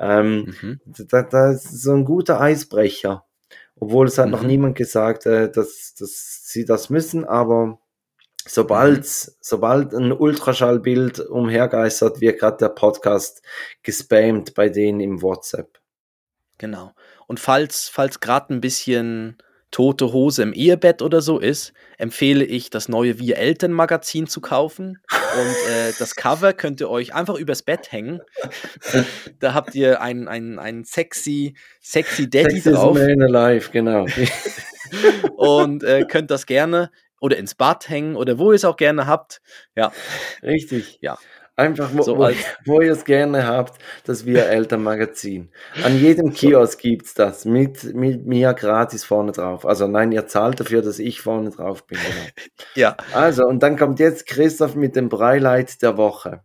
Ähm, 0.00 0.54
Mhm. 0.60 0.80
da, 1.08 1.22
da 1.22 1.52
ist 1.52 1.80
so 1.82 1.92
ein 1.92 2.04
guter 2.04 2.40
Eisbrecher. 2.40 3.24
Obwohl 3.78 4.06
es 4.06 4.18
hat 4.18 4.30
noch 4.30 4.42
Mhm. 4.42 4.48
niemand 4.48 4.76
gesagt, 4.76 5.26
äh, 5.26 5.50
dass, 5.50 5.94
dass 5.98 6.42
sie 6.44 6.64
das 6.64 6.90
müssen, 6.90 7.24
aber 7.24 7.78
sobald, 8.46 9.06
sobald 9.06 9.94
ein 9.94 10.12
Ultraschallbild 10.12 11.20
umhergeistert, 11.20 12.20
wird 12.20 12.38
gerade 12.38 12.58
der 12.58 12.68
Podcast 12.70 13.42
gespammt 13.82 14.54
bei 14.54 14.68
denen 14.68 15.00
im 15.00 15.22
WhatsApp. 15.22 15.78
Genau. 16.58 16.92
Und 17.26 17.40
falls, 17.40 17.88
falls 17.88 18.20
gerade 18.20 18.54
ein 18.54 18.60
bisschen 18.60 19.38
tote 19.72 20.12
Hose 20.12 20.42
im 20.42 20.52
Ehebett 20.52 21.02
oder 21.02 21.22
so 21.22 21.38
ist, 21.38 21.72
empfehle 21.96 22.44
ich, 22.44 22.70
das 22.70 22.88
neue 22.88 23.18
Wir 23.18 23.38
Eltern 23.38 23.72
Magazin 23.72 24.26
zu 24.26 24.40
kaufen. 24.40 24.98
Und 25.10 25.72
äh, 25.72 25.92
das 25.98 26.14
Cover 26.14 26.52
könnt 26.52 26.80
ihr 26.80 26.90
euch 26.90 27.14
einfach 27.14 27.36
übers 27.36 27.62
Bett 27.62 27.90
hängen. 27.90 28.20
da 29.40 29.54
habt 29.54 29.74
ihr 29.74 30.02
einen, 30.02 30.28
einen, 30.28 30.58
einen 30.58 30.84
sexy, 30.84 31.56
sexy 31.80 32.28
Daddy 32.28 32.60
Sexiest 32.60 32.76
drauf. 32.76 32.98
Man 32.98 33.34
alive, 33.34 33.70
genau. 33.70 34.06
Und 35.36 35.82
äh, 35.84 36.04
könnt 36.04 36.30
das 36.30 36.44
gerne 36.44 36.90
oder 37.22 37.38
ins 37.38 37.54
Bad 37.54 37.88
hängen 37.88 38.16
oder 38.16 38.38
wo 38.38 38.50
ihr 38.52 38.56
es 38.56 38.64
auch 38.66 38.76
gerne 38.76 39.06
habt. 39.06 39.40
Ja, 39.76 39.92
Richtig. 40.42 40.98
Ja. 41.00 41.16
Einfach, 41.54 41.90
wo, 41.92 42.02
So 42.02 42.16
wo, 42.16 42.24
als- 42.24 42.36
wo 42.64 42.80
ihr 42.80 42.92
es 42.92 43.04
gerne 43.04 43.46
habt, 43.46 43.80
das 44.04 44.24
Wir 44.26 44.46
Elternmagazin. 44.50 45.50
An 45.84 45.98
jedem 46.00 46.32
Kiosk 46.32 46.80
gibt's 46.80 47.12
das, 47.14 47.44
mit, 47.44 47.94
mit 47.94 48.26
mir 48.26 48.54
gratis 48.54 49.04
vorne 49.04 49.32
drauf. 49.32 49.64
Also 49.66 49.86
nein, 49.86 50.12
ihr 50.12 50.26
zahlt 50.26 50.58
dafür, 50.60 50.82
dass 50.82 50.98
ich 50.98 51.20
vorne 51.20 51.50
drauf 51.50 51.86
bin. 51.86 51.98
Genau. 51.98 52.48
ja. 52.74 52.96
Also, 53.12 53.44
und 53.44 53.62
dann 53.62 53.76
kommt 53.76 54.00
jetzt 54.00 54.26
Christoph 54.26 54.74
mit 54.74 54.96
dem 54.96 55.08
Breileid 55.10 55.80
der 55.82 55.96
Woche. 55.98 56.42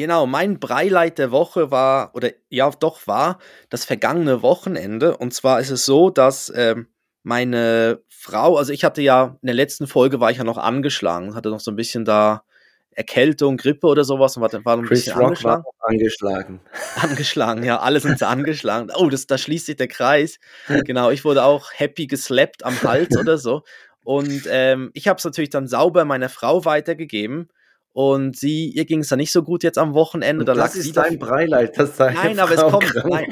Genau, 0.00 0.24
mein 0.24 0.58
Breileid 0.58 1.18
der 1.18 1.30
Woche 1.30 1.70
war, 1.70 2.14
oder 2.14 2.30
ja, 2.48 2.70
doch 2.70 3.06
war 3.06 3.38
das 3.68 3.84
vergangene 3.84 4.40
Wochenende. 4.40 5.14
Und 5.14 5.34
zwar 5.34 5.60
ist 5.60 5.68
es 5.68 5.84
so, 5.84 6.08
dass 6.08 6.50
ähm, 6.56 6.86
meine 7.22 8.00
Frau, 8.08 8.56
also 8.56 8.72
ich 8.72 8.82
hatte 8.82 9.02
ja, 9.02 9.36
in 9.42 9.46
der 9.46 9.54
letzten 9.54 9.86
Folge 9.86 10.18
war 10.18 10.30
ich 10.30 10.38
ja 10.38 10.44
noch 10.44 10.56
angeschlagen, 10.56 11.34
hatte 11.34 11.50
noch 11.50 11.60
so 11.60 11.70
ein 11.70 11.76
bisschen 11.76 12.06
da 12.06 12.44
Erkältung, 12.92 13.58
Grippe 13.58 13.88
oder 13.88 14.04
sowas 14.04 14.38
und 14.38 14.42
war, 14.42 14.64
war 14.64 14.76
noch 14.76 14.84
ein 14.84 14.88
Chris 14.88 15.04
bisschen 15.04 15.18
Rock 15.18 15.26
angeschlagen. 15.26 15.64
angeschlagen. 15.80 16.60
Angeschlagen, 16.96 17.62
ja, 17.62 17.78
alle 17.80 18.00
sind 18.00 18.18
so 18.18 18.24
angeschlagen. 18.24 18.90
Oh, 18.96 19.10
das, 19.10 19.26
da 19.26 19.36
schließt 19.36 19.66
sich 19.66 19.76
der 19.76 19.88
Kreis. 19.88 20.38
Genau, 20.86 21.10
ich 21.10 21.26
wurde 21.26 21.44
auch 21.44 21.72
happy 21.74 22.06
geslappt 22.06 22.64
am 22.64 22.80
Hals 22.84 23.18
oder 23.18 23.36
so. 23.36 23.64
Und 24.02 24.44
ähm, 24.48 24.92
ich 24.94 25.08
habe 25.08 25.18
es 25.18 25.24
natürlich 25.26 25.50
dann 25.50 25.68
sauber 25.68 26.06
meiner 26.06 26.30
Frau 26.30 26.64
weitergegeben. 26.64 27.50
Und 27.92 28.36
sie, 28.36 28.68
ihr 28.68 28.84
ging 28.84 29.00
es 29.00 29.08
dann 29.08 29.18
nicht 29.18 29.32
so 29.32 29.42
gut 29.42 29.64
jetzt 29.64 29.76
am 29.76 29.94
Wochenende. 29.94 30.44
Da 30.44 30.52
lag 30.52 30.66
das 30.66 30.76
ist 30.76 30.96
dein 30.96 31.18
Breileid, 31.18 31.76
dass 31.76 31.96
deine 31.96 32.14
Nein, 32.14 32.38
aber 32.38 32.52
es 32.54 32.60
Frau 32.60 32.70
kommt- 32.70 32.94
nein. 33.04 33.26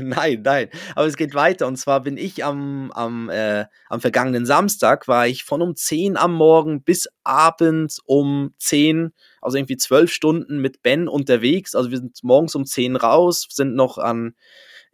nein, 0.02 0.42
nein. 0.44 0.68
Aber 0.96 1.06
es 1.06 1.16
geht 1.16 1.34
weiter. 1.34 1.68
Und 1.68 1.76
zwar 1.76 2.02
bin 2.02 2.16
ich 2.16 2.44
am, 2.44 2.90
am, 2.90 3.30
äh, 3.30 3.66
am 3.88 4.00
vergangenen 4.00 4.46
Samstag, 4.46 5.06
war 5.06 5.28
ich 5.28 5.44
von 5.44 5.62
um 5.62 5.76
10 5.76 6.16
am 6.16 6.34
Morgen 6.34 6.82
bis 6.82 7.08
abends 7.22 8.00
um 8.04 8.52
10, 8.58 9.12
also 9.40 9.56
irgendwie 9.56 9.76
12 9.76 10.10
Stunden 10.12 10.58
mit 10.58 10.82
Ben 10.82 11.06
unterwegs. 11.06 11.76
Also 11.76 11.92
wir 11.92 11.98
sind 11.98 12.18
morgens 12.24 12.56
um 12.56 12.64
10 12.64 12.96
raus, 12.96 13.46
sind 13.48 13.76
noch 13.76 13.98
an, 13.98 14.34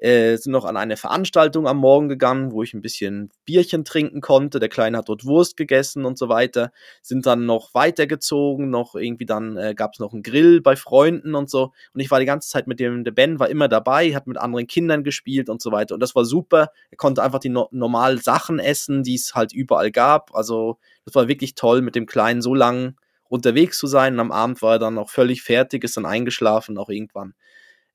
äh, 0.04 0.36
sind 0.36 0.52
noch 0.52 0.66
an 0.66 0.76
eine 0.76 0.98
Veranstaltung 0.98 1.66
am 1.66 1.78
Morgen 1.78 2.10
gegangen, 2.10 2.52
wo 2.52 2.62
ich 2.62 2.74
ein 2.74 2.82
bisschen 2.82 3.30
Bierchen 3.46 3.86
trinken 3.86 4.20
konnte. 4.20 4.60
Der 4.60 4.68
Kleine 4.68 4.98
hat 4.98 5.08
dort 5.08 5.24
Wurst 5.24 5.56
gegessen 5.56 6.04
und 6.04 6.18
so 6.18 6.28
weiter. 6.28 6.72
Sind 7.00 7.24
dann 7.24 7.46
noch 7.46 7.72
weitergezogen, 7.72 8.68
noch 8.68 8.96
irgendwie 8.96 9.24
dann 9.24 9.56
äh, 9.56 9.74
gab 9.74 9.94
es 9.94 10.00
noch 10.00 10.12
einen 10.12 10.22
Grill 10.22 10.60
bei 10.60 10.76
Freunden 10.76 11.34
und 11.34 11.48
so. 11.48 11.72
Und 11.94 12.00
ich 12.00 12.10
war 12.10 12.20
die 12.20 12.26
ganze 12.26 12.50
Zeit 12.50 12.66
mit 12.66 12.80
dem, 12.80 13.02
der 13.02 13.12
Ben 13.12 13.38
war 13.38 13.48
immer 13.48 13.66
dabei, 13.66 14.14
hat 14.14 14.26
mit 14.26 14.36
anderen 14.36 14.66
Kindern 14.66 15.04
gespielt 15.04 15.48
und 15.48 15.62
so 15.62 15.72
weiter. 15.72 15.94
Und 15.94 16.00
das 16.00 16.14
war 16.14 16.26
super. 16.26 16.68
Er 16.90 16.98
konnte 16.98 17.22
einfach 17.22 17.38
die 17.38 17.48
no 17.48 17.68
normalen 17.70 18.18
Sachen 18.18 18.58
essen, 18.58 19.04
die 19.04 19.14
es 19.14 19.34
halt 19.34 19.54
überall 19.54 19.90
gab. 19.90 20.34
Also 20.34 20.76
das 21.06 21.14
war 21.14 21.28
wirklich 21.28 21.54
toll, 21.54 21.80
mit 21.80 21.94
dem 21.94 22.04
Kleinen 22.04 22.42
so 22.42 22.54
lang 22.54 22.96
unterwegs 23.28 23.78
zu 23.78 23.86
sein. 23.86 24.14
Und 24.14 24.20
am 24.20 24.32
Abend 24.32 24.60
war 24.60 24.74
er 24.74 24.78
dann 24.78 24.98
auch 24.98 25.08
völlig 25.08 25.42
fertig, 25.42 25.82
ist 25.82 25.96
dann 25.96 26.04
eingeschlafen, 26.04 26.76
auch 26.76 26.90
irgendwann. 26.90 27.32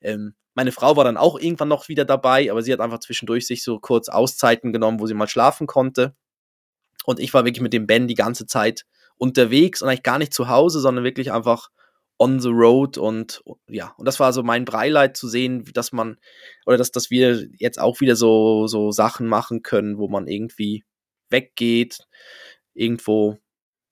Ähm, 0.01 0.35
meine 0.55 0.71
Frau 0.71 0.97
war 0.97 1.03
dann 1.03 1.17
auch 1.17 1.39
irgendwann 1.39 1.69
noch 1.69 1.87
wieder 1.87 2.05
dabei, 2.05 2.51
aber 2.51 2.61
sie 2.61 2.73
hat 2.73 2.79
einfach 2.79 2.99
zwischendurch 2.99 3.47
sich 3.47 3.63
so 3.63 3.79
kurz 3.79 4.09
Auszeiten 4.09 4.73
genommen, 4.73 4.99
wo 4.99 5.07
sie 5.07 5.13
mal 5.13 5.27
schlafen 5.27 5.67
konnte. 5.67 6.15
Und 7.05 7.19
ich 7.19 7.33
war 7.33 7.45
wirklich 7.45 7.61
mit 7.61 7.73
dem 7.73 7.87
Ben 7.87 8.07
die 8.07 8.15
ganze 8.15 8.45
Zeit 8.45 8.85
unterwegs 9.17 9.81
und 9.81 9.89
eigentlich 9.89 10.03
gar 10.03 10.19
nicht 10.19 10.33
zu 10.33 10.49
Hause, 10.49 10.79
sondern 10.79 11.03
wirklich 11.03 11.31
einfach 11.31 11.69
on 12.17 12.39
the 12.41 12.49
road 12.49 12.97
und 12.97 13.41
ja, 13.69 13.93
und 13.97 14.05
das 14.05 14.19
war 14.19 14.33
so 14.33 14.43
mein 14.43 14.65
Breileid 14.65 15.15
zu 15.15 15.29
sehen, 15.29 15.63
dass 15.73 15.93
man 15.93 16.17
oder 16.65 16.77
dass, 16.77 16.91
dass 16.91 17.09
wir 17.09 17.47
jetzt 17.57 17.79
auch 17.79 18.01
wieder 18.01 18.17
so, 18.17 18.67
so 18.67 18.91
Sachen 18.91 19.27
machen 19.27 19.63
können, 19.63 19.97
wo 19.97 20.09
man 20.09 20.27
irgendwie 20.27 20.83
weggeht, 21.29 21.99
irgendwo 22.73 23.37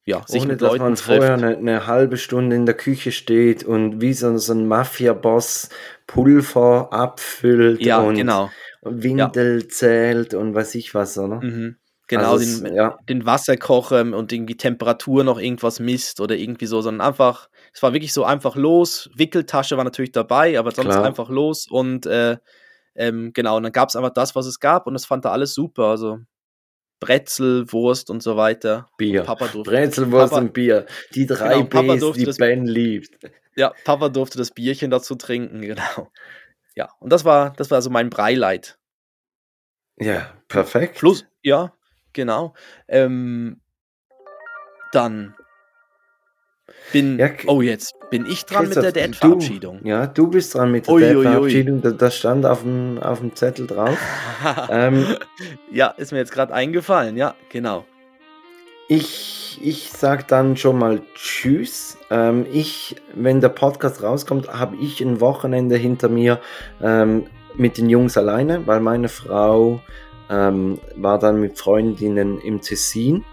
ja, 0.07 0.23
sich 0.25 0.41
Ohne, 0.43 0.53
mit 0.53 0.61
dass 0.61 0.71
Leuten 0.71 0.83
man 0.83 0.95
trifft. 0.95 1.05
vorher 1.05 1.33
eine, 1.33 1.57
eine, 1.57 1.85
halbe 1.85 2.15
Stunde 2.15 2.55
in 2.55 2.65
der 2.65 2.75
Küche 2.75 3.11
steht 3.11 3.65
und 3.65 3.99
wie 3.99 4.13
so, 4.13 4.37
so 4.37 4.53
ein 4.53 4.65
Mafia-Boss 4.65 5.69
Pulver 6.07 6.87
abfüllt 6.93 7.85
ja, 7.85 7.99
und, 7.99 8.15
genau. 8.15 8.49
Windel 8.81 9.61
ja. 9.63 9.67
zählt 9.67 10.33
und 10.33 10.55
weiß 10.55 10.75
ich 10.75 10.95
was, 10.95 11.17
oder? 11.17 11.41
Mhm. 11.43 11.75
Genau, 12.07 12.31
also 12.31 12.63
den, 12.63 12.73
ja. 12.73 12.97
den 13.09 13.25
Wasserkocher 13.25 13.99
und 13.99 14.31
irgendwie 14.31 14.55
Temperatur 14.55 15.25
noch 15.25 15.41
irgendwas 15.41 15.81
misst 15.81 16.21
oder 16.21 16.37
irgendwie 16.37 16.67
so, 16.67 16.79
sondern 16.79 17.05
einfach, 17.05 17.49
es 17.73 17.83
war 17.83 17.91
wirklich 17.91 18.13
so 18.13 18.23
einfach 18.23 18.55
los. 18.55 19.09
Wickeltasche 19.13 19.75
war 19.75 19.83
natürlich 19.83 20.13
dabei, 20.13 20.57
aber 20.57 20.71
sonst 20.71 20.91
Klar. 20.91 21.03
einfach 21.03 21.27
los 21.27 21.67
und 21.69 22.05
äh, 22.05 22.37
ähm, 22.95 23.33
genau, 23.33 23.57
und 23.57 23.63
dann 23.63 23.73
gab 23.73 23.89
es 23.89 23.97
einfach 23.97 24.13
das, 24.13 24.37
was 24.37 24.45
es 24.45 24.61
gab 24.61 24.87
und 24.87 24.93
das 24.93 25.05
fand 25.05 25.25
er 25.25 25.33
alles 25.33 25.53
super. 25.53 25.87
Also 25.87 26.19
Brezel, 26.99 27.71
Wurst 27.71 28.09
und 28.09 28.23
so 28.23 28.37
weiter. 28.37 28.89
Bier. 28.97 29.23
Papa 29.23 29.47
durfte, 29.47 29.71
Brezel, 29.71 30.11
Wurst 30.11 30.31
Papa, 30.31 30.41
und 30.41 30.53
Bier. 30.53 30.85
Die 31.13 31.25
drei 31.25 31.61
genau, 31.61 31.95
Bs, 31.95 32.17
die 32.17 32.25
das, 32.25 32.37
Ben 32.37 32.65
liebt. 32.65 33.19
Ja, 33.55 33.73
Papa 33.83 34.09
durfte 34.09 34.37
das 34.37 34.51
Bierchen 34.51 34.91
dazu 34.91 35.15
trinken, 35.15 35.61
genau. 35.61 36.11
Ja, 36.75 36.89
und 36.99 37.11
das 37.11 37.25
war, 37.25 37.53
das 37.57 37.71
war 37.71 37.81
so 37.81 37.89
mein 37.89 38.09
Breileid. 38.09 38.77
Ja, 39.99 40.33
perfekt. 40.47 40.97
Plus, 40.97 41.25
ja, 41.41 41.73
genau. 42.13 42.53
Ähm, 42.87 43.61
dann 44.91 45.35
bin, 46.93 47.19
ja, 47.19 47.29
oh 47.47 47.61
jetzt 47.61 47.95
bin 48.09 48.25
ich 48.25 48.45
dran 48.45 48.69
mit 48.69 48.75
der 48.75 48.91
Dad-Verabschiedung. 48.91 49.81
Ja, 49.83 50.07
du 50.07 50.27
bist 50.27 50.53
dran 50.55 50.71
mit 50.71 50.87
der 50.87 51.13
Dad-Verabschiedung. 51.13 51.81
Das 51.97 52.15
stand 52.15 52.45
auf 52.45 52.61
dem, 52.61 52.99
auf 52.99 53.19
dem 53.19 53.35
Zettel 53.35 53.67
drauf. 53.67 53.97
ähm, 54.69 55.05
ja, 55.71 55.87
ist 55.87 56.11
mir 56.11 56.19
jetzt 56.19 56.31
gerade 56.31 56.53
eingefallen. 56.53 57.17
Ja, 57.17 57.35
genau. 57.49 57.85
Ich, 58.87 59.59
ich 59.61 59.91
sag 59.91 60.29
dann 60.29 60.55
schon 60.55 60.79
mal 60.79 61.01
Tschüss. 61.13 61.97
Ähm, 62.09 62.45
ich, 62.51 62.95
wenn 63.13 63.41
der 63.41 63.49
Podcast 63.49 64.01
rauskommt, 64.01 64.47
habe 64.47 64.77
ich 64.77 65.01
ein 65.01 65.19
Wochenende 65.19 65.75
hinter 65.75 66.07
mir 66.07 66.39
ähm, 66.81 67.25
mit 67.55 67.77
den 67.77 67.89
Jungs 67.89 68.17
alleine, 68.17 68.65
weil 68.65 68.79
meine 68.79 69.09
Frau 69.09 69.81
ähm, 70.29 70.79
war 70.95 71.19
dann 71.19 71.41
mit 71.41 71.57
Freundinnen 71.57 72.39
im 72.39 72.61
Tessin. 72.61 73.25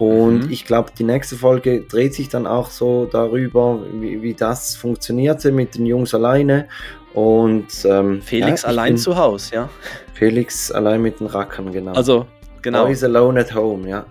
Und 0.00 0.46
mhm. 0.46 0.50
ich 0.50 0.64
glaube, 0.64 0.92
die 0.98 1.04
nächste 1.04 1.36
Folge 1.36 1.82
dreht 1.82 2.14
sich 2.14 2.30
dann 2.30 2.46
auch 2.46 2.70
so 2.70 3.04
darüber, 3.04 3.80
wie, 3.92 4.22
wie 4.22 4.32
das 4.32 4.74
funktionierte 4.74 5.52
mit 5.52 5.74
den 5.74 5.84
Jungs 5.84 6.14
alleine. 6.14 6.68
Und 7.12 7.66
ähm, 7.84 8.22
Felix 8.22 8.62
ja, 8.62 8.68
allein 8.68 8.96
zu 8.96 9.18
Hause, 9.18 9.54
ja. 9.54 9.68
Felix 10.14 10.72
allein 10.72 11.02
mit 11.02 11.20
den 11.20 11.26
Rackern, 11.26 11.70
genau. 11.70 11.92
Also, 11.92 12.26
genau. 12.62 12.86
Boys 12.86 13.04
alone 13.04 13.40
at 13.40 13.54
home, 13.54 13.86
ja. 13.86 14.06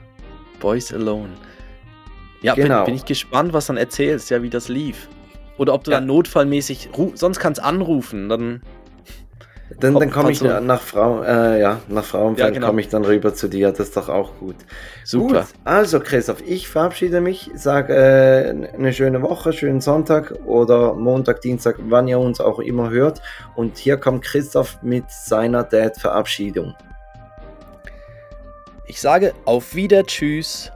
Boys 0.60 0.94
alone. 0.94 1.32
Ja, 2.44 2.54
genau. 2.54 2.86
bin, 2.86 2.86
bin 2.86 2.96
ich 2.96 3.06
gespannt, 3.06 3.54
was 3.54 3.66
dann 3.66 3.78
erzählst, 3.78 4.30
ja, 4.30 4.44
wie 4.44 4.52
das 4.52 4.70
lief. 4.70 5.10
Oder 5.58 5.74
ob 5.74 5.86
du 5.86 5.90
ja. 5.90 5.98
dann 5.98 6.06
notfallmäßig, 6.06 6.90
sonst 7.16 7.40
kannst 7.40 7.64
anrufen, 7.64 8.30
dann 8.30 8.62
dann, 9.80 9.94
dann 9.96 10.10
komme 10.10 10.32
ich 10.32 10.42
nach 10.42 10.82
Frau, 10.82 11.24
äh, 11.24 11.62
ja, 11.62 11.80
nach 11.88 12.04
Frauenfeld 12.04 12.48
ja, 12.48 12.54
genau. 12.54 12.68
komme 12.68 12.82
ich 12.82 12.90
dann 12.90 13.06
rüber 13.06 13.34
zu 13.34 13.48
dir. 13.48 13.70
Das 13.70 13.80
ist 13.80 13.98
doch 13.98 14.10
auch 14.10 14.38
gut. 14.40 14.56
Super. 15.04 15.42
Gut. 15.42 15.48
Also 15.64 16.00
Christoph, 16.00 16.42
ich 16.46 16.68
verabschiede 16.68 17.22
mich, 17.22 17.52
sage 17.56 17.94
äh, 17.94 18.50
eine 18.74 18.94
schöne 18.94 19.22
Woche, 19.22 19.54
schönen 19.54 19.82
Sonntag 19.82 20.34
oder 20.46 20.96
Montag, 20.96 21.42
Dienstag, 21.42 21.76
wann 21.88 22.08
ihr 22.08 22.20
uns 22.20 22.42
auch 22.42 22.60
immer 22.60 22.90
hört. 22.90 23.22
Und 23.56 23.78
hier 23.78 23.98
kommt 23.98 24.24
Christoph 24.24 24.80
mit 24.82 25.10
seiner 25.10 25.64
Dad-Verabschiedung. 25.64 26.76
Ich 28.88 29.00
sage 29.00 29.34
auf 29.46 29.76
Wieder, 29.76 30.04
Tschüss. 30.04 30.72